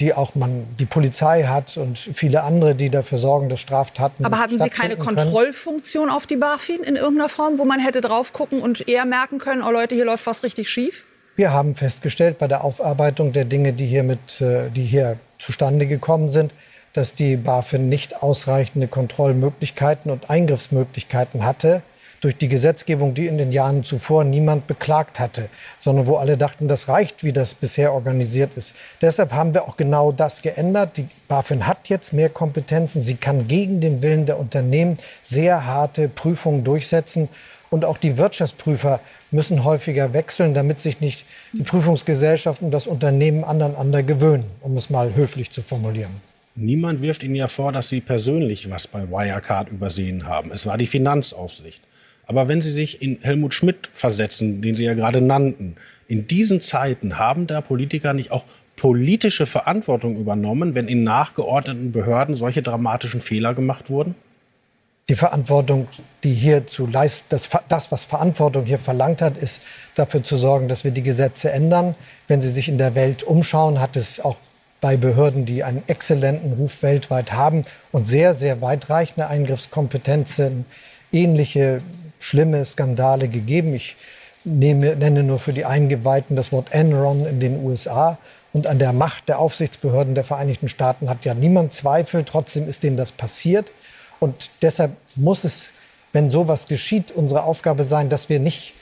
die 0.00 0.12
auch 0.12 0.34
man, 0.34 0.66
die 0.80 0.86
Polizei 0.86 1.44
hat 1.44 1.76
und 1.76 1.96
viele 1.96 2.42
andere, 2.42 2.74
die 2.74 2.90
dafür 2.90 3.18
sorgen, 3.18 3.48
dass 3.48 3.60
Straftaten. 3.60 4.24
Aber 4.24 4.40
hatten 4.40 4.58
Sie 4.58 4.68
keine 4.68 4.96
Kontrollfunktion 4.96 6.10
auf 6.10 6.26
die 6.26 6.34
BaFin 6.34 6.82
in 6.82 6.96
irgendeiner 6.96 7.28
Form, 7.28 7.60
wo 7.60 7.64
man 7.64 7.78
hätte 7.78 8.00
drauf 8.00 8.32
gucken 8.32 8.60
und 8.60 8.88
eher 8.88 9.04
merken 9.04 9.38
können, 9.38 9.62
oh 9.62 9.70
Leute, 9.70 9.94
hier 9.94 10.04
läuft 10.04 10.26
was 10.26 10.42
richtig 10.42 10.68
schief? 10.68 11.04
Wir 11.36 11.52
haben 11.52 11.74
festgestellt 11.74 12.38
bei 12.38 12.46
der 12.46 12.62
Aufarbeitung 12.62 13.32
der 13.32 13.44
Dinge, 13.44 13.72
die 13.72 13.86
hier, 13.86 14.04
mit, 14.04 14.40
äh, 14.40 14.70
die 14.70 14.84
hier 14.84 15.18
zustande 15.38 15.86
gekommen 15.86 16.28
sind, 16.28 16.54
dass 16.92 17.14
die 17.14 17.36
BaFin 17.36 17.88
nicht 17.88 18.22
ausreichende 18.22 18.86
Kontrollmöglichkeiten 18.86 20.12
und 20.12 20.30
Eingriffsmöglichkeiten 20.30 21.44
hatte 21.44 21.82
durch 22.20 22.36
die 22.38 22.48
Gesetzgebung, 22.48 23.12
die 23.12 23.26
in 23.26 23.36
den 23.36 23.50
Jahren 23.52 23.82
zuvor 23.82 24.22
niemand 24.24 24.66
beklagt 24.68 25.18
hatte, 25.18 25.50
sondern 25.78 26.06
wo 26.06 26.16
alle 26.16 26.38
dachten, 26.38 26.68
das 26.68 26.88
reicht, 26.88 27.24
wie 27.24 27.32
das 27.32 27.54
bisher 27.54 27.92
organisiert 27.92 28.56
ist. 28.56 28.74
Deshalb 29.02 29.32
haben 29.32 29.52
wir 29.52 29.64
auch 29.64 29.76
genau 29.76 30.12
das 30.12 30.40
geändert. 30.40 30.96
Die 30.96 31.08
BaFin 31.28 31.66
hat 31.66 31.88
jetzt 31.88 32.12
mehr 32.12 32.30
Kompetenzen. 32.30 33.02
Sie 33.02 33.16
kann 33.16 33.46
gegen 33.46 33.80
den 33.80 34.00
Willen 34.00 34.24
der 34.24 34.38
Unternehmen 34.38 34.98
sehr 35.20 35.66
harte 35.66 36.08
Prüfungen 36.08 36.64
durchsetzen. 36.64 37.28
Und 37.74 37.84
auch 37.84 37.98
die 37.98 38.18
Wirtschaftsprüfer 38.18 39.00
müssen 39.32 39.64
häufiger 39.64 40.14
wechseln, 40.14 40.54
damit 40.54 40.78
sich 40.78 41.00
nicht 41.00 41.26
die 41.52 41.64
Prüfungsgesellschaft 41.64 42.62
und 42.62 42.70
das 42.70 42.86
Unternehmen 42.86 43.42
aneinander 43.42 44.04
gewöhnen, 44.04 44.44
um 44.60 44.76
es 44.76 44.90
mal 44.90 45.16
höflich 45.16 45.50
zu 45.50 45.60
formulieren. 45.60 46.12
Niemand 46.54 47.02
wirft 47.02 47.24
Ihnen 47.24 47.34
ja 47.34 47.48
vor, 47.48 47.72
dass 47.72 47.88
Sie 47.88 48.00
persönlich 48.00 48.70
was 48.70 48.86
bei 48.86 49.10
Wirecard 49.10 49.70
übersehen 49.70 50.28
haben. 50.28 50.52
Es 50.52 50.66
war 50.66 50.78
die 50.78 50.86
Finanzaufsicht. 50.86 51.82
Aber 52.28 52.46
wenn 52.46 52.62
Sie 52.62 52.70
sich 52.70 53.02
in 53.02 53.18
Helmut 53.22 53.54
Schmidt 53.54 53.90
versetzen, 53.92 54.62
den 54.62 54.76
Sie 54.76 54.84
ja 54.84 54.94
gerade 54.94 55.20
nannten, 55.20 55.74
in 56.06 56.28
diesen 56.28 56.60
Zeiten 56.60 57.18
haben 57.18 57.48
da 57.48 57.60
Politiker 57.60 58.12
nicht 58.12 58.30
auch 58.30 58.44
politische 58.76 59.46
Verantwortung 59.46 60.16
übernommen, 60.16 60.76
wenn 60.76 60.86
in 60.86 61.02
nachgeordneten 61.02 61.90
Behörden 61.90 62.36
solche 62.36 62.62
dramatischen 62.62 63.20
Fehler 63.20 63.52
gemacht 63.52 63.90
wurden? 63.90 64.14
Die 65.08 65.16
Verantwortung, 65.16 65.86
die 66.22 66.32
hier 66.32 66.66
zu 66.66 66.86
leisten, 66.86 67.26
das, 67.28 67.50
das, 67.68 67.92
was 67.92 68.04
Verantwortung 68.04 68.64
hier 68.64 68.78
verlangt 68.78 69.20
hat, 69.20 69.36
ist 69.36 69.60
dafür 69.96 70.22
zu 70.22 70.38
sorgen, 70.38 70.66
dass 70.66 70.82
wir 70.82 70.92
die 70.92 71.02
Gesetze 71.02 71.52
ändern. 71.52 71.94
Wenn 72.26 72.40
Sie 72.40 72.48
sich 72.48 72.68
in 72.68 72.78
der 72.78 72.94
Welt 72.94 73.22
umschauen, 73.22 73.80
hat 73.80 73.96
es 73.96 74.18
auch 74.18 74.36
bei 74.80 74.96
Behörden, 74.96 75.44
die 75.44 75.62
einen 75.62 75.82
exzellenten 75.88 76.54
Ruf 76.54 76.82
weltweit 76.82 77.32
haben 77.32 77.64
und 77.92 78.08
sehr, 78.08 78.34
sehr 78.34 78.62
weitreichende 78.62 79.28
Eingriffskompetenzen, 79.28 80.64
ähnliche 81.12 81.82
schlimme 82.18 82.64
Skandale 82.64 83.28
gegeben. 83.28 83.74
Ich 83.74 83.96
nehme, 84.44 84.96
nenne 84.96 85.22
nur 85.22 85.38
für 85.38 85.52
die 85.52 85.66
Eingeweihten 85.66 86.34
das 86.34 86.50
Wort 86.50 86.72
Enron 86.72 87.26
in 87.26 87.40
den 87.40 87.62
USA. 87.62 88.16
Und 88.54 88.66
an 88.66 88.78
der 88.78 88.94
Macht 88.94 89.28
der 89.28 89.38
Aufsichtsbehörden 89.38 90.14
der 90.14 90.24
Vereinigten 90.24 90.70
Staaten 90.70 91.10
hat 91.10 91.26
ja 91.26 91.34
niemand 91.34 91.74
Zweifel. 91.74 92.24
Trotzdem 92.24 92.68
ist 92.68 92.82
denen 92.82 92.96
das 92.96 93.12
passiert. 93.12 93.70
Und 94.20 94.50
deshalb 94.62 94.92
muss 95.16 95.44
es, 95.44 95.70
wenn 96.12 96.30
sowas 96.30 96.68
geschieht, 96.68 97.12
unsere 97.12 97.44
Aufgabe 97.44 97.84
sein, 97.84 98.08
dass 98.08 98.28
wir 98.28 98.40
nicht 98.40 98.74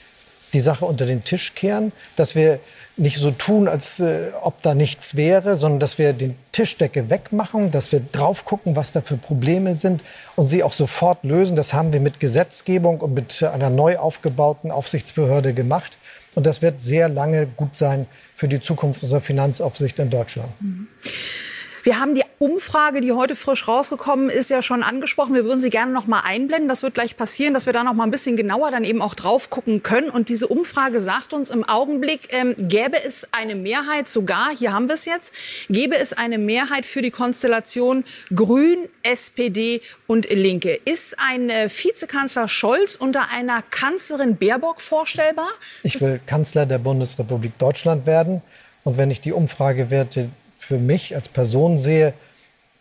die 0.53 0.59
Sache 0.59 0.85
unter 0.85 1.05
den 1.05 1.23
Tisch 1.23 1.55
kehren, 1.55 1.91
dass 2.15 2.35
wir 2.35 2.59
nicht 2.95 3.17
so 3.17 3.31
tun, 3.31 3.67
als 3.67 3.99
äh, 3.99 4.29
ob 4.41 4.61
da 4.61 4.75
nichts 4.75 5.15
wäre, 5.15 5.55
sondern 5.55 5.79
dass 5.79 5.97
wir 5.97 6.13
den 6.13 6.35
Tischdecke 6.51 7.09
wegmachen, 7.09 7.71
dass 7.71 7.91
wir 7.91 7.99
drauf 7.99 8.45
gucken, 8.45 8.75
was 8.75 8.91
da 8.91 9.01
für 9.01 9.17
Probleme 9.17 9.73
sind 9.73 10.01
und 10.35 10.47
sie 10.47 10.63
auch 10.63 10.73
sofort 10.73 11.23
lösen. 11.23 11.55
Das 11.55 11.73
haben 11.73 11.91
wir 11.91 11.99
mit 11.99 12.19
Gesetzgebung 12.19 13.01
und 13.01 13.13
mit 13.15 13.41
einer 13.41 13.71
neu 13.71 13.97
aufgebauten 13.97 14.69
Aufsichtsbehörde 14.69 15.53
gemacht. 15.53 15.97
Und 16.35 16.45
das 16.45 16.61
wird 16.61 16.81
sehr 16.81 17.09
lange 17.09 17.47
gut 17.47 17.75
sein 17.75 18.05
für 18.35 18.47
die 18.47 18.59
Zukunft 18.59 19.03
unserer 19.03 19.21
Finanzaufsicht 19.21 19.97
in 19.99 20.09
Deutschland. 20.09 20.49
Mhm. 20.61 20.87
Wir 21.83 21.99
haben 21.99 22.15
die 22.15 22.23
Umfrage, 22.39 23.01
die 23.01 23.11
heute 23.11 23.35
frisch 23.35 23.67
rausgekommen 23.67 24.29
ist, 24.29 24.49
ja 24.49 24.61
schon 24.61 24.83
angesprochen. 24.83 25.35
Wir 25.35 25.43
würden 25.43 25.59
sie 25.59 25.69
gerne 25.69 25.91
noch 25.91 26.07
mal 26.07 26.21
einblenden. 26.21 26.69
Das 26.69 26.81
wird 26.81 26.93
gleich 26.93 27.17
passieren, 27.17 27.53
dass 27.53 27.65
wir 27.65 27.73
da 27.73 27.83
noch 27.83 27.93
mal 27.93 28.05
ein 28.05 28.11
bisschen 28.11 28.37
genauer 28.37 28.71
dann 28.71 28.85
eben 28.85 29.01
auch 29.01 29.15
drauf 29.15 29.49
gucken 29.49 29.83
können. 29.83 30.09
Und 30.09 30.29
diese 30.29 30.47
Umfrage 30.47 31.01
sagt 31.01 31.33
uns 31.33 31.49
im 31.49 31.67
Augenblick, 31.67 32.29
ähm, 32.29 32.55
gäbe 32.57 33.03
es 33.03 33.27
eine 33.33 33.55
Mehrheit 33.55 34.07
sogar, 34.07 34.51
hier 34.57 34.71
haben 34.71 34.87
wir 34.87 34.95
es 34.95 35.03
jetzt, 35.03 35.33
gäbe 35.67 35.97
es 35.97 36.13
eine 36.13 36.37
Mehrheit 36.37 36.85
für 36.85 37.01
die 37.01 37.11
Konstellation 37.11 38.05
Grün, 38.33 38.87
SPD 39.03 39.81
und 40.07 40.29
Linke. 40.29 40.79
Ist 40.85 41.19
ein 41.19 41.49
äh, 41.49 41.69
Vizekanzler 41.69 42.47
Scholz 42.47 42.95
unter 42.95 43.29
einer 43.29 43.61
Kanzlerin 43.61 44.37
Baerbock 44.37 44.79
vorstellbar? 44.79 45.49
Ich 45.83 45.99
will 45.99 46.21
Kanzler 46.25 46.65
der 46.65 46.77
Bundesrepublik 46.77 47.57
Deutschland 47.57 48.05
werden. 48.05 48.41
Und 48.85 48.97
wenn 48.97 49.11
ich 49.11 49.19
die 49.19 49.33
Umfragewerte 49.33 50.29
für 50.63 50.77
mich 50.77 51.15
als 51.15 51.29
Person 51.29 51.77
sehe, 51.77 52.13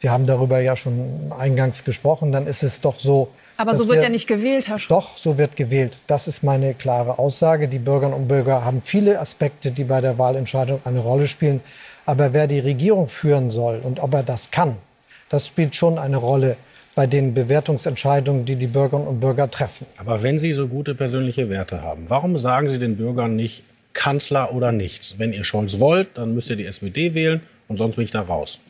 Sie 0.02 0.10
haben 0.10 0.26
darüber 0.26 0.58
ja 0.58 0.74
schon 0.74 1.32
eingangs 1.38 1.84
gesprochen, 1.84 2.32
dann 2.32 2.48
ist 2.48 2.64
es 2.64 2.80
doch 2.80 2.98
so. 2.98 3.28
Aber 3.56 3.76
so 3.76 3.86
wird 3.86 3.98
wir, 3.98 4.02
ja 4.02 4.08
nicht 4.08 4.26
gewählt, 4.26 4.66
Herr 4.66 4.80
Scholz. 4.80 4.88
Doch, 4.88 5.16
so 5.16 5.38
wird 5.38 5.54
gewählt. 5.54 5.96
Das 6.08 6.26
ist 6.26 6.42
meine 6.42 6.74
klare 6.74 7.20
Aussage. 7.20 7.68
Die 7.68 7.78
Bürgerinnen 7.78 8.18
und 8.18 8.26
Bürger 8.26 8.64
haben 8.64 8.82
viele 8.82 9.20
Aspekte, 9.20 9.70
die 9.70 9.84
bei 9.84 10.00
der 10.00 10.18
Wahlentscheidung 10.18 10.80
eine 10.84 10.98
Rolle 10.98 11.28
spielen. 11.28 11.60
Aber 12.04 12.32
wer 12.32 12.48
die 12.48 12.58
Regierung 12.58 13.06
führen 13.06 13.52
soll 13.52 13.78
und 13.80 14.00
ob 14.00 14.12
er 14.14 14.24
das 14.24 14.50
kann, 14.50 14.76
das 15.28 15.46
spielt 15.46 15.76
schon 15.76 15.98
eine 15.98 16.16
Rolle 16.16 16.56
bei 16.96 17.06
den 17.06 17.32
Bewertungsentscheidungen, 17.32 18.44
die 18.44 18.56
die 18.56 18.66
Bürgerinnen 18.66 19.06
und 19.06 19.20
Bürger 19.20 19.48
treffen. 19.48 19.86
Aber 19.98 20.24
wenn 20.24 20.40
Sie 20.40 20.52
so 20.52 20.66
gute 20.66 20.96
persönliche 20.96 21.48
Werte 21.48 21.80
haben, 21.80 22.06
warum 22.08 22.36
sagen 22.38 22.70
Sie 22.70 22.80
den 22.80 22.96
Bürgern 22.96 23.36
nicht 23.36 23.62
Kanzler 23.92 24.52
oder 24.52 24.72
nichts? 24.72 25.20
Wenn 25.20 25.32
ihr 25.32 25.44
Scholz 25.44 25.78
wollt, 25.78 26.18
dann 26.18 26.34
müsst 26.34 26.50
ihr 26.50 26.56
die 26.56 26.66
SPD 26.66 27.14
wählen 27.14 27.40
und 27.72 27.78
sonst 27.78 27.96
bin 27.96 28.04
ich 28.04 28.10
da 28.10 28.20
raus. 28.20 28.60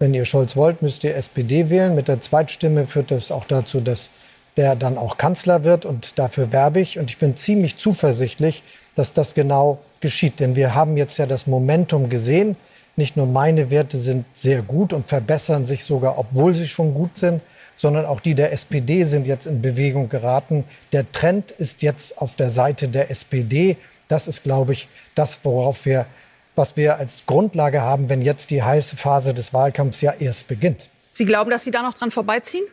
Wenn 0.00 0.14
ihr 0.14 0.24
Scholz 0.24 0.56
wollt, 0.56 0.82
müsst 0.82 1.04
ihr 1.04 1.14
SPD 1.14 1.70
wählen. 1.70 1.94
Mit 1.94 2.08
der 2.08 2.20
Zweitstimme 2.20 2.86
führt 2.86 3.12
das 3.12 3.30
auch 3.30 3.44
dazu, 3.44 3.80
dass 3.80 4.10
der 4.56 4.74
dann 4.74 4.98
auch 4.98 5.16
Kanzler 5.16 5.62
wird. 5.62 5.84
Und 5.86 6.18
dafür 6.18 6.50
werbe 6.50 6.80
ich. 6.80 6.98
Und 6.98 7.08
ich 7.08 7.18
bin 7.18 7.36
ziemlich 7.36 7.78
zuversichtlich, 7.78 8.64
dass 8.96 9.12
das 9.12 9.34
genau 9.34 9.78
geschieht. 10.00 10.40
Denn 10.40 10.56
wir 10.56 10.74
haben 10.74 10.96
jetzt 10.96 11.18
ja 11.18 11.26
das 11.26 11.46
Momentum 11.46 12.08
gesehen. 12.08 12.56
Nicht 12.96 13.16
nur 13.16 13.26
meine 13.26 13.70
Werte 13.70 13.96
sind 13.96 14.26
sehr 14.34 14.62
gut 14.62 14.92
und 14.92 15.06
verbessern 15.06 15.66
sich 15.66 15.84
sogar, 15.84 16.18
obwohl 16.18 16.52
sie 16.52 16.66
schon 16.66 16.94
gut 16.94 17.16
sind, 17.16 17.40
sondern 17.76 18.04
auch 18.04 18.18
die 18.18 18.34
der 18.34 18.52
SPD 18.52 19.04
sind 19.04 19.28
jetzt 19.28 19.46
in 19.46 19.62
Bewegung 19.62 20.08
geraten. 20.08 20.64
Der 20.90 21.10
Trend 21.12 21.52
ist 21.52 21.80
jetzt 21.82 22.20
auf 22.20 22.34
der 22.34 22.50
Seite 22.50 22.88
der 22.88 23.08
SPD. 23.08 23.76
Das 24.08 24.26
ist, 24.26 24.42
glaube 24.42 24.72
ich, 24.72 24.88
das, 25.14 25.38
worauf 25.44 25.86
wir 25.86 26.06
was 26.54 26.76
wir 26.76 26.96
als 26.96 27.24
Grundlage 27.26 27.82
haben, 27.82 28.08
wenn 28.08 28.22
jetzt 28.22 28.50
die 28.50 28.62
heiße 28.62 28.96
Phase 28.96 29.34
des 29.34 29.54
Wahlkampfs 29.54 30.00
ja 30.00 30.12
erst 30.18 30.48
beginnt. 30.48 30.88
Sie 31.10 31.24
glauben, 31.24 31.50
dass 31.50 31.64
Sie 31.64 31.70
da 31.70 31.82
noch 31.82 31.94
dran 31.94 32.10
vorbeiziehen? 32.10 32.64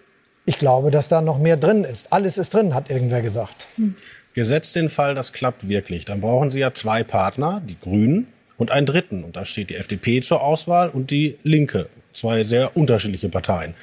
Ich 0.46 0.58
glaube, 0.58 0.92
dass 0.92 1.08
da 1.08 1.22
noch 1.22 1.38
mehr 1.38 1.58
drin 1.58 1.84
ist. 1.84 2.12
Alles 2.12 2.38
ist 2.38 2.54
drin, 2.54 2.74
hat 2.74 2.90
irgendwer 2.90 3.22
gesagt. 3.22 3.68
Hm. 3.76 3.96
Gesetzt 4.34 4.76
den 4.76 4.90
Fall, 4.90 5.16
das 5.16 5.34
klappt 5.34 5.68
wirklich, 5.68 6.06
dann 6.06 6.22
brauchen 6.22 6.52
Sie 6.52 6.60
ja 6.60 6.74
zwei 6.74 7.04
Partner, 7.04 7.62
die 7.68 7.80
Grünen 7.80 8.28
und 8.58 8.72
einen 8.72 8.86
dritten. 8.86 9.24
Und 9.24 9.36
da 9.36 9.46
steht 9.46 9.70
die 9.70 9.76
FDP 9.76 10.22
zur 10.22 10.42
Auswahl 10.42 10.90
und 10.90 11.12
die 11.12 11.38
Linke. 11.44 11.90
Zwei 12.14 12.44
sehr 12.44 12.76
unterschiedliche 12.76 13.30
Parteien. 13.30 13.76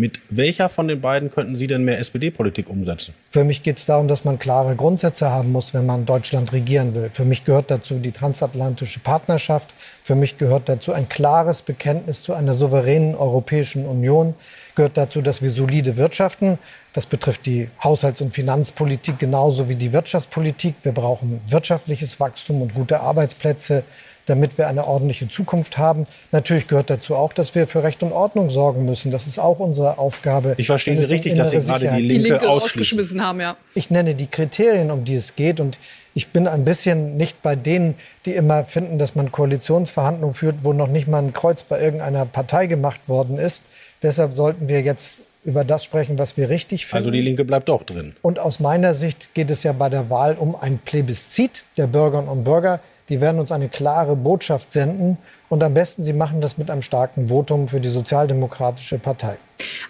Mit 0.00 0.18
welcher 0.30 0.70
von 0.70 0.88
den 0.88 1.02
beiden 1.02 1.30
könnten 1.30 1.56
Sie 1.56 1.66
denn 1.66 1.84
mehr 1.84 1.98
SPD-Politik 1.98 2.70
umsetzen? 2.70 3.12
Für 3.30 3.44
mich 3.44 3.62
geht 3.62 3.76
es 3.76 3.84
darum, 3.84 4.08
dass 4.08 4.24
man 4.24 4.38
klare 4.38 4.74
Grundsätze 4.74 5.30
haben 5.30 5.52
muss, 5.52 5.74
wenn 5.74 5.84
man 5.84 6.06
Deutschland 6.06 6.54
regieren 6.54 6.94
will. 6.94 7.10
Für 7.12 7.26
mich 7.26 7.44
gehört 7.44 7.70
dazu 7.70 7.98
die 7.98 8.12
transatlantische 8.12 9.00
Partnerschaft. 9.00 9.68
Für 10.02 10.14
mich 10.14 10.38
gehört 10.38 10.70
dazu 10.70 10.94
ein 10.94 11.08
klares 11.10 11.60
Bekenntnis 11.60 12.22
zu 12.22 12.32
einer 12.32 12.54
souveränen 12.54 13.14
Europäischen 13.14 13.84
Union. 13.84 14.34
Gehört 14.74 14.96
dazu, 14.96 15.20
dass 15.20 15.42
wir 15.42 15.50
solide 15.50 15.98
wirtschaften. 15.98 16.58
Das 16.94 17.04
betrifft 17.04 17.44
die 17.44 17.68
Haushalts- 17.84 18.22
und 18.22 18.32
Finanzpolitik 18.32 19.18
genauso 19.18 19.68
wie 19.68 19.76
die 19.76 19.92
Wirtschaftspolitik. 19.92 20.76
Wir 20.82 20.92
brauchen 20.92 21.42
wirtschaftliches 21.48 22.18
Wachstum 22.18 22.62
und 22.62 22.74
gute 22.74 23.00
Arbeitsplätze 23.00 23.84
damit 24.30 24.56
wir 24.56 24.68
eine 24.68 24.86
ordentliche 24.86 25.28
Zukunft 25.28 25.76
haben. 25.76 26.06
Natürlich 26.30 26.68
gehört 26.68 26.88
dazu 26.88 27.16
auch, 27.16 27.32
dass 27.32 27.54
wir 27.54 27.66
für 27.66 27.82
Recht 27.82 28.02
und 28.02 28.12
Ordnung 28.12 28.48
sorgen 28.48 28.84
müssen. 28.84 29.10
Das 29.10 29.26
ist 29.26 29.38
auch 29.38 29.58
unsere 29.58 29.98
Aufgabe. 29.98 30.54
Ich 30.56 30.68
verstehe 30.68 30.96
Sie 30.96 31.04
richtig, 31.04 31.34
dass 31.34 31.50
Sie 31.50 31.58
gerade 31.58 31.88
die 31.88 32.02
Linke, 32.02 32.24
die 32.24 32.30
Linke 32.30 32.48
ausgeschmissen 32.48 33.22
haben. 33.22 33.40
Ja. 33.40 33.56
Ich 33.74 33.90
nenne 33.90 34.14
die 34.14 34.28
Kriterien, 34.28 34.90
um 34.92 35.04
die 35.04 35.16
es 35.16 35.34
geht. 35.34 35.58
Und 35.58 35.78
ich 36.14 36.28
bin 36.28 36.46
ein 36.46 36.64
bisschen 36.64 37.16
nicht 37.16 37.42
bei 37.42 37.56
denen, 37.56 37.96
die 38.24 38.32
immer 38.32 38.64
finden, 38.64 38.98
dass 38.98 39.16
man 39.16 39.32
Koalitionsverhandlungen 39.32 40.34
führt, 40.34 40.62
wo 40.62 40.72
noch 40.72 40.88
nicht 40.88 41.08
mal 41.08 41.22
ein 41.22 41.32
Kreuz 41.32 41.64
bei 41.64 41.80
irgendeiner 41.80 42.24
Partei 42.24 42.66
gemacht 42.66 43.00
worden 43.08 43.36
ist. 43.36 43.64
Deshalb 44.02 44.32
sollten 44.32 44.68
wir 44.68 44.80
jetzt 44.80 45.22
über 45.42 45.64
das 45.64 45.84
sprechen, 45.84 46.18
was 46.18 46.36
wir 46.36 46.50
richtig 46.50 46.86
finden. 46.86 46.96
Also 46.96 47.10
die 47.10 47.20
Linke 47.20 47.44
bleibt 47.44 47.68
doch 47.68 47.82
drin. 47.82 48.14
Und 48.22 48.38
aus 48.38 48.60
meiner 48.60 48.94
Sicht 48.94 49.34
geht 49.34 49.50
es 49.50 49.62
ja 49.62 49.72
bei 49.72 49.88
der 49.88 50.10
Wahl 50.10 50.36
um 50.36 50.54
ein 50.54 50.78
Plebiszit 50.78 51.64
der 51.76 51.86
Bürgerinnen 51.86 52.28
und 52.28 52.44
Bürger 52.44 52.80
Die 53.10 53.20
werden 53.20 53.40
uns 53.40 53.50
eine 53.50 53.68
klare 53.68 54.14
Botschaft 54.14 54.70
senden. 54.72 55.18
Und 55.48 55.64
am 55.64 55.74
besten, 55.74 56.04
sie 56.04 56.12
machen 56.12 56.40
das 56.40 56.58
mit 56.58 56.70
einem 56.70 56.80
starken 56.80 57.28
Votum 57.28 57.66
für 57.66 57.80
die 57.80 57.88
Sozialdemokratische 57.88 59.00
Partei. 59.00 59.36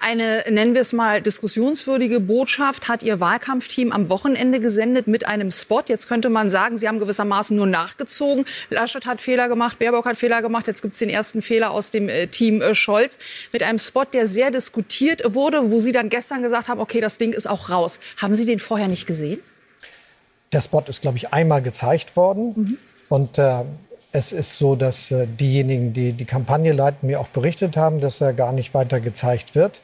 Eine, 0.01 0.43
nennen 0.49 0.73
wir 0.73 0.81
es 0.81 0.95
mal, 0.95 1.21
diskussionswürdige 1.21 2.19
Botschaft 2.19 2.89
hat 2.89 3.03
Ihr 3.03 3.21
Wahlkampfteam 3.21 3.93
am 3.93 4.09
Wochenende 4.09 4.59
gesendet 4.59 5.07
mit 5.07 5.27
einem 5.27 5.51
Spot. 5.51 5.83
Jetzt 5.87 6.09
könnte 6.09 6.31
man 6.31 6.49
sagen, 6.49 6.79
Sie 6.79 6.89
haben 6.89 6.99
gewissermaßen 6.99 7.55
nur 7.55 7.67
nachgezogen. 7.67 8.47
Laschet 8.71 9.05
hat 9.05 9.21
Fehler 9.21 9.49
gemacht, 9.49 9.79
Baerbock 9.79 10.07
hat 10.07 10.17
Fehler 10.17 10.41
gemacht. 10.41 10.67
Jetzt 10.67 10.81
gibt 10.81 10.95
es 10.95 11.01
den 11.01 11.11
ersten 11.11 11.43
Fehler 11.43 11.73
aus 11.73 11.91
dem 11.91 12.09
äh, 12.09 12.27
Team 12.27 12.63
äh, 12.63 12.75
Scholz. 12.75 13.19
Mit 13.53 13.63
einem 13.63 13.79
Spot, 13.79 14.05
der 14.05 14.27
sehr 14.27 14.51
diskutiert 14.51 15.23
wurde, 15.35 15.71
wo 15.71 15.79
Sie 15.79 15.93
dann 15.93 16.09
gestern 16.09 16.43
gesagt 16.43 16.69
haben, 16.69 16.81
okay, 16.81 17.03
das 17.03 17.19
Ding 17.19 17.35
ist 17.35 17.47
auch 17.47 17.69
raus. 17.69 18.01
Haben 18.17 18.35
Sie 18.35 18.47
den 18.47 18.59
vorher 18.59 18.89
nicht 18.89 19.07
gesehen? 19.07 19.41
Der 20.53 20.63
Spot 20.63 20.83
ist, 20.89 21.03
glaube 21.03 21.19
ich, 21.19 21.35
einmal 21.35 21.61
gezeigt 21.61 22.17
worden. 22.17 22.55
Mhm. 22.57 22.79
Und 23.11 23.39
äh, 23.39 23.65
es 24.13 24.31
ist 24.31 24.57
so, 24.57 24.77
dass 24.77 25.11
äh, 25.11 25.27
diejenigen, 25.27 25.93
die 25.93 26.13
die 26.13 26.25
Kampagne 26.25 26.73
leiten, 26.73 27.09
mir 27.09 27.21
auch 27.21 27.29
berichtet 27.29 27.77
haben, 27.77 28.01
dass 28.01 28.21
er 28.21 28.33
gar 28.33 28.53
nicht 28.53 28.73
weiter 28.73 29.01
gezeigt 29.01 29.55
wird. 29.55 29.83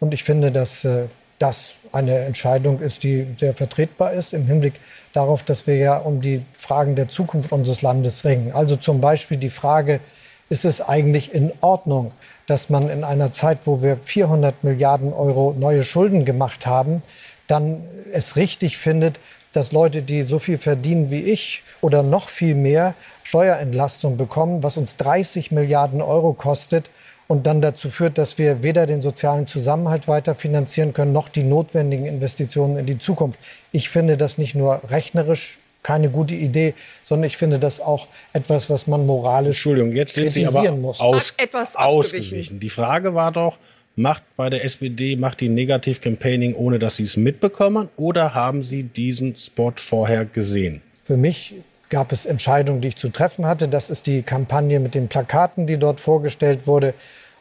Und 0.00 0.14
ich 0.14 0.24
finde, 0.24 0.50
dass 0.50 0.84
äh, 0.84 1.04
das 1.38 1.74
eine 1.92 2.20
Entscheidung 2.20 2.80
ist, 2.80 3.02
die 3.02 3.26
sehr 3.38 3.54
vertretbar 3.54 4.12
ist 4.12 4.32
im 4.32 4.46
Hinblick 4.46 4.74
darauf, 5.12 5.42
dass 5.42 5.66
wir 5.66 5.76
ja 5.76 5.98
um 5.98 6.22
die 6.22 6.42
Fragen 6.52 6.96
der 6.96 7.08
Zukunft 7.08 7.52
unseres 7.52 7.82
Landes 7.82 8.24
ringen. 8.24 8.52
Also 8.52 8.76
zum 8.76 9.00
Beispiel 9.00 9.36
die 9.36 9.50
Frage, 9.50 10.00
ist 10.48 10.64
es 10.64 10.80
eigentlich 10.80 11.34
in 11.34 11.52
Ordnung, 11.60 12.12
dass 12.46 12.70
man 12.70 12.88
in 12.88 13.04
einer 13.04 13.32
Zeit, 13.32 13.60
wo 13.64 13.82
wir 13.82 13.96
400 13.96 14.64
Milliarden 14.64 15.12
Euro 15.12 15.54
neue 15.58 15.82
Schulden 15.82 16.24
gemacht 16.24 16.66
haben, 16.66 17.02
dann 17.48 17.82
es 18.12 18.36
richtig 18.36 18.78
findet, 18.78 19.18
dass 19.52 19.72
Leute, 19.72 20.02
die 20.02 20.22
so 20.22 20.38
viel 20.38 20.58
verdienen 20.58 21.10
wie 21.10 21.20
ich 21.20 21.62
oder 21.80 22.02
noch 22.02 22.28
viel 22.28 22.54
mehr, 22.54 22.94
Steuerentlastung 23.24 24.16
bekommen, 24.16 24.62
was 24.62 24.76
uns 24.76 24.96
30 24.96 25.52
Milliarden 25.52 26.02
Euro 26.02 26.32
kostet 26.32 26.90
und 27.28 27.46
dann 27.46 27.62
dazu 27.62 27.88
führt, 27.88 28.18
dass 28.18 28.36
wir 28.36 28.62
weder 28.62 28.86
den 28.86 29.00
sozialen 29.00 29.46
Zusammenhalt 29.46 30.08
weiter 30.08 30.34
finanzieren 30.34 30.92
können, 30.92 31.12
noch 31.12 31.28
die 31.28 31.44
notwendigen 31.44 32.04
Investitionen 32.04 32.76
in 32.76 32.86
die 32.86 32.98
Zukunft. 32.98 33.38
Ich 33.70 33.88
finde 33.88 34.16
das 34.16 34.38
nicht 34.38 34.54
nur 34.54 34.82
rechnerisch 34.90 35.58
keine 35.82 36.10
gute 36.10 36.34
Idee, 36.34 36.74
sondern 37.04 37.26
ich 37.26 37.36
finde 37.36 37.58
das 37.58 37.80
auch 37.80 38.06
etwas, 38.32 38.70
was 38.70 38.86
man 38.86 39.06
moralisch 39.06 39.56
Entschuldigung, 39.56 39.92
jetzt 39.92 40.14
sind 40.14 40.30
Sie 40.30 40.46
aber 40.46 40.70
muss. 40.72 41.00
Aus, 41.00 41.34
etwas 41.36 41.74
ausgewichen. 41.76 42.60
Die 42.60 42.70
Frage 42.70 43.14
war 43.14 43.32
doch, 43.32 43.56
macht 43.96 44.22
bei 44.36 44.50
der 44.50 44.64
SPD, 44.64 45.16
macht 45.16 45.40
die 45.40 45.48
Negativ-Campaigning, 45.48 46.54
ohne 46.54 46.78
dass 46.78 46.96
Sie 46.96 47.04
es 47.04 47.16
mitbekommen, 47.16 47.88
oder 47.96 48.34
haben 48.34 48.62
Sie 48.62 48.82
diesen 48.82 49.36
Spot 49.36 49.72
vorher 49.76 50.24
gesehen? 50.24 50.82
Für 51.02 51.16
mich 51.16 51.54
gab 51.90 52.10
es 52.12 52.24
Entscheidungen, 52.24 52.80
die 52.80 52.88
ich 52.88 52.96
zu 52.96 53.10
treffen 53.10 53.44
hatte. 53.46 53.68
Das 53.68 53.90
ist 53.90 54.06
die 54.06 54.22
Kampagne 54.22 54.80
mit 54.80 54.94
den 54.94 55.08
Plakaten, 55.08 55.66
die 55.66 55.76
dort 55.76 56.00
vorgestellt 56.00 56.66
wurde. 56.66 56.94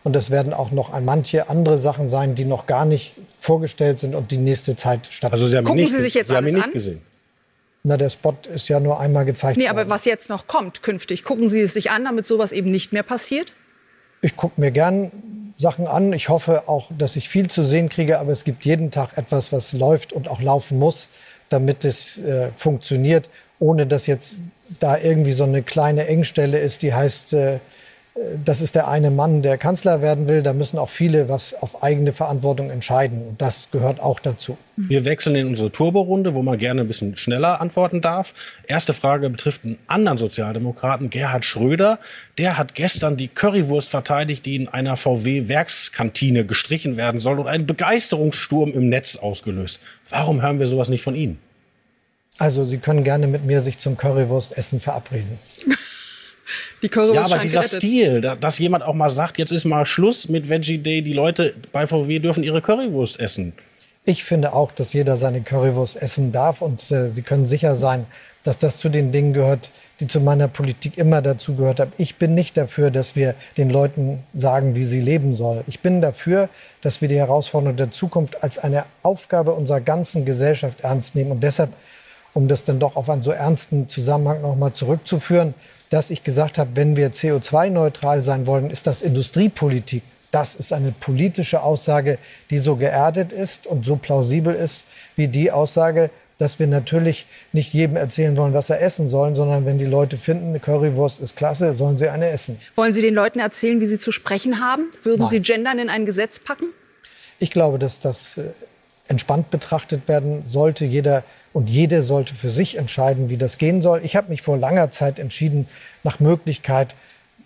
Und 0.03 0.15
es 0.15 0.31
werden 0.31 0.51
auch 0.53 0.71
noch 0.71 0.99
manche 0.99 1.47
andere 1.47 1.77
Sachen 1.77 2.09
sein, 2.09 2.35
die 2.35 2.43
noch 2.43 2.65
gar 2.65 2.85
nicht 2.85 3.13
vorgestellt 3.39 3.99
sind 3.99 4.15
und 4.15 4.31
die 4.31 4.37
nächste 4.37 4.75
Zeit 4.75 5.07
stattfinden. 5.11 5.33
Also 5.33 5.47
Sie 5.47 5.57
haben 5.57 5.65
Gucken 5.65 5.81
nicht, 5.81 5.91
Sie 5.93 6.01
sich 6.01 6.15
jetzt 6.15 6.27
Sie 6.27 6.35
alles 6.35 6.53
nicht 6.53 6.65
an? 6.65 6.71
gesehen? 6.71 7.01
Na, 7.83 7.97
der 7.97 8.09
Spot 8.09 8.35
ist 8.53 8.67
ja 8.67 8.79
nur 8.79 8.99
einmal 8.99 9.25
gezeigt 9.25 9.57
nee, 9.57 9.63
worden. 9.65 9.79
aber 9.79 9.89
was 9.89 10.05
jetzt 10.05 10.29
noch 10.29 10.47
kommt 10.47 10.83
künftig, 10.83 11.23
gucken 11.23 11.49
Sie 11.49 11.61
es 11.61 11.73
sich 11.73 11.89
an, 11.89 12.03
damit 12.05 12.25
sowas 12.25 12.51
eben 12.51 12.69
nicht 12.71 12.93
mehr 12.93 13.03
passiert? 13.03 13.53
Ich 14.21 14.35
gucke 14.35 14.59
mir 14.59 14.71
gern 14.71 15.11
Sachen 15.61 15.87
an. 15.87 16.11
Ich 16.11 16.27
hoffe 16.27 16.67
auch, 16.67 16.89
dass 16.97 17.15
ich 17.15 17.29
viel 17.29 17.47
zu 17.47 17.63
sehen 17.63 17.87
kriege, 17.87 18.19
aber 18.19 18.31
es 18.31 18.43
gibt 18.43 18.65
jeden 18.65 18.91
Tag 18.91 19.17
etwas, 19.17 19.53
was 19.53 19.71
läuft 19.71 20.11
und 20.11 20.27
auch 20.27 20.41
laufen 20.41 20.77
muss, 20.79 21.07
damit 21.49 21.85
es 21.85 22.17
äh, 22.17 22.49
funktioniert 22.55 23.29
ohne 23.61 23.85
dass 23.85 24.07
jetzt 24.07 24.33
da 24.79 24.97
irgendwie 24.97 25.31
so 25.31 25.43
eine 25.43 25.61
kleine 25.61 26.07
Engstelle 26.07 26.57
ist, 26.57 26.81
die 26.81 26.93
heißt, 26.93 27.33
äh, 27.33 27.59
das 28.43 28.59
ist 28.59 28.75
der 28.75 28.89
eine 28.89 29.09
Mann, 29.09 29.41
der 29.41 29.57
Kanzler 29.57 30.01
werden 30.01 30.27
will. 30.27 30.43
Da 30.43 30.51
müssen 30.51 30.77
auch 30.77 30.89
viele 30.89 31.29
was 31.29 31.53
auf 31.53 31.81
eigene 31.81 32.11
Verantwortung 32.11 32.69
entscheiden. 32.69 33.25
Und 33.25 33.41
das 33.41 33.69
gehört 33.71 34.01
auch 34.01 34.19
dazu. 34.19 34.57
Wir 34.75 35.05
wechseln 35.05 35.35
in 35.35 35.47
unsere 35.47 35.71
Turborunde, 35.71 36.33
wo 36.33 36.41
man 36.41 36.57
gerne 36.57 36.81
ein 36.81 36.87
bisschen 36.87 37.15
schneller 37.15 37.61
antworten 37.61 38.01
darf. 38.01 38.33
Erste 38.67 38.91
Frage 38.91 39.29
betrifft 39.29 39.63
einen 39.63 39.77
anderen 39.87 40.17
Sozialdemokraten, 40.17 41.09
Gerhard 41.09 41.45
Schröder. 41.45 41.99
Der 42.37 42.57
hat 42.57 42.75
gestern 42.75 43.15
die 43.15 43.29
Currywurst 43.29 43.87
verteidigt, 43.87 44.45
die 44.45 44.57
in 44.57 44.67
einer 44.67 44.97
VW-Werkskantine 44.97 46.45
gestrichen 46.45 46.97
werden 46.97 47.21
soll 47.21 47.39
und 47.39 47.47
einen 47.47 47.65
Begeisterungssturm 47.65 48.73
im 48.73 48.89
Netz 48.89 49.15
ausgelöst. 49.15 49.79
Warum 50.09 50.41
hören 50.41 50.59
wir 50.59 50.67
sowas 50.67 50.89
nicht 50.89 51.03
von 51.03 51.15
Ihnen? 51.15 51.39
Also 52.37 52.65
Sie 52.65 52.77
können 52.77 53.05
gerne 53.05 53.27
mit 53.27 53.45
mir 53.45 53.61
sich 53.61 53.77
zum 53.79 53.95
Currywurstessen 53.95 54.81
verabreden. 54.81 55.39
Die 56.81 56.89
Currywurst 56.89 57.29
ja, 57.29 57.35
aber 57.35 57.43
dieser 57.43 57.61
gerettet. 57.61 57.79
Stil, 57.79 58.21
dass 58.21 58.59
jemand 58.59 58.83
auch 58.83 58.93
mal 58.93 59.09
sagt, 59.09 59.37
jetzt 59.37 59.51
ist 59.51 59.65
mal 59.65 59.85
Schluss 59.85 60.29
mit 60.29 60.49
Veggie 60.49 60.77
Day, 60.77 61.01
die 61.01 61.13
Leute 61.13 61.55
bei 61.71 61.87
VW 61.87 62.19
dürfen 62.19 62.43
ihre 62.43 62.61
Currywurst 62.61 63.19
essen. 63.19 63.53
Ich 64.03 64.23
finde 64.23 64.53
auch, 64.53 64.71
dass 64.71 64.93
jeder 64.93 65.15
seine 65.15 65.41
Currywurst 65.41 66.01
essen 66.01 66.31
darf 66.31 66.61
und 66.61 66.89
äh, 66.89 67.09
Sie 67.09 67.21
können 67.21 67.45
sicher 67.45 67.75
sein, 67.75 68.07
dass 68.43 68.57
das 68.57 68.77
zu 68.77 68.89
den 68.89 69.11
Dingen 69.11 69.33
gehört, 69.33 69.71
die 69.99 70.07
zu 70.07 70.19
meiner 70.19 70.47
Politik 70.47 70.97
immer 70.97 71.21
dazu 71.21 71.55
gehört 71.55 71.79
haben. 71.79 71.91
Ich 71.99 72.15
bin 72.15 72.33
nicht 72.33 72.57
dafür, 72.57 72.89
dass 72.89 73.15
wir 73.15 73.35
den 73.57 73.69
Leuten 73.69 74.23
sagen, 74.33 74.73
wie 74.73 74.83
sie 74.83 74.99
leben 74.99 75.35
sollen. 75.35 75.63
Ich 75.67 75.81
bin 75.81 76.01
dafür, 76.01 76.49
dass 76.81 77.01
wir 77.01 77.07
die 77.07 77.17
Herausforderung 77.19 77.75
der 77.75 77.91
Zukunft 77.91 78.43
als 78.43 78.57
eine 78.57 78.85
Aufgabe 79.03 79.51
unserer 79.51 79.81
ganzen 79.81 80.25
Gesellschaft 80.25 80.81
ernst 80.81 81.15
nehmen 81.15 81.31
und 81.31 81.43
deshalb 81.43 81.71
um 82.33 82.47
das 82.47 82.63
dann 82.63 82.79
doch 82.79 82.95
auf 82.95 83.09
einen 83.09 83.23
so 83.23 83.31
ernsten 83.31 83.87
Zusammenhang 83.87 84.41
nochmal 84.41 84.73
zurückzuführen, 84.73 85.53
dass 85.91 86.09
ich 86.09 86.23
gesagt 86.23 86.57
habe, 86.57 86.71
wenn 86.73 86.95
wir 86.95 87.11
CO2-neutral 87.11 88.23
sein 88.23 88.47
wollen, 88.47 88.71
ist 88.71 88.87
das 88.87 89.03
Industriepolitik. 89.03 90.01
Das 90.31 90.55
ist 90.55 90.71
eine 90.71 90.93
politische 90.93 91.61
Aussage, 91.61 92.17
die 92.49 92.57
so 92.57 92.77
geerdet 92.77 93.33
ist 93.33 93.67
und 93.67 93.85
so 93.85 93.97
plausibel 93.97 94.55
ist 94.55 94.85
wie 95.17 95.27
die 95.27 95.51
Aussage, 95.51 96.09
dass 96.37 96.57
wir 96.59 96.65
natürlich 96.65 97.27
nicht 97.51 97.73
jedem 97.73 97.97
erzählen 97.97 98.35
wollen, 98.37 98.53
was 98.53 98.69
er 98.69 98.81
essen 98.81 99.09
soll, 99.09 99.35
sondern 99.35 99.65
wenn 99.65 99.77
die 99.77 99.85
Leute 99.85 100.15
finden, 100.15 100.47
eine 100.47 100.59
Currywurst 100.61 101.19
ist 101.19 101.35
klasse, 101.35 101.73
sollen 101.73 101.97
sie 101.97 102.07
eine 102.07 102.29
essen. 102.29 102.59
Wollen 102.75 102.93
Sie 102.93 103.01
den 103.01 103.13
Leuten 103.13 103.39
erzählen, 103.39 103.81
wie 103.81 103.85
sie 103.85 103.99
zu 103.99 104.11
sprechen 104.13 104.61
haben? 104.61 104.89
Würden 105.03 105.19
Nein. 105.19 105.29
Sie 105.29 105.41
Gendern 105.41 105.77
in 105.77 105.89
ein 105.89 106.05
Gesetz 106.05 106.39
packen? 106.39 106.67
Ich 107.37 107.51
glaube, 107.51 107.77
dass 107.77 107.99
das 107.99 108.37
äh, 108.37 108.45
entspannt 109.07 109.49
betrachtet 109.49 110.07
werden 110.07 110.43
sollte. 110.47 110.85
Jeder 110.85 111.23
und 111.53 111.69
jede 111.69 112.01
sollte 112.01 112.33
für 112.33 112.49
sich 112.49 112.77
entscheiden, 112.77 113.29
wie 113.29 113.37
das 113.37 113.57
gehen 113.57 113.81
soll. 113.81 114.01
Ich 114.03 114.15
habe 114.15 114.29
mich 114.29 114.41
vor 114.41 114.57
langer 114.57 114.89
Zeit 114.91 115.19
entschieden, 115.19 115.67
nach 116.03 116.19
Möglichkeit 116.19 116.95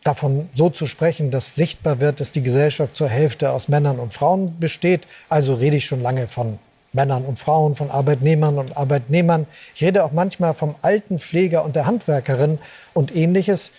davon 0.04 0.48
so 0.54 0.70
zu 0.70 0.86
sprechen, 0.86 1.32
dass 1.32 1.56
sichtbar 1.56 2.00
wird, 2.00 2.20
dass 2.20 2.32
die 2.32 2.44
Gesellschaft 2.44 2.96
zur 2.96 3.10
Hälfte 3.10 3.52
aus 3.52 3.68
Männern 3.68 4.00
und 4.00 4.14
Frauen 4.14 4.60
besteht. 4.60 5.02
Also 5.30 5.56
rede 5.56 5.78
ich 5.78 5.86
schon 5.86 6.02
lange 6.02 6.28
von 6.28 6.60
Männern 6.94 7.26
und 7.26 7.38
Frauen, 7.38 7.76
von 7.76 7.92
Arbeitnehmern 7.92 8.58
und 8.58 8.78
Arbeitnehmern. 8.78 9.48
Ich 9.74 9.84
rede 9.84 10.04
auch 10.04 10.12
manchmal 10.12 10.54
vom 10.54 10.76
alten 10.82 11.20
Pfleger 11.20 11.66
und 11.66 11.76
der 11.76 11.86
Handwerkerin 11.86 12.60
und 12.94 13.16
ähnliches. 13.16 13.72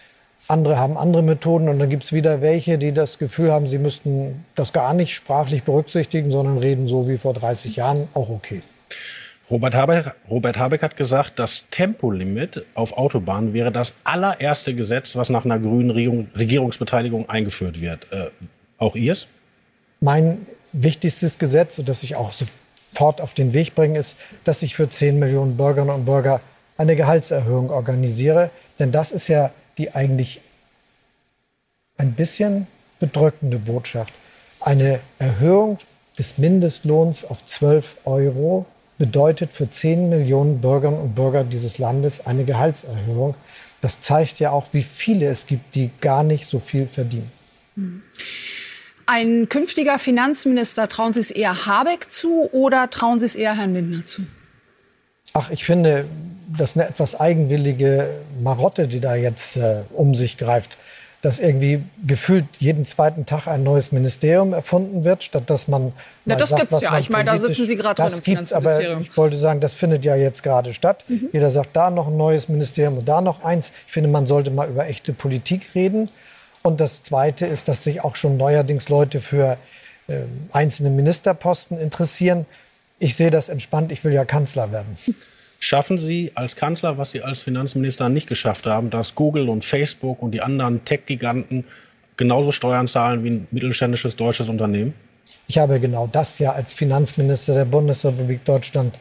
Andere 0.49 0.79
haben 0.79 0.97
andere 0.97 1.23
Methoden 1.23 1.69
und 1.69 1.79
dann 1.79 1.91
gibt 1.91 2.05
es 2.05 2.13
wieder 2.13 2.41
welche, 2.41 2.79
die 2.79 2.93
das 2.93 3.19
Gefühl 3.19 3.51
haben, 3.51 3.67
sie 3.67 3.79
müssten 3.79 4.45
das 4.55 4.73
gar 4.73 4.95
nicht 4.95 5.15
sprachlich 5.15 5.65
berücksichtigen, 5.65 6.31
sondern 6.31 6.59
reden 6.59 6.87
so 6.87 7.09
wie 7.09 7.17
vor 7.17 7.35
30 7.35 7.77
Jahren, 7.77 8.09
auch 8.15 8.29
okay. 8.29 8.63
Robert 9.51 9.75
Habeck, 9.75 10.15
Robert 10.29 10.59
Habeck 10.59 10.83
hat 10.83 10.97
gesagt, 10.97 11.39
das 11.39 11.65
Tempolimit 11.71 12.65
auf 12.75 12.97
Autobahnen 12.97 13.53
wäre 13.53 13.71
das 13.71 13.95
allererste 14.03 14.75
Gesetz, 14.75 15.15
was 15.15 15.31
nach 15.31 15.45
einer 15.45 15.59
grünen 15.59 15.91
Regierungsbeteiligung 16.37 17.29
eingeführt 17.29 17.81
wird. 17.81 18.11
Äh, 18.13 18.27
auch 18.79 18.97
Ihrs? 18.97 19.29
Mein 20.01 20.47
wichtigstes 20.73 21.39
Gesetz, 21.39 21.79
und 21.79 21.89
das 21.89 22.03
ich 22.03 22.17
auch 22.17 22.33
sofort 22.33 23.21
auf 23.21 23.35
den 23.35 23.53
Weg 23.53 23.75
bringe, 23.75 23.99
ist, 23.99 24.17
dass 24.45 24.63
ich 24.63 24.75
für 24.75 24.89
10 24.89 25.19
Millionen 25.19 25.57
Bürgerinnen 25.57 25.95
und 25.95 26.05
Bürger 26.05 26.41
eine 26.77 26.97
Gehaltserhöhung 26.97 27.71
organisiere. 27.71 28.51
Denn 28.79 28.91
das 28.91 29.13
ist 29.13 29.29
ja 29.29 29.51
die 29.79 29.95
eigentlich 29.95 30.41
ein 31.99 32.13
bisschen 32.13 32.67
bedrückende 32.99 33.59
Botschaft. 33.59 34.13
Eine 34.61 35.01
Erhöhung 35.19 35.79
des 36.19 36.39
Mindestlohns 36.39 37.25
auf 37.25 37.45
12 37.45 37.99
Euro 38.05 38.67
bedeutet 38.99 39.53
für 39.53 39.69
10 39.69 40.09
Millionen 40.09 40.61
Bürgerinnen 40.61 41.01
und 41.01 41.15
Bürger 41.15 41.45
dieses 41.45 41.79
Landes 41.79 42.27
eine 42.27 42.45
Gehaltserhöhung. 42.45 43.35
Das 43.83 44.01
zeigt 44.01 44.39
ja 44.39 44.51
auch, 44.51 44.69
wie 44.73 44.83
viele 44.83 45.27
es 45.27 45.47
gibt, 45.47 45.75
die 45.75 45.91
gar 46.01 46.23
nicht 46.23 46.49
so 46.51 46.59
viel 46.59 46.87
verdienen. 46.87 47.31
Ein 49.05 49.49
künftiger 49.49 49.99
Finanzminister, 49.99 50.89
trauen 50.89 51.13
Sie 51.13 51.21
es 51.21 51.31
eher 51.31 51.67
Habeck 51.67 52.11
zu 52.11 52.49
oder 52.53 52.91
trauen 52.91 53.21
Sie 53.21 53.27
es 53.27 53.35
eher 53.35 53.57
Herrn 53.57 53.75
Lindner 53.75 54.05
zu? 54.07 54.23
Ach, 55.37 55.51
ich 55.51 55.67
finde, 55.67 56.07
das 56.57 56.71
ist 56.71 56.77
eine 56.77 56.89
etwas 56.89 57.15
eigenwillige 57.21 58.09
Marotte, 58.41 58.89
die 58.89 59.01
da 59.01 59.15
jetzt 59.15 59.59
äh, 59.59 59.83
um 59.93 60.15
sich 60.15 60.39
greift. 60.39 60.79
dass 61.23 61.41
irgendwie 61.41 61.83
gefühlt 62.07 62.45
jeden 62.59 62.85
zweiten 62.87 63.27
Tag 63.27 63.49
ein 63.49 63.65
neues 63.65 63.91
Ministerium 63.91 64.53
erfunden 64.53 65.03
wird, 65.03 65.25
statt 65.25 65.45
dass 65.51 65.67
man. 65.67 65.93
Na, 66.25 66.37
das 66.37 66.55
gibt 66.55 66.73
es 66.73 66.83
ja. 66.83 66.99
Ich 66.99 67.11
meine, 67.11 67.31
da 67.31 67.39
sitzen 67.39 67.67
Sie 67.67 67.75
gerade 67.75 68.01
drin 68.01 68.13
im 68.17 68.23
gibt's, 68.23 68.53
aber 68.53 69.01
ich 69.01 69.17
wollte 69.17 69.37
sagen, 69.37 69.61
das 69.61 69.75
findet 69.75 70.05
ja 70.05 70.15
jetzt 70.15 70.43
gerade 70.43 70.73
statt. 70.73 71.05
Mhm. 71.09 71.31
Jeder 71.33 71.51
sagt, 71.51 71.75
da 71.75 71.91
noch 71.91 72.07
ein 72.07 72.17
neues 72.17 72.49
Ministerium 72.49 72.99
und 72.99 73.09
da 73.09 73.21
noch 73.21 73.43
eins. 73.43 73.73
Ich 73.87 73.93
finde, 73.93 74.09
man 74.09 74.27
sollte 74.27 74.51
mal 74.51 74.69
über 74.69 74.87
echte 74.87 75.13
Politik 75.13 75.75
reden. 75.75 76.09
Und 76.63 76.81
das 76.81 77.03
Zweite 77.03 77.45
ist, 77.47 77.67
dass 77.69 77.83
sich 77.83 78.05
auch 78.05 78.15
schon 78.15 78.37
neuerdings 78.37 78.89
Leute 78.89 79.19
für 79.19 79.59
äh, 80.07 80.21
einzelne 80.53 80.91
Ministerposten 80.91 81.79
interessieren. 81.79 82.47
Ich 82.99 83.17
sehe 83.17 83.31
das 83.31 83.49
entspannt. 83.49 83.93
Ich 83.93 84.05
will 84.05 84.13
ja 84.13 84.25
Kanzler 84.25 84.73
werden. 84.73 84.97
Schaffen 85.61 85.99
Sie 85.99 86.33
als 86.35 86.57
Kanzler, 86.57 86.99
was 86.99 87.11
Sie 87.11 87.23
als 87.23 87.41
Finanzminister 87.41 88.09
nicht 88.09 88.29
geschafft 88.29 88.67
haben, 88.67 88.91
dass 88.91 89.15
Google 89.15 89.49
und 89.49 89.65
Facebook 89.65 90.23
und 90.23 90.33
die 90.33 90.41
anderen 90.41 90.85
Tech-Giganten 90.85 91.65
genauso 92.17 92.53
Steuern 92.53 92.89
zahlen 92.89 93.25
wie 93.25 93.31
ein 93.31 93.49
mittelständisches 93.51 94.17
deutsches 94.17 94.49
Unternehmen? 94.49 94.95
Ich 95.49 95.59
habe 95.59 95.81
genau 95.81 96.09
das 96.11 96.39
ja 96.39 96.53
als 96.53 96.73
Finanzminister 96.73 97.55
der 97.55 97.65
Bundesrepublik 97.65 98.45
Deutschland 98.45 98.99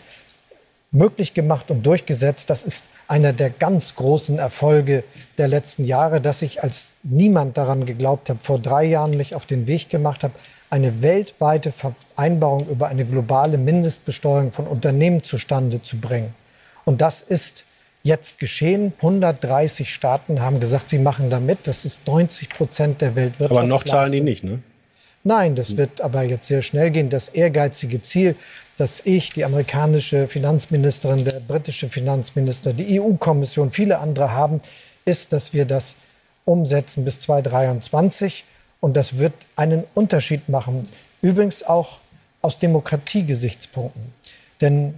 möglich 0.92 1.34
gemacht 1.34 1.70
und 1.72 1.86
durchgesetzt. 1.86 2.50
Das 2.50 2.64
ist 2.64 2.86
einer 3.08 3.34
der 3.34 3.50
ganz 3.50 3.96
großen 3.96 4.40
Erfolge 4.40 5.04
der 5.38 5.48
letzten 5.48 5.86
Jahre, 5.86 6.22
dass 6.22 6.42
ich 6.42 6.64
als 6.64 6.94
niemand 7.04 7.58
daran 7.58 7.86
geglaubt 7.86 8.30
habe, 8.30 8.40
vor 8.42 8.60
drei 8.60 8.86
Jahren 8.86 9.16
mich 9.18 9.36
auf 9.36 9.46
den 9.46 9.68
Weg 9.68 9.90
gemacht 9.90 10.24
habe, 10.24 10.34
eine 10.76 11.02
weltweite 11.02 11.72
Vereinbarung 11.72 12.68
über 12.68 12.88
eine 12.88 13.06
globale 13.06 13.58
Mindestbesteuerung 13.58 14.52
von 14.52 14.68
Unternehmen 14.68 15.24
zustande 15.24 15.82
zu 15.82 15.98
bringen. 15.98 16.36
Und 16.84 17.00
das 17.00 17.22
ist 17.22 17.64
jetzt 18.04 18.40
geschehen. 18.40 18.92
130 18.98 19.94
Staaten 19.94 20.42
haben 20.42 20.60
gesagt, 20.60 20.90
sie 20.90 20.98
machen 20.98 21.30
da 21.30 21.40
mit. 21.40 21.60
Das 21.64 21.86
ist 21.86 22.06
90 22.06 22.50
Prozent 22.50 23.00
der 23.00 23.16
Weltwirtschaft. 23.16 23.52
Aber 23.52 23.64
noch 23.64 23.86
zahlen 23.86 24.12
die 24.12 24.20
nicht, 24.20 24.44
ne? 24.44 24.60
Nein, 25.24 25.56
das 25.56 25.78
wird 25.78 26.02
aber 26.02 26.24
jetzt 26.24 26.46
sehr 26.46 26.62
schnell 26.62 26.92
gehen. 26.92 27.10
Das 27.10 27.30
ehrgeizige 27.30 28.02
Ziel, 28.02 28.36
dass 28.78 29.02
ich, 29.06 29.32
die 29.32 29.46
amerikanische 29.46 30.28
Finanzministerin, 30.28 31.24
der 31.24 31.40
britische 31.40 31.88
Finanzminister, 31.88 32.74
die 32.74 33.00
EU-Kommission, 33.00 33.72
viele 33.72 34.00
andere 34.00 34.34
haben, 34.34 34.60
ist, 35.06 35.32
dass 35.32 35.54
wir 35.54 35.64
das 35.64 35.96
umsetzen 36.44 37.06
bis 37.06 37.22
2023. 37.22 38.44
Und 38.80 38.98
das 38.98 39.18
wird 39.18 39.34
einen 39.56 39.84
Unterschied 39.94 40.50
machen. 40.50 40.88
Übrigens 41.22 41.64
auch 41.64 42.00
aus 42.42 42.60
Demokratiegesichtspunkten. 42.60 44.14
Denn 44.62 44.94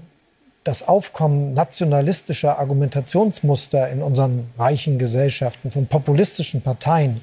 das 0.63 0.85
Aufkommen 0.87 1.53
nationalistischer 1.53 2.59
Argumentationsmuster 2.59 3.87
in 3.89 4.03
unseren 4.03 4.49
reichen 4.57 4.99
Gesellschaften 4.99 5.71
von 5.71 5.87
populistischen 5.87 6.61
Parteien 6.61 7.21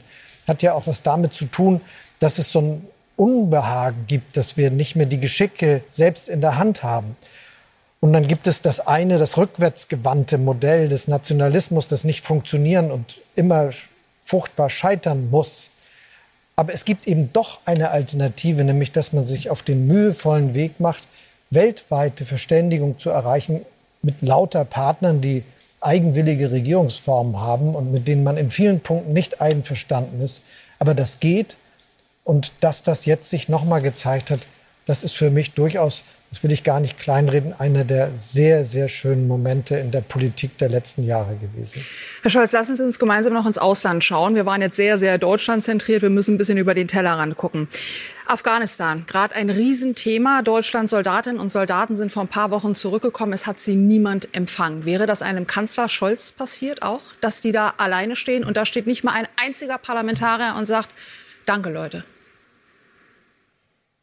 hat 0.49 0.63
ja 0.63 0.73
auch 0.73 0.87
was 0.87 1.03
damit 1.03 1.35
zu 1.35 1.45
tun, 1.45 1.81
dass 2.21 2.39
es 2.39 2.51
so 2.51 2.61
ein 2.61 2.87
Unbehagen 3.17 4.07
gibt, 4.07 4.37
dass 4.37 4.57
wir 4.57 4.71
nicht 4.71 4.97
mehr 4.97 5.07
die 5.07 5.21
Geschicke 5.21 5.85
selbst 5.91 6.29
in 6.29 6.41
der 6.41 6.57
Hand 6.57 6.83
haben. 6.83 7.17
Und 8.01 8.13
dann 8.13 8.27
gibt 8.27 8.47
es 8.47 8.61
das 8.61 8.81
eine, 8.81 9.19
das 9.19 9.37
rückwärtsgewandte 9.37 10.39
Modell 10.39 10.89
des 10.89 11.09
Nationalismus, 11.09 11.87
das 11.87 12.05
nicht 12.05 12.25
funktionieren 12.25 12.91
und 12.91 13.21
immer 13.35 13.71
furchtbar 14.23 14.69
scheitern 14.69 15.31
muss. 15.31 15.71
Aber 16.57 16.73
es 16.73 16.85
gibt 16.85 17.07
eben 17.07 17.33
doch 17.33 17.61
eine 17.65 17.91
Alternative, 17.91 18.65
nämlich 18.65 18.93
dass 18.93 19.13
man 19.13 19.25
sich 19.25 19.51
auf 19.51 19.63
den 19.63 19.87
mühevollen 19.87 20.55
Weg 20.55 20.81
macht, 20.81 21.03
weltweite 21.51 22.25
Verständigung 22.25 22.99
zu 22.99 23.11
erreichen 23.11 23.65
mit 24.03 24.23
lauter 24.23 24.65
Partnern, 24.65 25.21
die 25.21 25.43
eigenwillige 25.81 26.51
Regierungsformen 26.51 27.41
haben 27.41 27.75
und 27.75 27.93
mit 27.93 28.09
denen 28.09 28.25
man 28.25 28.37
in 28.37 28.51
vielen 28.51 28.81
Punkten 28.81 29.13
nicht 29.13 29.41
einverstanden 29.41 30.21
ist. 30.21 30.43
Aber 30.79 30.95
das 30.95 31.21
geht 31.21 31.57
und 32.23 32.53
dass 32.61 32.83
das 32.83 33.05
jetzt 33.05 33.31
sich 33.31 33.49
nochmal 33.49 33.83
gezeigt 33.83 34.31
hat, 34.31 34.41
das 34.87 35.05
ist 35.05 35.15
für 35.15 35.31
mich 35.31 35.53
durchaus, 35.53 36.05
das 36.35 36.43
will 36.43 36.51
ich 36.51 36.65
gar 36.65 36.81
nicht 36.81 36.99
kleinreden, 36.99 37.53
einer 37.53 37.85
der 37.85 38.11
sehr, 38.17 38.65
sehr 38.65 38.89
schönen 38.89 39.29
Momente 39.29 39.77
in 39.77 39.93
der 39.93 40.01
Politik 40.01 40.59
der 40.59 40.69
letzten 40.69 41.05
Jahre 41.05 41.37
gewesen. 41.37 41.87
Herr 42.23 42.31
Scholz, 42.33 42.51
lassen 42.51 42.75
Sie 42.75 42.83
uns 42.83 42.99
gemeinsam 42.99 43.35
noch 43.35 43.47
ins 43.47 43.57
Ausland 43.57 44.03
schauen. 44.03 44.35
Wir 44.35 44.45
waren 44.45 44.61
jetzt 44.61 44.75
sehr, 44.75 44.99
sehr 44.99 45.17
deutschlandzentriert. 45.17 46.03
Wir 46.03 46.11
müssen 46.11 46.35
ein 46.35 46.39
bisschen 46.39 46.59
über 46.59 46.75
den 46.75 46.89
Tellerrand 46.89 47.37
gucken. 47.37 47.69
Afghanistan, 48.27 49.05
gerade 49.07 49.37
ein 49.37 49.49
Riesenthema. 49.49 50.43
Deutschlands 50.43 50.91
Soldatinnen 50.91 51.39
und 51.39 51.51
Soldaten 51.51 51.95
sind 51.95 52.11
vor 52.11 52.25
ein 52.25 52.29
paar 52.29 52.51
Wochen 52.51 52.75
zurückgekommen. 52.75 53.33
Es 53.33 53.47
hat 53.47 53.61
sie 53.61 53.77
niemand 53.77 54.35
empfangen. 54.35 54.85
Wäre 54.85 55.07
das 55.07 55.23
einem 55.23 55.47
Kanzler 55.47 55.89
Scholz 55.89 56.33
passiert 56.33 56.83
auch, 56.83 57.03
dass 57.21 57.43
die 57.43 57.53
da 57.53 57.75
alleine 57.77 58.17
stehen 58.17 58.43
und 58.43 58.57
da 58.57 58.67
steht 58.67 58.89
nicht 58.89 59.05
mal 59.05 59.13
ein 59.13 59.29
einziger 59.37 59.79
Parlamentarier 59.79 60.57
und 60.59 60.67
sagt, 60.67 60.89
danke 61.47 61.71
Leute? 61.71 62.03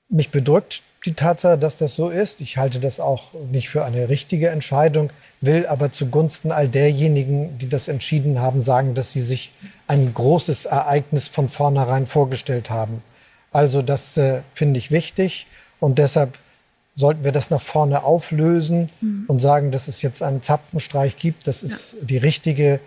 Mich 0.07 0.29
bedrückt 0.29 0.82
die 1.06 1.14
Tatsache, 1.14 1.58
dass 1.58 1.78
das 1.78 1.95
so 1.95 2.10
ist. 2.10 2.41
Ich 2.41 2.58
halte 2.58 2.80
das 2.80 2.99
auch 2.99 3.30
nicht 3.52 3.70
für 3.70 3.84
eine 3.84 4.10
richtige 4.10 4.49
Entscheidung, 4.49 5.12
will 5.39 5.66
aber 5.66 5.91
zugunsten 5.91 6.52
all 6.52 6.68
derjenigen, 6.68 7.58
die 7.58 7.68
das 7.68 7.88
entschieden 7.88 8.39
haben, 8.39 8.62
sagen, 8.62 8.93
dass 8.93 9.12
sie 9.12 9.22
sich 9.22 9.52
ein 9.88 10.14
großes 10.14 10.66
Ereignis 10.66 11.28
von 11.28 11.49
vornherein 11.49 12.06
vorgestellt 12.06 12.70
haben. 12.70 13.02
Also 13.52 13.82
das 13.82 14.16
äh, 14.18 14.41
finde 14.54 14.78
ich 14.78 14.91
wichtig 14.91 15.47
und 15.80 15.97
deshalb 15.97 16.38
sollten 16.95 17.24
wir 17.24 17.32
das 17.32 17.49
nach 17.49 17.62
vorne 17.62 18.04
auflösen 18.04 18.89
mhm. 19.02 19.26
und 19.28 19.39
sagen, 19.39 19.72
dass 19.72 19.88
es 19.88 20.02
jetzt 20.02 20.22
einen 20.22 20.41
Zapfenstreich 20.41 21.18
gibt. 21.18 21.47
Das 21.47 21.64
ist 21.64 21.93
ja. 21.93 22.06
die 22.06 22.18
richtige 22.18 22.80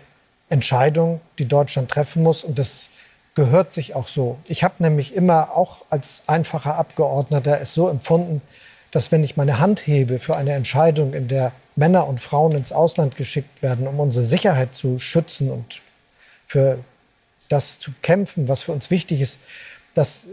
Entscheidung, 0.49 1.21
die 1.37 1.45
Deutschland 1.45 1.89
treffen 1.89 2.23
muss 2.23 2.43
und 2.43 2.57
das 2.59 2.89
gehört 3.35 3.73
sich 3.73 3.95
auch 3.95 4.07
so. 4.07 4.37
Ich 4.47 4.63
habe 4.63 4.81
nämlich 4.81 5.13
immer 5.13 5.55
auch 5.55 5.81
als 5.89 6.23
einfacher 6.27 6.75
Abgeordneter 6.75 7.59
es 7.61 7.73
so 7.73 7.89
empfunden, 7.89 8.41
dass 8.91 9.11
wenn 9.11 9.23
ich 9.23 9.35
meine 9.35 9.59
Hand 9.59 9.85
hebe 9.85 10.19
für 10.19 10.37
eine 10.37 10.53
Entscheidung, 10.53 11.13
in 11.13 11.27
der 11.27 11.51
Männer 11.75 12.07
und 12.07 12.21
Frauen 12.21 12.53
ins 12.53 12.71
Ausland 12.71 13.17
geschickt 13.17 13.61
werden, 13.61 13.87
um 13.87 13.99
unsere 13.99 14.23
Sicherheit 14.23 14.73
zu 14.73 14.99
schützen 14.99 15.51
und 15.51 15.81
für 16.47 16.79
das 17.49 17.77
zu 17.77 17.91
kämpfen, 18.01 18.47
was 18.47 18.63
für 18.63 18.71
uns 18.71 18.89
wichtig 18.89 19.19
ist, 19.19 19.39
dass 19.93 20.27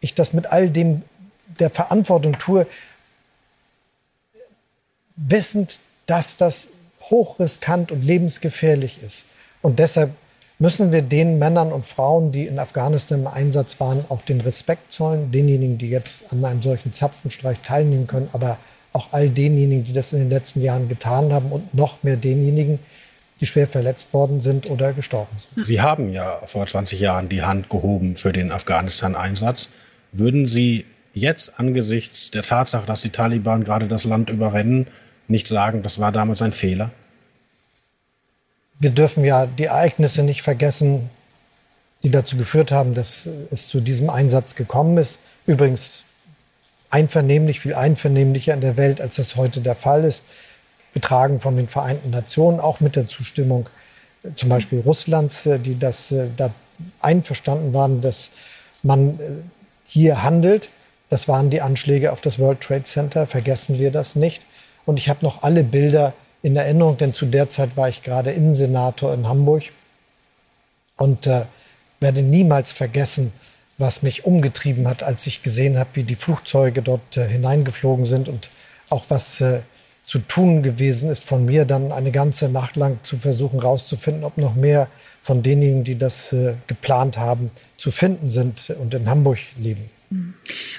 ich 0.00 0.14
das 0.14 0.32
mit 0.32 0.46
all 0.46 0.70
dem 0.70 1.02
der 1.58 1.68
Verantwortung 1.68 2.38
tue, 2.38 2.66
wissend, 5.16 5.78
dass 6.06 6.36
das 6.38 6.68
hochriskant 7.02 7.92
und 7.92 8.02
lebensgefährlich 8.02 9.02
ist. 9.02 9.26
Und 9.60 9.78
deshalb 9.78 10.10
müssen 10.58 10.92
wir 10.92 11.02
den 11.02 11.38
Männern 11.38 11.72
und 11.72 11.84
Frauen, 11.84 12.32
die 12.32 12.46
in 12.46 12.58
Afghanistan 12.58 13.20
im 13.20 13.26
Einsatz 13.26 13.80
waren, 13.80 14.04
auch 14.08 14.22
den 14.22 14.40
Respekt 14.40 14.92
zollen, 14.92 15.30
denjenigen, 15.30 15.78
die 15.78 15.90
jetzt 15.90 16.32
an 16.32 16.44
einem 16.44 16.62
solchen 16.62 16.92
Zapfenstreich 16.92 17.58
teilnehmen 17.60 18.06
können, 18.06 18.28
aber 18.32 18.58
auch 18.92 19.12
all 19.12 19.28
denjenigen, 19.28 19.84
die 19.84 19.92
das 19.92 20.12
in 20.12 20.20
den 20.20 20.30
letzten 20.30 20.62
Jahren 20.62 20.88
getan 20.88 21.32
haben 21.32 21.50
und 21.50 21.74
noch 21.74 22.02
mehr 22.02 22.16
denjenigen, 22.16 22.78
die 23.40 23.46
schwer 23.46 23.66
verletzt 23.66 24.12
worden 24.12 24.40
sind 24.40 24.70
oder 24.70 24.92
gestorben 24.92 25.36
sind. 25.36 25.66
Sie 25.66 25.80
haben 25.80 26.12
ja 26.12 26.40
vor 26.46 26.66
20 26.66 27.00
Jahren 27.00 27.28
die 27.28 27.42
Hand 27.42 27.68
gehoben 27.68 28.14
für 28.14 28.32
den 28.32 28.52
Afghanistan-Einsatz. 28.52 29.68
Würden 30.12 30.46
Sie 30.46 30.86
jetzt 31.12 31.58
angesichts 31.58 32.30
der 32.30 32.42
Tatsache, 32.42 32.86
dass 32.86 33.02
die 33.02 33.10
Taliban 33.10 33.64
gerade 33.64 33.88
das 33.88 34.04
Land 34.04 34.30
überrennen, 34.30 34.86
nicht 35.26 35.48
sagen, 35.48 35.82
das 35.82 35.98
war 35.98 36.12
damals 36.12 36.42
ein 36.42 36.52
Fehler? 36.52 36.92
Wir 38.78 38.90
dürfen 38.90 39.24
ja 39.24 39.46
die 39.46 39.64
Ereignisse 39.64 40.22
nicht 40.22 40.42
vergessen, 40.42 41.10
die 42.02 42.10
dazu 42.10 42.36
geführt 42.36 42.70
haben, 42.70 42.94
dass 42.94 43.28
es 43.50 43.68
zu 43.68 43.80
diesem 43.80 44.10
Einsatz 44.10 44.54
gekommen 44.54 44.98
ist. 44.98 45.18
Übrigens 45.46 46.04
einvernehmlich, 46.90 47.60
viel 47.60 47.74
einvernehmlicher 47.74 48.54
in 48.54 48.60
der 48.60 48.76
Welt, 48.76 49.00
als 49.00 49.16
das 49.16 49.36
heute 49.36 49.60
der 49.60 49.74
Fall 49.74 50.04
ist. 50.04 50.22
Betragen 50.92 51.40
von 51.40 51.56
den 51.56 51.66
Vereinten 51.66 52.10
Nationen, 52.10 52.60
auch 52.60 52.80
mit 52.80 52.94
der 52.94 53.08
Zustimmung 53.08 53.68
äh, 54.22 54.28
zum 54.34 54.48
Beispiel 54.48 54.80
Russlands, 54.80 55.44
äh, 55.46 55.58
die 55.58 55.78
das 55.78 56.12
äh, 56.12 56.28
da 56.36 56.50
einverstanden 57.00 57.72
waren, 57.72 58.00
dass 58.00 58.30
man 58.82 59.18
hier 59.86 60.22
handelt. 60.22 60.68
Das 61.08 61.28
waren 61.28 61.50
die 61.50 61.62
Anschläge 61.62 62.12
auf 62.12 62.20
das 62.20 62.38
World 62.38 62.60
Trade 62.60 62.82
Center, 62.82 63.26
vergessen 63.26 63.78
wir 63.78 63.90
das 63.90 64.16
nicht. 64.16 64.44
Und 64.84 64.98
ich 64.98 65.08
habe 65.08 65.24
noch 65.24 65.42
alle 65.42 65.62
Bilder 65.62 66.14
in 66.44 66.56
Erinnerung, 66.56 66.98
denn 66.98 67.14
zu 67.14 67.24
der 67.24 67.48
Zeit 67.48 67.74
war 67.74 67.88
ich 67.88 68.02
gerade 68.02 68.30
Innensenator 68.30 69.14
in 69.14 69.26
Hamburg 69.26 69.62
und 70.98 71.26
äh, 71.26 71.46
werde 72.00 72.20
niemals 72.20 72.70
vergessen, 72.70 73.32
was 73.78 74.02
mich 74.02 74.26
umgetrieben 74.26 74.86
hat, 74.86 75.02
als 75.02 75.26
ich 75.26 75.42
gesehen 75.42 75.78
habe, 75.78 75.88
wie 75.94 76.02
die 76.02 76.16
Flugzeuge 76.16 76.82
dort 76.82 77.16
äh, 77.16 77.26
hineingeflogen 77.26 78.04
sind 78.04 78.28
und 78.28 78.50
auch 78.90 79.06
was 79.08 79.40
äh, 79.40 79.60
zu 80.04 80.18
tun 80.18 80.62
gewesen 80.62 81.08
ist 81.08 81.24
von 81.24 81.46
mir, 81.46 81.64
dann 81.64 81.92
eine 81.92 82.10
ganze 82.10 82.50
Nacht 82.50 82.76
lang 82.76 82.98
zu 83.02 83.16
versuchen 83.16 83.62
herauszufinden, 83.62 84.22
ob 84.22 84.36
noch 84.36 84.54
mehr 84.54 84.88
von 85.22 85.42
denjenigen, 85.42 85.82
die 85.82 85.96
das 85.96 86.34
äh, 86.34 86.56
geplant 86.66 87.16
haben, 87.16 87.52
zu 87.78 87.90
finden 87.90 88.28
sind 88.28 88.68
und 88.78 88.92
in 88.92 89.08
Hamburg 89.08 89.38
leben. 89.56 89.88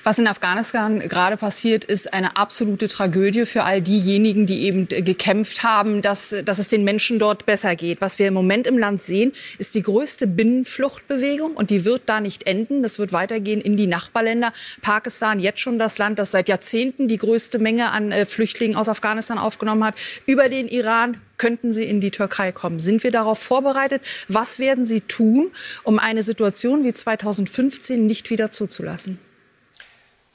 Was 0.03 0.19
in 0.19 0.27
Afghanistan 0.27 0.99
gerade 0.99 1.35
passiert, 1.35 1.83
ist 1.83 2.13
eine 2.13 2.37
absolute 2.37 2.87
Tragödie 2.87 3.45
für 3.45 3.63
all 3.63 3.81
diejenigen, 3.81 4.45
die 4.45 4.63
eben 4.63 4.87
gekämpft 4.87 5.63
haben, 5.63 6.01
dass, 6.01 6.35
dass 6.45 6.59
es 6.59 6.67
den 6.67 6.83
Menschen 6.83 7.17
dort 7.17 7.45
besser 7.45 7.75
geht. 7.75 8.01
Was 8.01 8.19
wir 8.19 8.27
im 8.27 8.35
Moment 8.35 8.67
im 8.67 8.77
Land 8.77 9.01
sehen, 9.01 9.31
ist 9.57 9.73
die 9.73 9.81
größte 9.81 10.27
Binnenfluchtbewegung 10.27 11.55
und 11.55 11.71
die 11.71 11.85
wird 11.85 12.03
da 12.05 12.21
nicht 12.21 12.45
enden. 12.45 12.83
Das 12.83 12.99
wird 12.99 13.13
weitergehen 13.13 13.61
in 13.61 13.77
die 13.77 13.87
Nachbarländer. 13.87 14.53
Pakistan 14.81 15.39
jetzt 15.39 15.59
schon 15.59 15.79
das 15.79 15.97
Land, 15.97 16.19
das 16.19 16.31
seit 16.31 16.47
Jahrzehnten 16.47 17.07
die 17.07 17.17
größte 17.17 17.57
Menge 17.57 17.91
an 17.91 18.11
äh, 18.11 18.25
Flüchtlingen 18.25 18.77
aus 18.77 18.89
Afghanistan 18.89 19.39
aufgenommen 19.39 19.83
hat. 19.83 19.95
Über 20.27 20.49
den 20.49 20.67
Iran 20.67 21.19
könnten 21.37 21.73
sie 21.73 21.83
in 21.83 21.99
die 21.99 22.11
Türkei 22.11 22.51
kommen. 22.51 22.79
Sind 22.79 23.03
wir 23.03 23.11
darauf 23.11 23.39
vorbereitet? 23.39 24.01
Was 24.27 24.59
werden 24.59 24.85
Sie 24.85 25.01
tun, 25.01 25.51
um 25.83 25.99
eine 25.99 26.23
Situation 26.23 26.83
wie 26.83 26.93
2015 26.93 28.05
nicht 28.05 28.29
wieder 28.29 28.51
zuzulassen? 28.51 29.19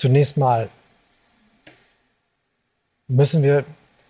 Zunächst 0.01 0.39
mal 0.39 0.71
müssen 3.07 3.43
wir 3.43 3.67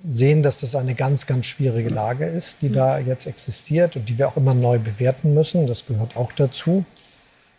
sehen, 0.07 0.45
dass 0.45 0.61
das 0.61 0.77
eine 0.77 0.95
ganz, 0.95 1.27
ganz 1.27 1.47
schwierige 1.47 1.89
Lage 1.89 2.27
ist, 2.27 2.59
die 2.63 2.71
da 2.71 3.01
jetzt 3.01 3.27
existiert 3.27 3.97
und 3.97 4.09
die 4.09 4.17
wir 4.17 4.29
auch 4.29 4.37
immer 4.37 4.55
neu 4.55 4.79
bewerten 4.79 5.35
müssen. 5.35 5.67
Das 5.67 5.87
gehört 5.87 6.17
auch 6.17 6.31
dazu. 6.31 6.85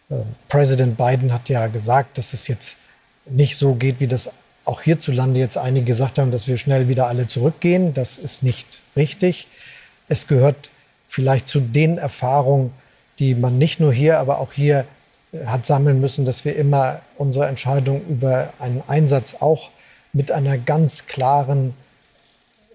Ähm, 0.09 0.23
Präsident 0.47 0.95
Biden 0.95 1.33
hat 1.33 1.49
ja 1.49 1.67
gesagt, 1.67 2.17
dass 2.17 2.31
es 2.31 2.47
jetzt 2.47 2.77
nicht 3.25 3.57
so 3.57 3.73
geht, 3.73 3.99
wie 3.99 4.07
das 4.07 4.29
auch 4.63 4.81
hierzulande 4.81 5.37
jetzt 5.37 5.57
einige 5.57 5.87
gesagt 5.87 6.17
haben, 6.17 6.31
dass 6.31 6.47
wir 6.47 6.55
schnell 6.55 6.87
wieder 6.87 7.07
alle 7.07 7.27
zurückgehen. 7.27 7.93
Das 7.93 8.17
ist 8.17 8.43
nicht 8.43 8.79
richtig. 8.95 9.49
Es 10.07 10.25
gehört 10.27 10.69
vielleicht 11.09 11.49
zu 11.49 11.59
den 11.59 11.97
Erfahrungen, 11.97 12.71
die 13.19 13.35
man 13.35 13.57
nicht 13.57 13.81
nur 13.81 13.91
hier, 13.91 14.19
aber 14.19 14.39
auch 14.39 14.53
hier 14.53 14.85
hat 15.45 15.65
sammeln 15.65 16.01
müssen, 16.01 16.25
dass 16.25 16.45
wir 16.45 16.55
immer 16.55 17.01
unsere 17.17 17.47
Entscheidung 17.47 18.01
über 18.07 18.49
einen 18.59 18.83
Einsatz 18.87 19.35
auch 19.39 19.69
mit 20.13 20.31
einer 20.31 20.57
ganz 20.57 21.07
klaren 21.07 21.73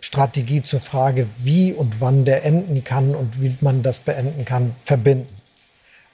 Strategie 0.01 0.63
zur 0.63 0.81
Frage, 0.81 1.27
wie 1.39 1.73
und 1.73 2.01
wann 2.01 2.25
der 2.25 2.45
enden 2.45 2.85
kann 2.85 3.15
und 3.15 3.41
wie 3.41 3.57
man 3.61 3.83
das 3.83 4.01
beenden 4.01 4.45
kann, 4.45 4.75
verbinden. 4.83 5.35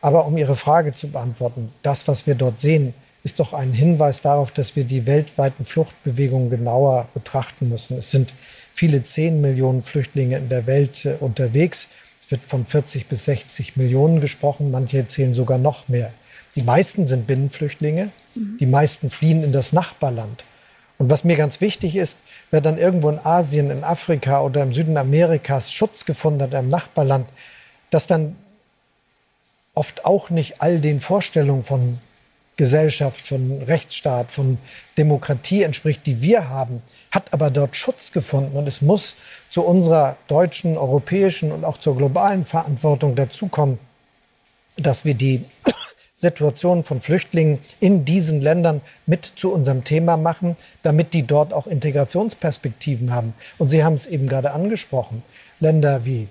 Aber 0.01 0.27
um 0.27 0.37
Ihre 0.37 0.57
Frage 0.57 0.93
zu 0.93 1.09
beantworten, 1.09 1.71
das, 1.83 2.09
was 2.09 2.27
wir 2.27 2.35
dort 2.35 2.59
sehen, 2.59 2.95
ist 3.23 3.39
doch 3.39 3.53
ein 3.53 3.73
Hinweis 3.73 4.21
darauf, 4.21 4.51
dass 4.51 4.75
wir 4.75 4.85
die 4.85 5.07
weltweiten 5.07 5.65
Fluchtbewegungen 5.65 6.51
genauer 6.51 7.09
betrachten 7.15 7.69
müssen. 7.69 7.99
Es 7.99 8.11
sind 8.11 8.35
viele 8.73 9.03
zehn 9.05 9.41
Millionen 9.41 9.83
Flüchtlinge 9.83 10.39
in 10.39 10.49
der 10.49 10.67
Welt 10.67 11.05
äh, 11.05 11.15
unterwegs. 11.21 11.89
Es 12.21 12.31
wird 12.33 12.43
von 12.43 12.67
40 12.67 13.07
bis 13.07 13.27
60 13.27 13.77
Millionen 13.77 14.21
gesprochen. 14.21 14.73
Manche 14.73 15.07
zählen 15.07 15.35
sogar 15.35 15.59
noch 15.59 15.89
mehr. 15.89 16.13
Die 16.55 16.63
meisten 16.63 17.07
sind 17.07 17.27
Binnenflüchtlinge. 17.27 18.11
Die 18.35 18.67
meisten 18.67 19.11
fliehen 19.11 19.43
in 19.43 19.53
das 19.53 19.73
Nachbarland. 19.73 20.45
Und 20.99 21.11
was 21.11 21.25
mir 21.25 21.37
ganz 21.37 21.61
wichtig 21.61 21.97
ist, 21.97 22.19
wer 22.51 22.61
dann 22.61 22.79
irgendwo 22.79 23.09
in 23.09 23.19
Asien, 23.19 23.71
in 23.71 23.85
Afrika 23.85 24.43
oder 24.43 24.63
im 24.63 24.73
Süden 24.73 24.97
Amerikas 24.97 25.73
Schutz 25.73 26.05
gefunden 26.05 26.43
hat, 26.43 26.55
im 26.55 26.69
Nachbarland, 26.69 27.27
das 27.91 28.07
dann 28.07 28.37
oft 29.75 30.05
auch 30.05 30.31
nicht 30.31 30.61
all 30.61 30.81
den 30.81 31.01
Vorstellungen 31.01 31.63
von 31.63 31.99
Gesellschaft, 32.57 33.27
von 33.27 33.63
Rechtsstaat, 33.63 34.31
von 34.31 34.59
Demokratie 34.99 35.63
entspricht, 35.63 36.07
die 36.07 36.21
wir 36.21 36.49
haben, 36.51 36.83
hat 37.11 37.33
aber 37.33 37.51
dort 37.51 37.75
Schutz 37.77 38.13
gefunden. 38.13 38.57
Und 38.57 38.69
es 38.69 38.83
muss 38.83 39.17
zu 39.49 39.63
unserer 39.63 40.17
deutschen, 40.29 40.77
europäischen 40.77 41.51
und 41.51 41.65
auch 41.65 41.79
zur 41.79 41.97
globalen 41.97 42.45
Verantwortung 42.45 43.17
dazukommen, 43.17 43.79
dass 44.77 45.05
wir 45.05 45.15
die 45.15 45.45
Situation 46.23 46.85
von 46.85 47.01
Flüchtlingen 47.01 47.59
in 47.81 48.05
diesen 48.05 48.41
Ländern 48.41 48.81
mit 49.07 49.25
zu 49.35 49.53
unserem 49.53 49.83
Thema 49.83 50.17
machen, 50.17 50.55
damit 50.83 51.15
die 51.15 51.27
dort 51.27 51.53
auch 51.53 51.67
Integrationsperspektiven 51.67 53.13
haben. 53.13 53.35
Und 53.59 53.71
Sie 53.71 53.83
haben 53.83 53.95
es 53.95 54.07
eben 54.07 54.29
gerade 54.29 54.53
angesprochen. 54.53 55.25
Länder 55.59 56.05
wie 56.05 56.29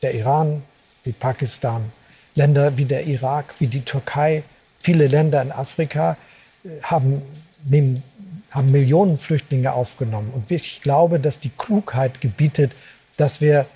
der 0.00 0.14
Iran, 0.14 0.62
wie 1.02 1.10
Pakistan, 1.10 1.90
Länder 2.36 2.76
wie 2.76 2.84
der 2.84 3.04
Irak, 3.04 3.56
wie 3.58 3.66
die 3.66 3.80
Türkei, 3.80 4.44
viele 4.78 5.08
Länder 5.08 5.42
in 5.42 5.50
Afrika 5.50 6.16
äh, 6.64 6.80
haben, 6.82 7.20
nehmen, 7.64 8.04
haben 8.52 8.70
Millionen 8.70 9.18
Flüchtlinge 9.18 9.72
aufgenommen. 9.72 10.30
Und 10.32 10.52
ich 10.52 10.82
glaube, 10.82 11.18
dass 11.18 11.40
die 11.40 11.50
Klugheit 11.50 12.20
gebietet, 12.20 12.70
dass 13.16 13.40
wir 13.40 13.66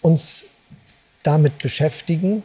uns 0.00 0.44
damit 1.24 1.58
beschäftigen 1.58 2.44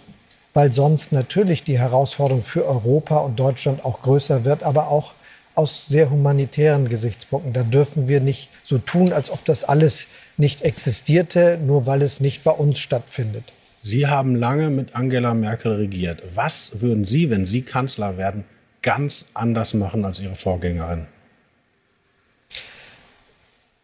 weil 0.54 0.72
sonst 0.72 1.12
natürlich 1.12 1.64
die 1.64 1.80
Herausforderung 1.80 2.42
für 2.42 2.66
Europa 2.66 3.18
und 3.20 3.40
Deutschland 3.40 3.86
auch 3.86 4.02
größer 4.02 4.44
wird, 4.46 4.64
aber 4.64 4.90
auch 4.90 5.14
aus 5.56 5.86
sehr 5.88 6.10
humanitären 6.10 6.90
Gesichtspunkten. 6.90 7.54
Da 7.54 7.64
dürfen 7.64 8.08
wir 8.08 8.22
nicht 8.22 8.50
so 8.64 8.78
tun, 8.78 9.14
als 9.14 9.32
ob 9.32 9.44
das 9.46 9.64
alles 9.64 10.08
nicht 10.38 10.62
existierte, 10.62 11.58
nur 11.58 11.86
weil 11.86 12.02
es 12.02 12.20
nicht 12.20 12.44
bei 12.44 12.52
uns 12.52 12.80
stattfindet. 12.80 13.44
Sie 13.84 14.08
haben 14.08 14.36
lange 14.36 14.70
mit 14.70 14.96
Angela 14.96 15.34
Merkel 15.34 15.74
regiert. 15.74 16.22
Was 16.36 16.82
würden 16.82 17.06
Sie, 17.06 17.30
wenn 17.30 17.46
Sie 17.46 17.64
Kanzler 17.64 18.18
werden, 18.18 18.44
ganz 18.82 19.26
anders 19.34 19.74
machen 19.74 20.06
als 20.06 20.20
Ihre 20.20 20.36
Vorgängerin? 20.36 21.08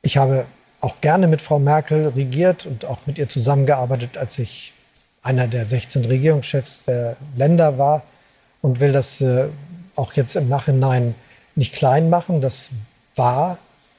Ich 0.03 0.17
habe 0.17 0.45
auch 0.79 1.01
gerne 1.01 1.27
mit 1.27 1.41
Frau 1.41 1.59
Merkel 1.59 2.07
regiert 2.07 2.65
und 2.65 2.85
auch 2.85 2.99
mit 3.07 3.17
ihr 3.17 3.27
zusammengearbeitet, 3.27 4.17
als 4.17 4.37
ich 4.39 4.71
einer 5.21 5.47
der 5.47 5.65
16 5.65 6.05
Regierungschefs 6.05 6.85
der 6.85 7.17
Länder 7.35 7.77
war 7.77 8.03
und 8.61 8.79
will 8.79 8.91
das 8.91 9.21
äh, 9.21 9.47
auch 9.95 10.13
jetzt 10.13 10.35
im 10.35 10.47
Nachhinein 10.49 11.15
nicht 11.55 11.73
klein 11.73 12.09
machen. 12.09 12.41
Das 12.41 12.69
war 13.15 13.57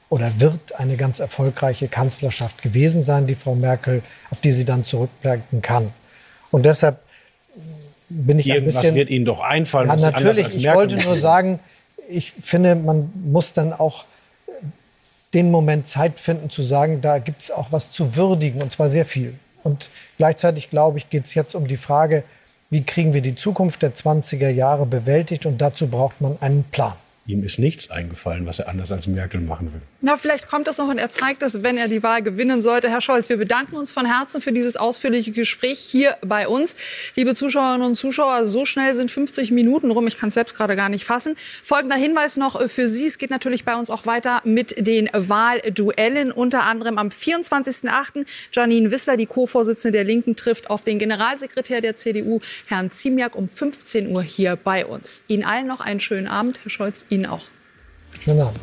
oder 0.09 0.39
wird 0.39 0.79
eine 0.79 0.97
ganz 0.97 1.19
erfolgreiche 1.19 1.87
Kanzlerschaft 1.87 2.61
gewesen 2.61 3.03
sein, 3.03 3.27
die 3.27 3.35
Frau 3.35 3.55
Merkel, 3.55 4.01
auf 4.31 4.41
die 4.41 4.51
sie 4.51 4.65
dann 4.65 4.83
zurückblicken 4.83 5.61
kann. 5.61 5.93
Und 6.51 6.65
deshalb 6.65 6.99
bin 8.09 8.39
ich 8.39 8.47
Irgendwas 8.47 8.77
ein 8.77 8.81
bisschen. 8.81 8.95
wird 8.95 9.09
Ihnen 9.09 9.25
doch 9.25 9.39
einfallen. 9.39 9.87
Ja, 9.87 9.95
natürlich. 9.95 10.55
Ich 10.55 10.65
wollte 10.73 10.97
nur 10.97 11.17
sagen, 11.17 11.59
ich 12.07 12.33
finde, 12.41 12.75
man 12.75 13.11
muss 13.13 13.53
dann 13.53 13.71
auch 13.71 14.05
den 15.35 15.51
Moment 15.51 15.85
Zeit 15.85 16.19
finden 16.19 16.49
zu 16.49 16.63
sagen, 16.63 17.01
da 17.01 17.19
gibt 17.19 17.43
es 17.43 17.51
auch 17.51 17.71
was 17.71 17.91
zu 17.91 18.15
würdigen 18.15 18.63
und 18.63 18.71
zwar 18.71 18.89
sehr 18.89 19.05
viel. 19.05 19.35
Und 19.63 19.89
gleichzeitig, 20.17 20.69
glaube 20.69 20.97
ich, 20.97 21.09
geht 21.09 21.25
es 21.25 21.33
jetzt 21.33 21.55
um 21.55 21.67
die 21.67 21.77
Frage, 21.77 22.23
wie 22.69 22.83
kriegen 22.83 23.13
wir 23.13 23.21
die 23.21 23.35
Zukunft 23.35 23.81
der 23.81 23.93
20er 23.93 24.49
Jahre 24.49 24.85
bewältigt? 24.85 25.45
Und 25.45 25.59
dazu 25.59 25.87
braucht 25.87 26.21
man 26.21 26.37
einen 26.41 26.63
Plan. 26.65 26.93
Ihm 27.25 27.43
ist 27.43 27.59
nichts 27.59 27.91
eingefallen, 27.91 28.45
was 28.45 28.59
er 28.59 28.69
anders 28.69 28.91
als 28.91 29.05
Merkel 29.07 29.41
machen 29.41 29.71
will. 29.73 29.81
Na, 30.01 30.15
vielleicht 30.15 30.47
kommt 30.47 30.65
das 30.67 30.77
noch 30.77 30.87
und 30.87 30.97
er 30.97 31.09
zeigt 31.09 31.43
es, 31.43 31.61
wenn 31.61 31.75
er 31.75 31.89
die 31.89 32.01
Wahl 32.03 32.23
gewinnen 32.23 32.61
sollte. 32.61 32.89
Herr 32.89 33.01
Scholz, 33.01 33.27
wir 33.27 33.35
bedanken 33.35 33.75
uns 33.75 33.91
von 33.91 34.05
Herzen 34.05 34.39
für 34.39 34.53
dieses 34.53 34.77
ausführliche 34.77 35.31
Gespräch 35.31 35.77
hier 35.77 36.15
bei 36.21 36.47
uns. 36.47 36.77
Liebe 37.15 37.35
Zuschauerinnen 37.35 37.85
und 37.85 37.95
Zuschauer, 37.95 38.45
so 38.45 38.65
schnell 38.65 38.95
sind 38.95 39.11
50 39.11 39.51
Minuten 39.51 39.91
rum. 39.91 40.07
Ich 40.07 40.17
kann 40.17 40.29
es 40.29 40.35
selbst 40.35 40.55
gerade 40.55 40.77
gar 40.77 40.87
nicht 40.87 41.03
fassen. 41.03 41.35
Folgender 41.61 41.97
Hinweis 41.97 42.37
noch 42.37 42.69
für 42.69 42.87
Sie. 42.87 43.07
Es 43.07 43.17
geht 43.17 43.29
natürlich 43.29 43.65
bei 43.65 43.75
uns 43.75 43.89
auch 43.89 44.05
weiter 44.05 44.41
mit 44.45 44.87
den 44.87 45.09
Wahlduellen. 45.11 46.31
Unter 46.31 46.63
anderem 46.63 46.97
am 46.97 47.09
24.08. 47.09 48.25
Janine 48.53 48.91
Wissler, 48.91 49.17
die 49.17 49.25
Co-Vorsitzende 49.25 49.97
der 49.97 50.05
Linken, 50.05 50.37
trifft 50.37 50.69
auf 50.69 50.85
den 50.85 50.97
Generalsekretär 50.97 51.81
der 51.81 51.97
CDU, 51.97 52.39
Herrn 52.67 52.89
Ziemiak, 52.89 53.35
um 53.35 53.49
15 53.49 54.15
Uhr 54.15 54.23
hier 54.23 54.55
bei 54.55 54.85
uns. 54.85 55.23
Ihnen 55.27 55.43
allen 55.43 55.67
noch 55.67 55.81
einen 55.81 55.99
schönen 55.99 56.27
Abend. 56.27 56.57
Herr 56.63 56.69
Scholz, 56.69 57.05
Ihnen 57.09 57.25
auch. 57.25 57.43
Schönen 58.21 58.39
Abend. 58.39 58.59